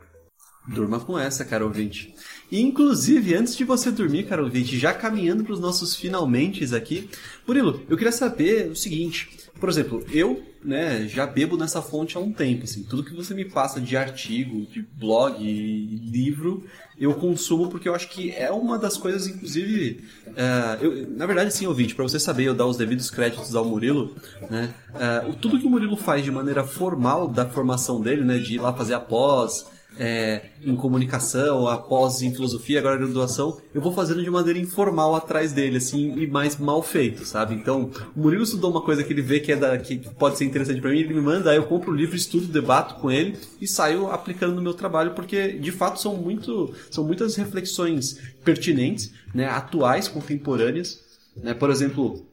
Durma 0.72 1.00
com 1.00 1.18
essa, 1.18 1.44
cara 1.44 1.64
ouvinte. 1.64 2.14
E, 2.50 2.60
inclusive, 2.60 3.34
antes 3.34 3.56
de 3.56 3.64
você 3.64 3.90
dormir, 3.90 4.26
cara 4.26 4.42
ouvinte, 4.42 4.78
já 4.78 4.94
caminhando 4.94 5.42
para 5.42 5.52
os 5.52 5.60
nossos 5.60 5.96
finalmente 5.96 6.64
aqui, 6.74 7.08
Murilo, 7.46 7.82
eu 7.88 7.96
queria 7.96 8.12
saber 8.12 8.70
o 8.70 8.76
seguinte. 8.76 9.30
Por 9.58 9.68
exemplo, 9.68 10.04
eu 10.12 10.42
né, 10.64 11.08
já 11.08 11.26
bebo 11.26 11.56
nessa 11.56 11.82
fonte 11.82 12.16
há 12.16 12.20
um 12.20 12.32
tempo. 12.32 12.64
Assim, 12.64 12.84
tudo 12.84 13.02
que 13.02 13.14
você 13.14 13.34
me 13.34 13.44
passa 13.44 13.80
de 13.80 13.96
artigo, 13.96 14.64
de 14.66 14.80
blog, 14.80 15.42
livro, 15.42 16.64
eu 16.98 17.14
consumo 17.14 17.68
porque 17.68 17.88
eu 17.88 17.94
acho 17.94 18.08
que 18.08 18.30
é 18.30 18.50
uma 18.50 18.78
das 18.78 18.96
coisas, 18.96 19.26
inclusive. 19.26 20.04
Uh, 20.28 20.84
eu, 20.84 21.10
na 21.10 21.26
verdade, 21.26 21.52
sim, 21.52 21.66
ouvinte, 21.66 21.96
para 21.96 22.04
você 22.04 22.20
saber, 22.20 22.44
eu 22.44 22.54
dar 22.54 22.66
os 22.66 22.76
devidos 22.76 23.10
créditos 23.10 23.56
ao 23.56 23.64
Murilo, 23.64 24.14
né, 24.48 24.72
uh, 24.94 25.34
tudo 25.34 25.58
que 25.58 25.66
o 25.66 25.70
Murilo 25.70 25.96
faz 25.96 26.24
de 26.24 26.30
maneira 26.30 26.62
formal 26.62 27.26
da 27.26 27.44
formação 27.44 28.00
dele, 28.00 28.22
né, 28.22 28.38
de 28.38 28.54
ir 28.54 28.60
lá 28.60 28.72
fazer 28.72 28.94
a 28.94 29.00
pós 29.00 29.66
é, 29.98 30.50
em 30.62 30.74
comunicação, 30.76 31.66
após 31.66 32.22
em 32.22 32.32
filosofia, 32.32 32.78
agora 32.78 32.96
graduação, 32.96 33.60
eu 33.74 33.80
vou 33.80 33.92
fazendo 33.92 34.22
de 34.22 34.30
maneira 34.30 34.58
informal 34.58 35.14
atrás 35.14 35.52
dele, 35.52 35.76
assim, 35.78 36.18
e 36.18 36.26
mais 36.26 36.56
mal 36.56 36.82
feito, 36.82 37.24
sabe? 37.24 37.54
Então, 37.54 37.90
o 38.16 38.20
Murilo 38.20 38.42
estudou 38.42 38.70
uma 38.70 38.82
coisa 38.82 39.02
que 39.02 39.12
ele 39.12 39.22
vê 39.22 39.40
que, 39.40 39.52
é 39.52 39.56
da, 39.56 39.76
que 39.78 39.98
pode 40.18 40.38
ser 40.38 40.44
interessante 40.44 40.80
para 40.80 40.90
mim, 40.90 41.00
ele 41.00 41.14
me 41.14 41.20
manda, 41.20 41.50
aí 41.50 41.56
eu 41.56 41.64
compro 41.64 41.92
o 41.92 41.94
livro, 41.94 42.16
estudo, 42.16 42.46
debato 42.46 42.96
com 42.96 43.10
ele 43.10 43.36
e 43.60 43.66
saio 43.66 44.10
aplicando 44.10 44.54
no 44.54 44.62
meu 44.62 44.74
trabalho, 44.74 45.12
porque 45.12 45.52
de 45.52 45.72
fato 45.72 46.00
são, 46.00 46.16
muito, 46.16 46.74
são 46.90 47.04
muitas 47.04 47.36
reflexões 47.36 48.18
pertinentes, 48.44 49.12
né, 49.34 49.46
atuais, 49.46 50.08
contemporâneas. 50.08 51.00
Né? 51.36 51.54
Por 51.54 51.70
exemplo, 51.70 52.26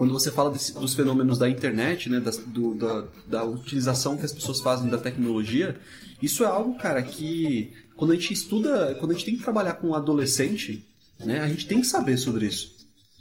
quando 0.00 0.14
você 0.14 0.30
fala 0.30 0.50
desse, 0.50 0.72
dos 0.72 0.94
fenômenos 0.94 1.38
da 1.38 1.46
internet, 1.46 2.08
né, 2.08 2.20
da, 2.20 2.30
do, 2.46 2.74
da, 2.74 3.04
da, 3.26 3.44
utilização 3.44 4.16
que 4.16 4.24
as 4.24 4.32
pessoas 4.32 4.58
fazem 4.58 4.88
da 4.88 4.96
tecnologia, 4.96 5.76
isso 6.22 6.44
é 6.44 6.46
algo, 6.46 6.76
cara, 6.78 7.02
que 7.02 7.72
quando 7.96 8.12
a 8.12 8.14
gente 8.14 8.32
estuda, 8.32 8.94
quando 8.98 9.12
a 9.12 9.14
gente 9.14 9.26
tem 9.26 9.36
que 9.36 9.42
trabalhar 9.42 9.74
com 9.74 9.88
um 9.88 9.94
adolescente, 9.94 10.86
né, 11.18 11.40
a 11.40 11.48
gente 11.48 11.66
tem 11.66 11.80
que 11.80 11.86
saber 11.86 12.16
sobre 12.16 12.46
isso. 12.46 12.80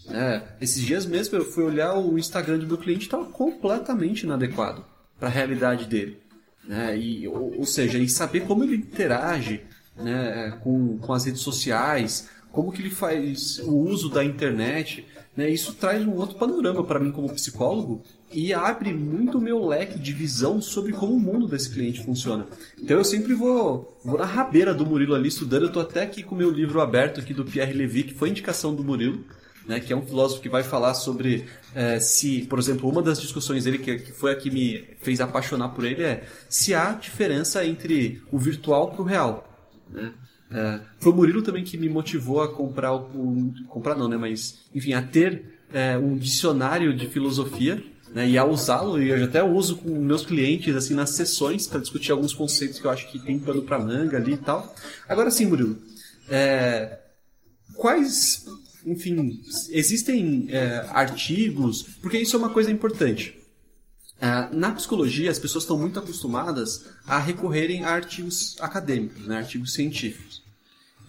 É, 0.09 0.41
esses 0.59 0.81
dias 0.81 1.05
mesmo 1.05 1.37
eu 1.37 1.45
fui 1.45 1.63
olhar 1.63 1.95
o 1.95 2.17
Instagram 2.17 2.57
do 2.57 2.67
meu 2.67 2.77
cliente 2.77 3.03
estava 3.03 3.25
completamente 3.25 4.23
inadequado 4.23 4.83
para 5.19 5.27
a 5.27 5.31
realidade 5.31 5.85
dele. 5.85 6.17
Né? 6.63 6.97
E, 6.97 7.27
ou, 7.27 7.59
ou, 7.59 7.65
seja, 7.65 7.99
e 7.99 8.09
saber 8.09 8.41
como 8.41 8.63
ele 8.63 8.75
interage 8.75 9.61
né, 9.95 10.57
com, 10.63 10.97
com 10.97 11.13
as 11.13 11.25
redes 11.25 11.41
sociais, 11.41 12.29
como 12.51 12.71
que 12.71 12.81
ele 12.81 12.89
faz 12.89 13.59
o 13.59 13.75
uso 13.75 14.09
da 14.09 14.23
internet. 14.23 15.05
Né? 15.35 15.49
Isso 15.49 15.73
traz 15.73 16.05
um 16.05 16.15
outro 16.15 16.37
panorama 16.37 16.83
para 16.83 16.99
mim 16.99 17.11
como 17.11 17.33
psicólogo 17.33 18.03
e 18.31 18.53
abre 18.53 18.93
muito 18.93 19.37
o 19.37 19.41
meu 19.41 19.65
leque 19.65 19.97
de 19.97 20.13
visão 20.13 20.61
sobre 20.61 20.91
como 20.93 21.13
o 21.13 21.19
mundo 21.19 21.47
desse 21.47 21.69
cliente 21.69 22.03
funciona. 22.03 22.47
Então 22.81 22.97
eu 22.97 23.03
sempre 23.03 23.33
vou, 23.33 23.99
vou 24.03 24.17
na 24.17 24.25
rabeira 24.25 24.73
do 24.73 24.85
Murilo 24.85 25.15
ali 25.15 25.29
estudando. 25.29 25.63
Eu 25.63 25.67
estou 25.67 25.81
até 25.81 26.03
aqui 26.03 26.23
com 26.23 26.35
o 26.35 26.37
meu 26.37 26.49
livro 26.49 26.81
aberto 26.81 27.19
aqui 27.19 27.33
do 27.33 27.45
Pierre 27.45 27.73
Levy, 27.73 28.03
que 28.03 28.13
foi 28.13 28.29
indicação 28.29 28.73
do 28.75 28.83
Murilo. 28.83 29.23
Né, 29.67 29.79
que 29.79 29.93
é 29.93 29.95
um 29.95 30.01
filósofo 30.01 30.41
que 30.41 30.49
vai 30.49 30.63
falar 30.63 30.95
sobre 30.95 31.45
é, 31.75 31.99
se, 31.99 32.41
por 32.49 32.57
exemplo, 32.57 32.89
uma 32.89 33.03
das 33.03 33.21
discussões 33.21 33.65
dele, 33.65 33.77
que, 33.77 33.99
que 33.99 34.11
foi 34.11 34.31
a 34.31 34.35
que 34.35 34.49
me 34.49 34.83
fez 34.99 35.21
apaixonar 35.21 35.69
por 35.69 35.85
ele, 35.85 36.01
é 36.01 36.23
se 36.49 36.73
há 36.73 36.93
diferença 36.93 37.63
entre 37.63 38.19
o 38.31 38.39
virtual 38.39 38.89
para 38.89 39.01
o 39.03 39.05
real. 39.05 39.47
Né? 39.87 40.11
É, 40.51 40.79
foi 40.99 41.11
o 41.11 41.15
Murilo 41.15 41.41
também 41.41 41.63
que 41.63 41.77
me 41.77 41.89
motivou 41.89 42.41
a 42.41 42.53
comprar 42.53 42.95
o. 42.95 43.53
comprar 43.67 43.95
não, 43.95 44.07
né? 44.07 44.17
Mas, 44.17 44.59
enfim, 44.73 44.93
a 44.93 45.01
ter 45.01 45.59
é, 45.71 45.97
um 45.97 46.17
dicionário 46.17 46.95
de 46.95 47.07
filosofia 47.07 47.83
né, 48.13 48.27
e 48.27 48.37
a 48.37 48.45
usá-lo, 48.45 49.01
e 49.01 49.09
eu 49.09 49.23
até 49.23 49.43
uso 49.43 49.77
com 49.77 49.89
meus 49.89 50.25
clientes 50.25 50.75
assim 50.75 50.95
nas 50.95 51.11
sessões 51.11 51.67
para 51.67 51.79
discutir 51.79 52.11
alguns 52.11 52.33
conceitos 52.33 52.79
que 52.79 52.85
eu 52.85 52.91
acho 52.91 53.11
que 53.11 53.19
tem 53.19 53.37
pano 53.37 53.61
para 53.61 53.79
manga 53.79 54.17
ali 54.17 54.33
e 54.33 54.37
tal. 54.37 54.73
Agora 55.07 55.29
sim, 55.29 55.45
Murilo, 55.45 55.77
é, 56.27 56.97
quais, 57.75 58.45
enfim, 58.85 59.39
existem 59.69 60.47
é, 60.49 60.85
artigos, 60.89 61.83
porque 62.01 62.17
isso 62.17 62.35
é 62.35 62.39
uma 62.39 62.49
coisa 62.49 62.71
importante. 62.71 63.38
É, 64.21 64.53
na 64.53 64.71
psicologia, 64.71 65.31
as 65.31 65.39
pessoas 65.39 65.63
estão 65.63 65.77
muito 65.77 65.97
acostumadas 65.97 66.85
a 67.07 67.17
recorrerem 67.17 67.85
a 67.85 67.89
artigos 67.89 68.57
acadêmicos, 68.59 69.25
né, 69.25 69.37
artigos 69.37 69.73
científicos. 69.73 70.43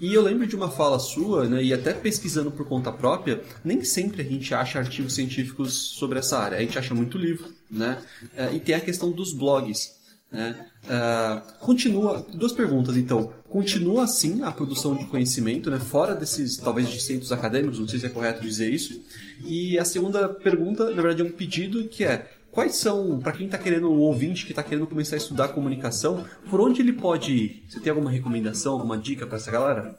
E 0.01 0.15
eu 0.15 0.23
lembro 0.23 0.47
de 0.47 0.57
uma 0.57 0.71
fala 0.71 0.99
sua, 0.99 1.47
né, 1.47 1.63
e 1.63 1.75
até 1.75 1.93
pesquisando 1.93 2.51
por 2.51 2.67
conta 2.67 2.91
própria, 2.91 3.43
nem 3.65 3.85
sempre 3.85 4.23
a 4.23 4.25
gente 4.25 4.55
acha 4.55 4.79
artigos 4.79 5.15
científicos 5.15 5.73
sobre 5.75 6.19
essa 6.19 6.39
área. 6.39 6.57
A 6.57 6.61
gente 6.61 6.79
acha 6.79 6.95
muito 6.95 7.19
livro, 7.19 7.53
né? 7.71 8.03
É, 8.35 8.55
e 8.55 8.61
tem 8.61 8.75
a 8.75 8.81
questão 8.81 9.11
dos 9.11 9.35
blogs. 9.35 10.01
Né? 10.33 10.65
Uh, 10.85 11.59
continua, 11.59 12.25
duas 12.33 12.53
perguntas 12.53 12.97
então. 12.97 13.33
Continua 13.49 14.05
assim 14.05 14.43
a 14.43 14.53
produção 14.53 14.95
de 14.95 15.05
conhecimento, 15.07 15.69
né? 15.71 15.79
fora 15.81 16.15
desses, 16.15 16.57
talvez, 16.57 16.89
de 16.89 17.01
centros 17.01 17.33
acadêmicos, 17.33 17.81
não 17.81 17.89
sei 17.89 17.99
se 17.99 18.07
é 18.07 18.09
correto 18.09 18.41
dizer 18.41 18.73
isso. 18.73 19.03
E 19.45 19.77
a 19.77 19.85
segunda 19.85 20.29
pergunta, 20.29 20.85
na 20.91 21.03
verdade, 21.03 21.23
é 21.23 21.25
um 21.25 21.33
pedido 21.33 21.85
que 21.89 22.05
é: 22.05 22.31
Quais 22.51 22.77
são, 22.77 23.21
para 23.21 23.33
quem 23.33 23.47
está 23.47 23.57
querendo, 23.57 23.91
o 23.91 24.01
ouvinte 24.01 24.45
que 24.45 24.53
está 24.53 24.63
querendo 24.63 24.87
começar 24.87 25.15
a 25.15 25.19
estudar 25.19 25.49
comunicação, 25.49 26.25
por 26.49 26.61
onde 26.61 26.83
ele 26.83 26.93
pode 26.93 27.33
ir? 27.33 27.65
Você 27.69 27.79
tem 27.81 27.91
alguma 27.91 28.11
recomendação, 28.11 28.73
alguma 28.73 28.99
dica 28.99 29.27
para 29.27 29.37
essa 29.37 29.51
galera? 29.51 29.97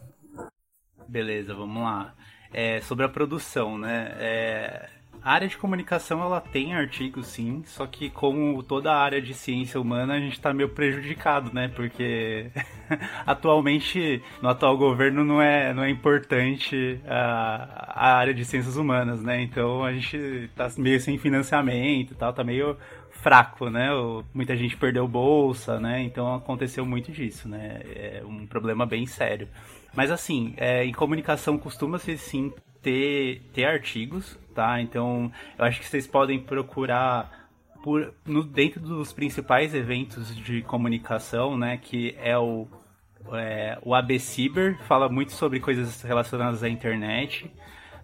Beleza, 1.07 1.53
vamos 1.53 1.81
lá. 1.81 2.13
É, 2.53 2.81
sobre 2.81 3.05
a 3.05 3.09
produção, 3.09 3.77
né? 3.77 4.13
É, 4.19 4.89
a 5.23 5.33
área 5.33 5.47
de 5.47 5.57
comunicação 5.57 6.21
ela 6.21 6.41
tem 6.41 6.73
artigos 6.73 7.27
sim, 7.27 7.63
só 7.65 7.85
que 7.85 8.09
como 8.09 8.63
toda 8.63 8.91
a 8.91 8.99
área 8.99 9.21
de 9.21 9.33
ciência 9.33 9.79
humana 9.79 10.15
a 10.15 10.19
gente 10.19 10.33
está 10.33 10.51
meio 10.53 10.69
prejudicado, 10.69 11.53
né? 11.53 11.67
Porque 11.67 12.49
atualmente 13.25 14.21
no 14.41 14.49
atual 14.49 14.75
governo 14.77 15.23
não 15.23 15.41
é, 15.41 15.73
não 15.73 15.83
é 15.83 15.89
importante 15.89 16.99
a, 17.05 17.93
a 17.95 18.15
área 18.15 18.33
de 18.33 18.43
ciências 18.43 18.77
humanas, 18.77 19.21
né? 19.21 19.41
Então 19.41 19.83
a 19.85 19.93
gente 19.93 20.17
está 20.17 20.67
meio 20.77 20.99
sem 20.99 21.17
financiamento 21.17 22.13
e 22.13 22.15
tal, 22.15 22.33
tá 22.33 22.43
meio 22.43 22.75
fraco, 23.11 23.69
né? 23.69 23.89
Muita 24.33 24.55
gente 24.55 24.75
perdeu 24.75 25.07
bolsa, 25.07 25.79
né? 25.79 26.01
Então 26.01 26.33
aconteceu 26.33 26.83
muito 26.83 27.11
disso, 27.11 27.47
né? 27.47 27.81
É 27.85 28.23
um 28.25 28.47
problema 28.47 28.87
bem 28.87 29.05
sério. 29.05 29.47
Mas 29.93 30.09
assim, 30.09 30.53
é, 30.57 30.83
em 30.83 30.91
comunicação 30.91 31.57
costuma-se 31.57 32.17
sim 32.17 32.51
ter, 32.81 33.41
ter 33.53 33.65
artigos, 33.65 34.37
tá? 34.53 34.81
Então, 34.81 35.31
eu 35.57 35.65
acho 35.65 35.79
que 35.79 35.85
vocês 35.85 36.07
podem 36.07 36.39
procurar 36.39 37.49
por, 37.83 38.13
no, 38.25 38.43
dentro 38.43 38.79
dos 38.79 39.11
principais 39.13 39.73
eventos 39.73 40.35
de 40.35 40.61
comunicação, 40.61 41.57
né? 41.57 41.77
Que 41.77 42.15
é 42.19 42.37
o, 42.37 42.67
é, 43.33 43.77
o 43.81 43.93
AB 43.93 44.19
Cyber, 44.19 44.77
fala 44.83 45.09
muito 45.09 45.31
sobre 45.31 45.59
coisas 45.59 46.01
relacionadas 46.01 46.63
à 46.63 46.69
internet. 46.69 47.51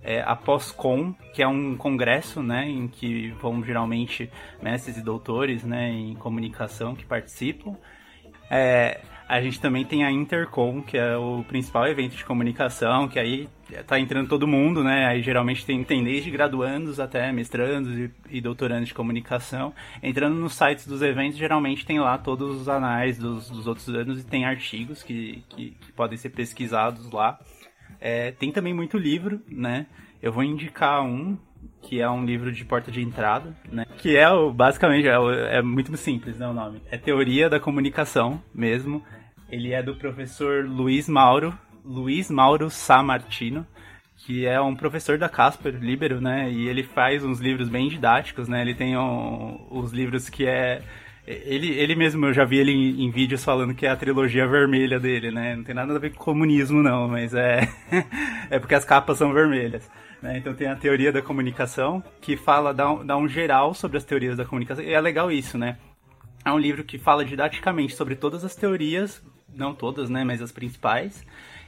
é, 0.03 0.21
a 0.21 0.35
POSCOM, 0.35 1.13
que 1.33 1.41
é 1.41 1.47
um 1.47 1.75
congresso, 1.75 2.41
né, 2.41 2.65
em 2.67 2.87
que 2.87 3.31
vão 3.41 3.63
geralmente 3.63 4.31
mestres 4.61 4.97
e 4.97 5.01
doutores, 5.01 5.63
né, 5.63 5.89
em 5.89 6.15
comunicação 6.15 6.95
que 6.95 7.05
participam. 7.05 7.75
É, 8.49 9.01
a 9.27 9.41
gente 9.41 9.59
também 9.59 9.83
tem 9.83 10.05
a 10.05 10.11
Intercom, 10.11 10.81
que 10.81 10.97
é 10.97 11.17
o 11.17 11.43
principal 11.43 11.85
evento 11.87 12.15
de 12.15 12.23
comunicação, 12.23 13.07
que 13.07 13.19
aí 13.19 13.49
tá 13.85 13.99
entrando 13.99 14.29
todo 14.29 14.47
mundo, 14.47 14.83
né? 14.83 15.05
Aí 15.05 15.21
geralmente 15.21 15.65
tem, 15.65 15.83
tem 15.83 16.03
desde 16.03 16.31
graduandos 16.31 16.99
até 16.99 17.31
mestrandos 17.31 17.97
e, 17.97 18.11
e 18.29 18.39
doutorandos 18.39 18.87
de 18.87 18.93
comunicação. 18.93 19.73
Entrando 20.01 20.35
nos 20.35 20.53
sites 20.53 20.87
dos 20.87 21.01
eventos, 21.01 21.37
geralmente 21.37 21.85
tem 21.85 21.99
lá 21.99 22.17
todos 22.17 22.61
os 22.61 22.69
anais 22.69 23.17
dos, 23.17 23.49
dos 23.49 23.67
outros 23.67 23.89
anos 23.89 24.21
e 24.21 24.25
tem 24.25 24.45
artigos 24.45 25.03
que, 25.03 25.43
que, 25.49 25.71
que 25.71 25.91
podem 25.91 26.17
ser 26.17 26.29
pesquisados 26.29 27.11
lá. 27.11 27.37
É, 27.99 28.31
tem 28.31 28.51
também 28.51 28.73
muito 28.73 28.97
livro, 28.97 29.41
né? 29.47 29.87
Eu 30.21 30.31
vou 30.31 30.43
indicar 30.43 31.03
um 31.03 31.37
que 31.81 32.01
é 32.01 32.09
um 32.09 32.25
livro 32.25 32.51
de 32.51 32.65
porta 32.65 32.91
de 32.91 33.01
entrada, 33.01 33.55
né? 33.71 33.85
Que 33.97 34.17
é 34.17 34.29
o, 34.29 34.51
basicamente, 34.51 35.07
é, 35.07 35.57
é, 35.57 35.61
muito 35.61 35.95
simples, 35.97 36.37
né, 36.37 36.47
o 36.47 36.53
nome. 36.53 36.81
É 36.91 36.97
Teoria 36.97 37.49
da 37.49 37.59
Comunicação 37.59 38.41
mesmo. 38.53 39.03
Ele 39.49 39.73
é 39.73 39.81
do 39.81 39.95
professor 39.95 40.65
Luiz 40.65 41.07
Mauro, 41.07 41.57
Luiz 41.83 42.29
Mauro 42.29 42.69
Samartino, 42.69 43.65
que 44.17 44.45
é 44.45 44.59
um 44.59 44.75
professor 44.75 45.17
da 45.17 45.29
Casper 45.29 45.75
Libero, 45.75 46.19
né? 46.19 46.51
E 46.51 46.67
ele 46.67 46.83
faz 46.83 47.23
uns 47.23 47.39
livros 47.39 47.69
bem 47.69 47.87
didáticos, 47.87 48.47
né? 48.47 48.61
Ele 48.61 48.73
tem 48.73 48.97
um, 48.97 49.67
os 49.71 49.91
livros 49.93 50.29
que 50.29 50.45
é 50.45 50.81
ele, 51.27 51.71
ele 51.71 51.93
mesmo, 51.93 52.25
eu 52.25 52.33
já 52.33 52.45
vi 52.45 52.57
ele 52.57 52.71
em, 52.71 53.03
em, 53.03 53.11
vídeos 53.11 53.43
falando 53.43 53.75
que 53.75 53.85
é 53.85 53.89
a 53.89 53.97
trilogia 53.97 54.47
vermelha 54.47 54.97
dele, 54.97 55.29
né? 55.29 55.57
Não 55.57 55.63
tem 55.63 55.75
nada 55.75 55.93
a 55.93 55.99
ver 55.99 56.13
com 56.13 56.23
comunismo, 56.23 56.81
não, 56.81 57.07
mas 57.09 57.33
é, 57.33 57.67
é 58.49 58.57
porque 58.57 58.75
as 58.75 58.85
capas 58.85 59.17
são 59.17 59.33
vermelhas. 59.33 59.89
Né? 60.21 60.37
Então 60.37 60.53
tem 60.53 60.67
a 60.67 60.75
teoria 60.75 61.11
da 61.11 61.21
comunicação, 61.21 62.01
que 62.21 62.37
fala, 62.37 62.73
dá 62.73 62.89
um, 62.89 63.05
dá 63.05 63.17
um 63.17 63.27
geral 63.27 63.73
sobre 63.73 63.97
as 63.97 64.05
teorias 64.05 64.37
da 64.37 64.45
comunicação. 64.45 64.83
E 64.83 64.93
é 64.93 65.01
legal 65.01 65.29
isso, 65.29 65.57
né? 65.57 65.77
É 66.45 66.51
um 66.51 66.57
livro 66.57 66.85
que 66.85 66.97
fala 66.97 67.25
didaticamente 67.25 67.93
sobre 67.93 68.15
todas 68.15 68.45
as 68.45 68.55
teorias, 68.55 69.21
não 69.53 69.73
todas, 69.73 70.09
né? 70.09 70.23
Mas 70.23 70.41
as 70.41 70.51
principais. 70.51 71.25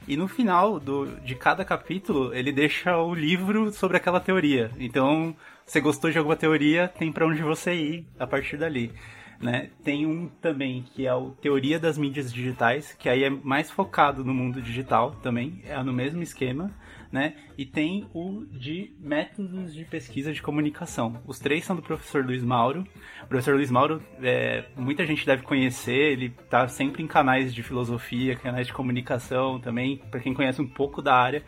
E 0.08 0.16
no 0.16 0.26
final 0.26 0.80
do, 0.80 1.06
de 1.20 1.34
cada 1.34 1.64
capítulo, 1.64 2.34
ele 2.34 2.52
deixa 2.52 2.96
o 2.96 3.14
livro 3.14 3.72
sobre 3.72 3.96
aquela 3.96 4.20
teoria. 4.20 4.70
Então, 4.78 5.36
você 5.64 5.80
gostou 5.80 6.10
de 6.10 6.18
alguma 6.18 6.36
teoria, 6.36 6.88
tem 6.88 7.12
para 7.12 7.26
onde 7.26 7.42
você 7.42 7.74
ir 7.74 8.06
a 8.18 8.26
partir 8.26 8.56
dali. 8.56 8.92
Né? 9.40 9.70
Tem 9.82 10.04
um 10.04 10.28
também 10.28 10.82
que 10.94 11.06
é 11.06 11.14
o 11.14 11.30
Teoria 11.30 11.78
das 11.78 11.96
Mídias 11.96 12.30
Digitais, 12.32 12.92
que 12.92 13.08
aí 13.08 13.24
é 13.24 13.30
mais 13.30 13.70
focado 13.70 14.22
no 14.22 14.34
mundo 14.34 14.60
digital 14.60 15.12
também, 15.22 15.62
é 15.64 15.82
no 15.82 15.94
mesmo 15.94 16.22
esquema, 16.22 16.70
né? 17.10 17.34
E 17.58 17.66
tem 17.66 18.06
o 18.14 18.44
de 18.50 18.92
Métodos 19.00 19.74
de 19.74 19.84
Pesquisa 19.84 20.32
de 20.32 20.40
Comunicação. 20.40 21.20
Os 21.26 21.38
três 21.38 21.64
são 21.64 21.74
do 21.74 21.82
professor 21.82 22.24
Luiz 22.24 22.44
Mauro. 22.44 22.86
O 23.22 23.26
professor 23.26 23.54
Luiz 23.54 23.70
Mauro, 23.70 24.02
é, 24.22 24.64
muita 24.76 25.04
gente 25.04 25.26
deve 25.26 25.42
conhecer, 25.42 26.12
ele 26.12 26.26
está 26.26 26.68
sempre 26.68 27.02
em 27.02 27.06
canais 27.06 27.52
de 27.52 27.62
filosofia, 27.62 28.36
canais 28.36 28.66
de 28.66 28.72
comunicação 28.72 29.58
também, 29.58 29.96
para 30.10 30.20
quem 30.20 30.34
conhece 30.34 30.62
um 30.62 30.68
pouco 30.68 31.02
da 31.02 31.14
área, 31.14 31.42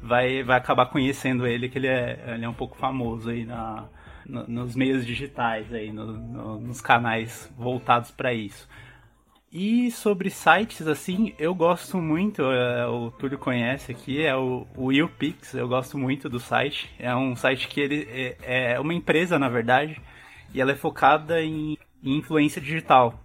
vai, 0.00 0.42
vai 0.42 0.56
acabar 0.56 0.86
conhecendo 0.86 1.46
ele, 1.46 1.68
que 1.68 1.78
ele 1.78 1.88
é, 1.88 2.34
ele 2.34 2.44
é 2.44 2.48
um 2.48 2.54
pouco 2.54 2.76
famoso 2.76 3.30
aí 3.30 3.44
na, 3.44 3.88
no, 4.26 4.46
nos 4.46 4.76
meios 4.76 5.04
digitais, 5.04 5.72
aí, 5.72 5.92
no, 5.92 6.12
no, 6.12 6.60
nos 6.60 6.80
canais 6.80 7.52
voltados 7.56 8.10
para 8.10 8.32
isso. 8.32 8.68
E 9.50 9.90
sobre 9.90 10.28
sites, 10.28 10.86
assim, 10.86 11.34
eu 11.38 11.54
gosto 11.54 11.96
muito, 11.96 12.42
é, 12.42 12.86
o 12.86 13.10
Túlio 13.10 13.38
conhece 13.38 13.90
aqui, 13.90 14.22
é 14.22 14.36
o, 14.36 14.66
o 14.76 14.92
eu 14.92 15.08
gosto 15.66 15.96
muito 15.96 16.28
do 16.28 16.38
site. 16.38 16.90
É 16.98 17.14
um 17.16 17.34
site 17.34 17.66
que 17.66 17.80
ele 17.80 18.06
é, 18.10 18.72
é 18.74 18.80
uma 18.80 18.92
empresa, 18.92 19.38
na 19.38 19.48
verdade, 19.48 19.98
e 20.52 20.60
ela 20.60 20.72
é 20.72 20.76
focada 20.76 21.42
em, 21.42 21.78
em 22.04 22.18
influência 22.18 22.60
digital. 22.60 23.18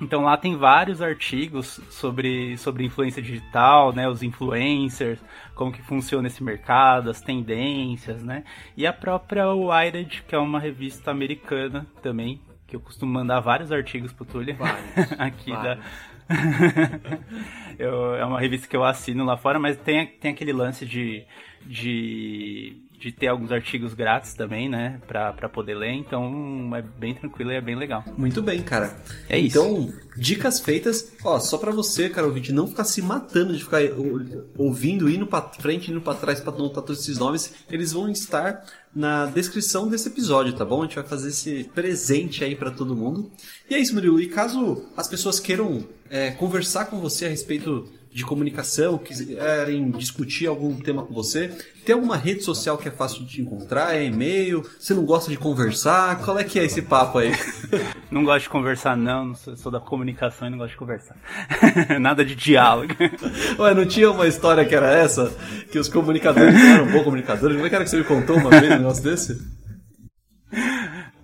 Então 0.00 0.22
lá 0.22 0.34
tem 0.38 0.56
vários 0.56 1.02
artigos 1.02 1.78
sobre, 1.90 2.56
sobre 2.56 2.84
influência 2.86 3.20
digital, 3.20 3.92
né, 3.92 4.08
os 4.08 4.22
influencers, 4.22 5.20
como 5.54 5.70
que 5.70 5.82
funciona 5.82 6.26
esse 6.26 6.42
mercado, 6.42 7.10
as 7.10 7.20
tendências, 7.20 8.22
né? 8.22 8.44
E 8.74 8.86
a 8.86 8.94
própria 8.94 9.52
Wired, 9.52 10.24
que 10.26 10.34
é 10.34 10.38
uma 10.38 10.58
revista 10.58 11.10
americana 11.10 11.86
também, 12.00 12.40
que 12.70 12.76
eu 12.76 12.80
costumo 12.80 13.12
mandar 13.12 13.40
vários 13.40 13.72
artigos 13.72 14.12
pro 14.12 14.24
Túlio. 14.24 14.54
Vários, 14.54 15.12
aqui 15.18 15.50
vários. 15.50 15.78
da 15.78 16.10
eu, 17.76 18.14
é 18.14 18.24
uma 18.24 18.38
revista 18.38 18.68
que 18.68 18.76
eu 18.76 18.84
assino 18.84 19.24
lá 19.24 19.36
fora, 19.36 19.58
mas 19.58 19.76
tem, 19.76 20.06
tem 20.06 20.30
aquele 20.30 20.52
lance 20.52 20.86
de, 20.86 21.24
de 21.66 22.76
de 23.00 23.10
ter 23.10 23.28
alguns 23.28 23.50
artigos 23.50 23.94
grátis 23.94 24.34
também, 24.34 24.68
né? 24.68 25.00
Pra, 25.08 25.32
pra 25.32 25.48
poder 25.48 25.74
ler. 25.74 25.92
Então 25.92 26.70
é 26.76 26.82
bem 26.82 27.14
tranquilo 27.14 27.50
e 27.50 27.56
é 27.56 27.60
bem 27.60 27.74
legal. 27.74 28.04
Muito 28.16 28.42
bem, 28.42 28.62
cara. 28.62 28.94
É 29.28 29.38
isso. 29.38 29.58
Então, 29.58 29.92
dicas 30.16 30.60
feitas. 30.60 31.12
Ó, 31.24 31.40
só 31.40 31.56
pra 31.56 31.72
você, 31.72 32.10
cara, 32.10 32.26
ouvinte, 32.26 32.52
não 32.52 32.68
ficar 32.68 32.84
se 32.84 33.00
matando 33.00 33.56
de 33.56 33.64
ficar 33.64 33.80
ouvindo, 34.56 35.08
indo 35.08 35.26
pra 35.26 35.40
frente, 35.40 35.90
indo 35.90 36.00
pra 36.00 36.14
trás 36.14 36.40
pra 36.40 36.52
anotar 36.52 36.84
todos 36.84 37.00
esses 37.00 37.16
nomes. 37.16 37.54
Eles 37.70 37.92
vão 37.92 38.10
estar 38.10 38.64
na 38.94 39.26
descrição 39.26 39.88
desse 39.88 40.08
episódio, 40.08 40.52
tá 40.52 40.64
bom? 40.64 40.82
A 40.82 40.84
gente 40.84 40.96
vai 40.96 41.04
fazer 41.04 41.30
esse 41.30 41.64
presente 41.74 42.44
aí 42.44 42.54
para 42.54 42.70
todo 42.70 42.94
mundo. 42.94 43.30
E 43.68 43.74
é 43.74 43.78
isso, 43.78 43.94
Murilo. 43.94 44.20
E 44.20 44.28
caso 44.28 44.84
as 44.94 45.08
pessoas 45.08 45.40
queiram 45.40 45.86
é, 46.10 46.32
conversar 46.32 46.86
com 46.86 47.00
você 47.00 47.24
a 47.24 47.28
respeito 47.30 47.88
de 48.12 48.24
comunicação, 48.24 48.98
quiserem 48.98 49.90
discutir 49.92 50.46
algum 50.48 50.74
tema 50.74 51.04
com 51.04 51.14
você, 51.14 51.48
tem 51.84 51.94
alguma 51.94 52.16
rede 52.16 52.42
social 52.42 52.76
que 52.76 52.88
é 52.88 52.90
fácil 52.90 53.24
de 53.24 53.26
te 53.26 53.40
encontrar? 53.40 53.94
É 53.94 54.04
e-mail? 54.04 54.64
Você 54.78 54.92
não 54.94 55.04
gosta 55.04 55.30
de 55.30 55.36
conversar? 55.36 56.20
Qual 56.24 56.38
é 56.38 56.44
que 56.44 56.58
é 56.58 56.64
esse 56.64 56.82
papo 56.82 57.18
aí? 57.18 57.32
Não 58.10 58.24
gosto 58.24 58.42
de 58.42 58.48
conversar, 58.48 58.96
não. 58.96 59.36
Sou 59.36 59.70
da 59.70 59.78
comunicação 59.78 60.48
e 60.48 60.50
não 60.50 60.58
gosto 60.58 60.72
de 60.72 60.76
conversar. 60.76 61.16
Nada 62.00 62.24
de 62.24 62.34
diálogo. 62.34 62.92
Ué, 63.56 63.72
não 63.72 63.86
tinha 63.86 64.10
uma 64.10 64.26
história 64.26 64.64
que 64.64 64.74
era 64.74 64.90
essa? 64.90 65.32
Que 65.70 65.78
os 65.78 65.88
comunicadores 65.88 66.56
eram 66.60 66.90
bons 66.90 67.04
comunicadores? 67.04 67.54
Como 67.54 67.66
é 67.66 67.68
que 67.68 67.74
era 67.76 67.84
que 67.84 67.90
você 67.90 67.98
me 67.98 68.04
contou 68.04 68.36
uma 68.36 68.50
vez 68.50 68.64
um 68.64 68.78
negócio 68.78 69.04
desse? 69.04 69.59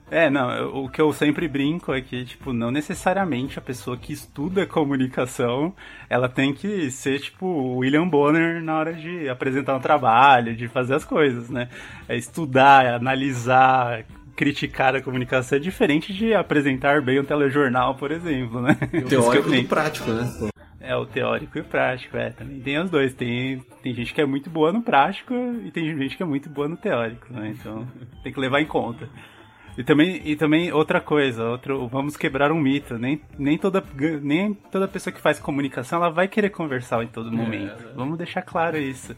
É, 0.09 0.31
não, 0.31 0.85
o 0.85 0.89
que 0.89 1.01
eu 1.01 1.13
sempre 1.13 1.49
brinco 1.49 1.93
é 1.93 2.01
que, 2.01 2.25
tipo, 2.25 2.53
não 2.53 2.71
necessariamente 2.71 3.59
a 3.59 3.63
pessoa 3.63 3.97
que 3.97 4.13
estuda 4.13 4.65
comunicação, 4.65 5.75
ela 6.09 6.29
tem 6.29 6.55
que 6.55 6.91
ser, 6.93 7.21
tipo, 7.21 7.77
William 7.79 8.07
Bonner 8.09 8.63
na 8.63 8.79
hora 8.79 8.93
de 8.93 9.29
apresentar 9.29 9.75
um 9.75 9.81
trabalho, 9.81 10.55
de 10.55 10.69
fazer 10.69 10.95
as 10.95 11.05
coisas, 11.05 11.51
né? 11.51 11.69
É 12.09 12.17
estudar, 12.17 12.87
analisar, 12.87 14.05
criticar 14.37 14.95
a 14.95 15.03
comunicação 15.03 15.57
é 15.57 15.61
diferente 15.61 16.13
de 16.13 16.35
apresentar 16.35 17.03
bem 17.03 17.19
um 17.19 17.25
telejornal, 17.25 17.97
por 17.97 18.13
exemplo, 18.13 18.61
né? 18.61 18.77
O 18.93 19.03
teórico 19.09 19.53
e 19.53 19.61
o 19.61 19.69
prático, 19.69 20.11
né? 20.11 20.51
É, 20.79 20.95
o 20.95 21.05
teórico 21.05 21.59
e 21.59 21.63
o 21.63 21.65
prático, 21.65 22.17
é. 22.17 22.31
Também 22.31 22.61
tem 22.61 22.79
os 22.79 22.89
dois. 22.89 23.13
Tem, 23.13 23.59
tem 23.83 23.93
gente 23.93 24.15
que 24.15 24.21
é 24.21 24.27
muito 24.27 24.49
boa 24.49 24.73
no 24.73 24.83
prático 24.83 25.35
e 25.65 25.71
tem 25.73 25.97
gente 25.99 26.17
que 26.17 26.23
é 26.23 26.27
muito 26.27 26.49
boa 26.49 26.69
no 26.69 26.77
teórico, 26.77 27.33
né? 27.33 27.53
Então 27.59 27.85
tem 28.23 28.33
que 28.33 28.39
levar 28.39 28.61
em 28.61 28.67
conta. 28.67 29.09
E 29.77 29.85
também, 29.85 30.23
e 30.25 30.35
também 30.35 30.73
outra 30.73 31.01
coisa, 31.01 31.45
outro, 31.45 31.87
vamos 31.89 32.17
quebrar 32.17 32.51
um 32.51 32.59
mito. 32.59 32.99
Nem, 32.99 33.21
nem, 33.39 33.59
toda, 33.59 33.85
nem 34.23 34.55
toda 34.55 34.89
pessoa 34.89 35.13
que 35.13 35.21
faz 35.21 35.39
comunicação 35.39 35.99
ela 35.99 36.11
vai 36.11 36.27
querer 36.29 36.51
conversar 36.51 37.03
em 37.03 37.09
todo 37.09 37.31
momento. 37.31 37.85
É, 37.91 37.93
vamos 37.95 38.17
deixar 38.17 38.43
claro 38.43 38.79
isso. 38.79 39.15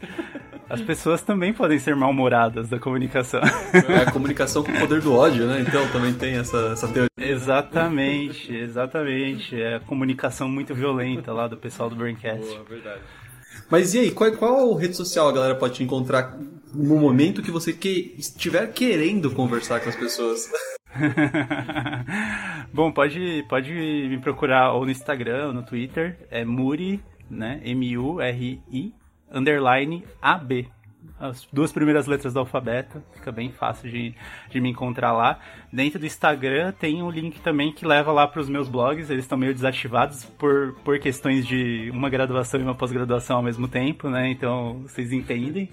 As 0.69 0.81
pessoas 0.81 1.21
também 1.21 1.53
podem 1.53 1.79
ser 1.79 1.95
mal-humoradas 1.95 2.69
da 2.69 2.77
comunicação. 2.77 3.39
É 3.73 4.03
a 4.03 4.11
comunicação 4.11 4.63
com 4.63 4.71
o 4.71 4.79
poder 4.79 5.01
do 5.01 5.15
ódio, 5.15 5.47
né? 5.47 5.61
Então 5.61 5.87
também 5.91 6.13
tem 6.13 6.35
essa, 6.35 6.57
essa 6.73 6.87
teoria. 6.87 7.09
Exatamente, 7.17 8.53
exatamente. 8.53 9.59
É 9.59 9.75
a 9.75 9.79
comunicação 9.79 10.49
muito 10.49 10.75
violenta 10.75 11.31
lá 11.31 11.47
do 11.47 11.57
pessoal 11.57 11.89
do 11.89 11.95
Braincast. 11.95 12.45
Boa, 12.45 12.63
verdade. 12.65 13.01
Mas 13.69 13.93
e 13.93 13.99
aí, 13.99 14.11
qual, 14.11 14.31
qual 14.33 14.73
rede 14.75 14.95
social 14.95 15.29
a 15.29 15.31
galera 15.31 15.55
pode 15.55 15.75
te 15.75 15.83
encontrar 15.83 16.37
no 16.73 16.97
momento 16.97 17.41
que 17.41 17.51
você 17.51 17.73
que 17.73 18.15
estiver 18.17 18.71
querendo 18.73 19.31
conversar 19.31 19.79
com 19.79 19.89
as 19.89 19.95
pessoas? 19.95 20.49
Bom, 22.73 22.91
pode, 22.91 23.45
pode 23.47 23.71
me 23.71 24.19
procurar 24.19 24.73
ou 24.73 24.85
no 24.85 24.91
Instagram 24.91 25.47
ou 25.47 25.53
no 25.53 25.63
Twitter, 25.63 26.17
é 26.29 26.43
Muri, 26.45 27.01
né? 27.29 27.61
M-U-R-I, 27.63 28.93
underline 29.31 30.03
A-B 30.21 30.67
as 31.19 31.47
duas 31.51 31.71
primeiras 31.71 32.07
letras 32.07 32.33
do 32.33 32.39
alfabeto, 32.39 33.03
fica 33.13 33.31
bem 33.31 33.51
fácil 33.51 33.89
de, 33.89 34.15
de 34.49 34.61
me 34.61 34.69
encontrar 34.69 35.11
lá. 35.11 35.39
Dentro 35.71 35.99
do 35.99 36.05
Instagram 36.05 36.71
tem 36.71 37.03
um 37.03 37.09
link 37.09 37.41
também 37.41 37.73
que 37.73 37.85
leva 37.85 38.11
lá 38.11 38.25
para 38.27 38.39
os 38.39 38.47
meus 38.47 38.69
blogs, 38.69 39.09
eles 39.09 39.25
estão 39.25 39.37
meio 39.37 39.53
desativados 39.53 40.23
por, 40.23 40.75
por 40.83 40.97
questões 40.99 41.45
de 41.45 41.91
uma 41.93 42.09
graduação 42.09 42.59
e 42.59 42.63
uma 42.63 42.75
pós-graduação 42.75 43.37
ao 43.37 43.43
mesmo 43.43 43.67
tempo, 43.67 44.09
né? 44.09 44.29
Então 44.29 44.81
vocês 44.83 45.11
entendem. 45.11 45.69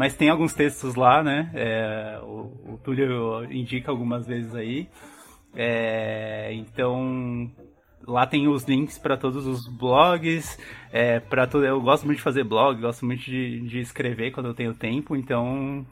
Mas 0.00 0.16
tem 0.16 0.30
alguns 0.30 0.54
textos 0.54 0.94
lá, 0.94 1.22
né? 1.22 1.50
É, 1.52 2.20
o, 2.22 2.72
o 2.72 2.80
Túlio 2.82 3.44
indica 3.52 3.90
algumas 3.90 4.26
vezes 4.26 4.54
aí. 4.54 4.88
É, 5.54 6.54
então 6.54 7.50
lá 8.06 8.26
tem 8.26 8.48
os 8.48 8.64
links 8.64 8.96
para 8.96 9.18
todos 9.18 9.46
os 9.46 9.68
blogs, 9.68 10.58
é, 10.90 11.20
para. 11.20 11.46
Eu 11.52 11.82
gosto 11.82 12.06
muito 12.06 12.16
de 12.16 12.22
fazer 12.22 12.44
blog, 12.44 12.80
gosto 12.80 13.04
muito 13.04 13.24
de, 13.24 13.60
de 13.60 13.78
escrever 13.78 14.30
quando 14.30 14.46
eu 14.46 14.54
tenho 14.54 14.72
tempo, 14.72 15.14
então 15.14 15.84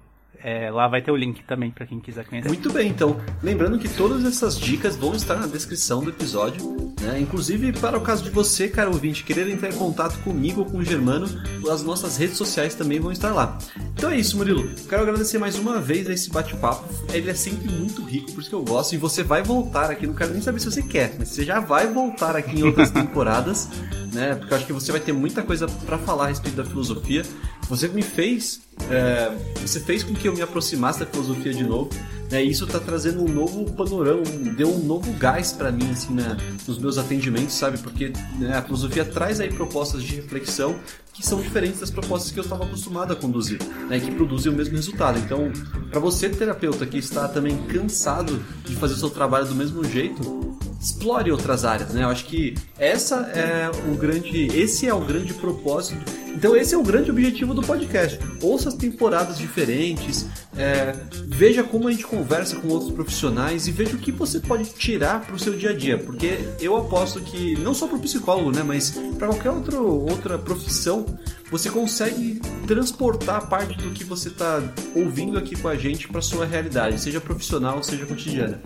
é, 0.43 0.71
lá 0.71 0.87
vai 0.87 1.03
ter 1.03 1.11
o 1.11 1.17
link 1.17 1.43
também 1.43 1.71
para 1.71 1.87
quem 1.87 1.99
quiser 1.99 2.25
conhecer. 2.25 2.49
Muito 2.49 2.73
bem, 2.73 2.89
então. 2.89 3.21
Lembrando 3.43 3.79
que 3.79 3.89
todas 3.89 4.25
essas 4.25 4.59
dicas 4.59 4.97
vão 4.97 5.15
estar 5.15 5.37
na 5.37 5.47
descrição 5.47 6.03
do 6.03 6.11
episódio. 6.11 6.95
Né? 7.01 7.21
Inclusive, 7.21 7.73
para 7.73 7.99
o 7.99 8.01
caso 8.01 8.23
de 8.23 8.31
você, 8.31 8.69
cara 8.69 8.89
ouvinte, 8.89 9.25
querer 9.25 9.49
entrar 9.49 9.69
em 9.69 9.77
contato 9.77 10.19
comigo 10.23 10.61
ou 10.61 10.67
com 10.67 10.79
o 10.79 10.85
Germano, 10.85 11.27
as 11.71 11.83
nossas 11.83 12.17
redes 12.17 12.37
sociais 12.37 12.75
também 12.75 13.01
vão 13.01 13.11
estar 13.11 13.33
lá. 13.33 13.59
Então 13.95 14.11
é 14.11 14.17
isso, 14.17 14.37
Murilo. 14.37 14.69
Quero 14.89 15.03
agradecer 15.03 15.39
mais 15.39 15.59
uma 15.59 15.81
vez 15.81 16.09
a 16.09 16.13
esse 16.13 16.31
bate-papo. 16.31 16.89
Ele 17.13 17.29
é 17.29 17.35
sempre 17.35 17.69
muito 17.69 18.03
rico, 18.05 18.33
por 18.33 18.41
isso 18.41 18.49
que 18.49 18.55
eu 18.55 18.63
gosto. 18.63 18.95
E 18.95 18.99
você 18.99 19.25
vai 19.25 19.43
voltar 19.43 19.91
aqui, 19.91 20.07
não 20.07 20.15
quero 20.15 20.33
nem 20.33 20.41
saber 20.41 20.61
se 20.61 20.71
você 20.71 20.83
quer, 20.83 21.17
mas 21.19 21.31
você 21.31 21.45
já 21.45 21.59
vai 21.59 21.89
voltar 21.89 22.37
aqui 22.37 22.61
em 22.61 22.63
outras 22.63 22.91
temporadas, 22.93 23.69
né? 24.13 24.37
Porque 24.37 24.53
eu 24.53 24.57
acho 24.57 24.67
que 24.67 24.73
você 24.73 24.93
vai 24.93 25.01
ter 25.01 25.13
muita 25.13 25.43
coisa 25.43 25.67
para 25.67 25.99
falar 25.99 26.27
a 26.27 26.29
respeito 26.29 26.57
da 26.57 26.65
filosofia. 26.65 27.25
Você 27.69 27.89
me 27.89 28.03
fez, 28.03 28.61
é, 28.91 29.31
você 29.61 29.81
fez 29.81 30.03
com 30.03 30.15
que 30.15 30.27
eu 30.27 30.35
me 30.35 30.43
aproximasse 30.43 31.01
da 31.01 31.07
filosofia 31.07 31.53
de 31.53 31.65
novo. 31.65 31.91
Né? 32.31 32.45
E 32.45 32.51
isso 32.51 32.65
está 32.65 32.79
trazendo 32.79 33.23
um 33.25 33.29
novo 33.29 33.73
panorama, 33.73 34.23
deu 34.57 34.69
um 34.69 34.79
novo 34.79 35.11
gás 35.15 35.53
para 35.53 35.73
mim 35.73 35.91
assim, 35.91 36.13
né, 36.13 36.37
nos 36.67 36.79
meus 36.79 36.99
atendimentos, 36.99 37.55
sabe? 37.55 37.79
Porque 37.79 38.13
né, 38.39 38.55
a 38.55 38.63
filosofia 38.63 39.05
traz 39.05 39.41
aí 39.41 39.51
propostas 39.51 40.03
de 40.03 40.17
reflexão 40.17 40.79
que 41.19 41.27
são 41.27 41.41
diferentes 41.41 41.81
das 41.81 41.91
propostas 41.91 42.31
que 42.31 42.39
eu 42.39 42.45
estava 42.45 42.65
acostumado 42.65 43.13
a 43.13 43.17
conduzir, 43.17 43.59
né, 43.89 43.99
que 43.99 44.09
produzem 44.13 44.53
o 44.53 44.55
mesmo 44.55 44.77
resultado. 44.77 45.19
Então, 45.19 45.51
para 45.91 45.99
você 45.99 46.29
terapeuta 46.29 46.87
que 46.87 46.97
está 46.97 47.27
também 47.27 47.57
cansado 47.65 48.41
de 48.65 48.77
fazer 48.77 48.95
o 48.95 48.99
seu 48.99 49.11
trabalho 49.11 49.47
do 49.47 49.55
mesmo 49.57 49.83
jeito, 49.83 50.57
explore 50.81 51.33
outras 51.33 51.65
áreas, 51.65 51.93
né? 51.93 52.05
Eu 52.05 52.09
acho 52.09 52.25
que 52.27 52.55
essa 52.79 53.17
é 53.35 53.69
o 53.91 53.97
grande, 53.97 54.47
esse 54.57 54.87
é 54.87 54.95
o 54.95 55.01
grande 55.01 55.35
propósito. 55.35 55.99
Então 56.29 56.55
esse 56.55 56.73
é 56.73 56.79
o 56.79 56.85
grande 56.85 57.11
objetivo 57.11 57.53
do 57.53 57.63
podcast. 57.63 58.19
Ouça 58.41 58.69
as 58.69 58.77
temporadas 58.77 59.39
diferentes, 59.39 60.27
é, 60.57 60.95
veja 61.27 61.65
como 61.65 61.89
a 61.89 61.91
gente 61.91 62.07
conversa 62.07 62.57
com 62.57 62.69
outros 62.69 62.93
profissionais 62.93 63.67
e 63.67 63.73
veja 63.73 63.97
o 63.97 63.99
que 63.99 64.13
você 64.13 64.39
pode 64.39 64.67
tirar 64.67 65.23
para 65.23 65.35
o 65.35 65.39
seu 65.39 65.57
dia 65.57 65.71
a 65.71 65.73
dia, 65.73 65.99
porque 65.99 66.39
eu 66.61 66.77
aposto 66.77 67.21
que 67.21 67.59
não 67.59 67.75
só 67.75 67.89
para 67.89 67.97
o 67.97 68.01
psicólogo, 68.01 68.53
né, 68.53 68.63
mas 68.63 68.91
para 69.19 69.27
qualquer 69.27 69.51
outro, 69.51 69.85
outra 69.85 70.39
profissão 70.39 71.05
você 71.51 71.71
consegue 71.71 72.41
transportar 72.67 73.49
parte 73.49 73.79
do 73.79 73.91
que 73.91 74.05
você 74.05 74.29
está 74.29 74.63
ouvindo 74.95 75.39
aqui 75.39 75.57
com 75.57 75.69
a 75.69 75.77
gente 75.77 76.09
para 76.09 76.21
sua 76.21 76.45
realidade, 76.45 77.01
seja 77.01 77.21
profissional, 77.21 77.83
seja 77.83 78.07
cotidiana. 78.07 78.61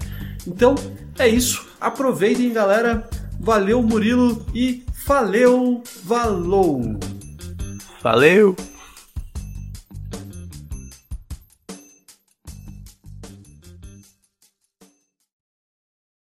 Então 0.47 0.74
é 1.18 1.28
isso. 1.28 1.66
Aproveitem, 1.80 2.53
galera. 2.53 3.09
Valeu, 3.38 3.82
Murilo. 3.82 4.45
E 4.55 4.84
valeu, 5.07 5.82
valou. 6.05 6.99
Valeu. 8.03 8.57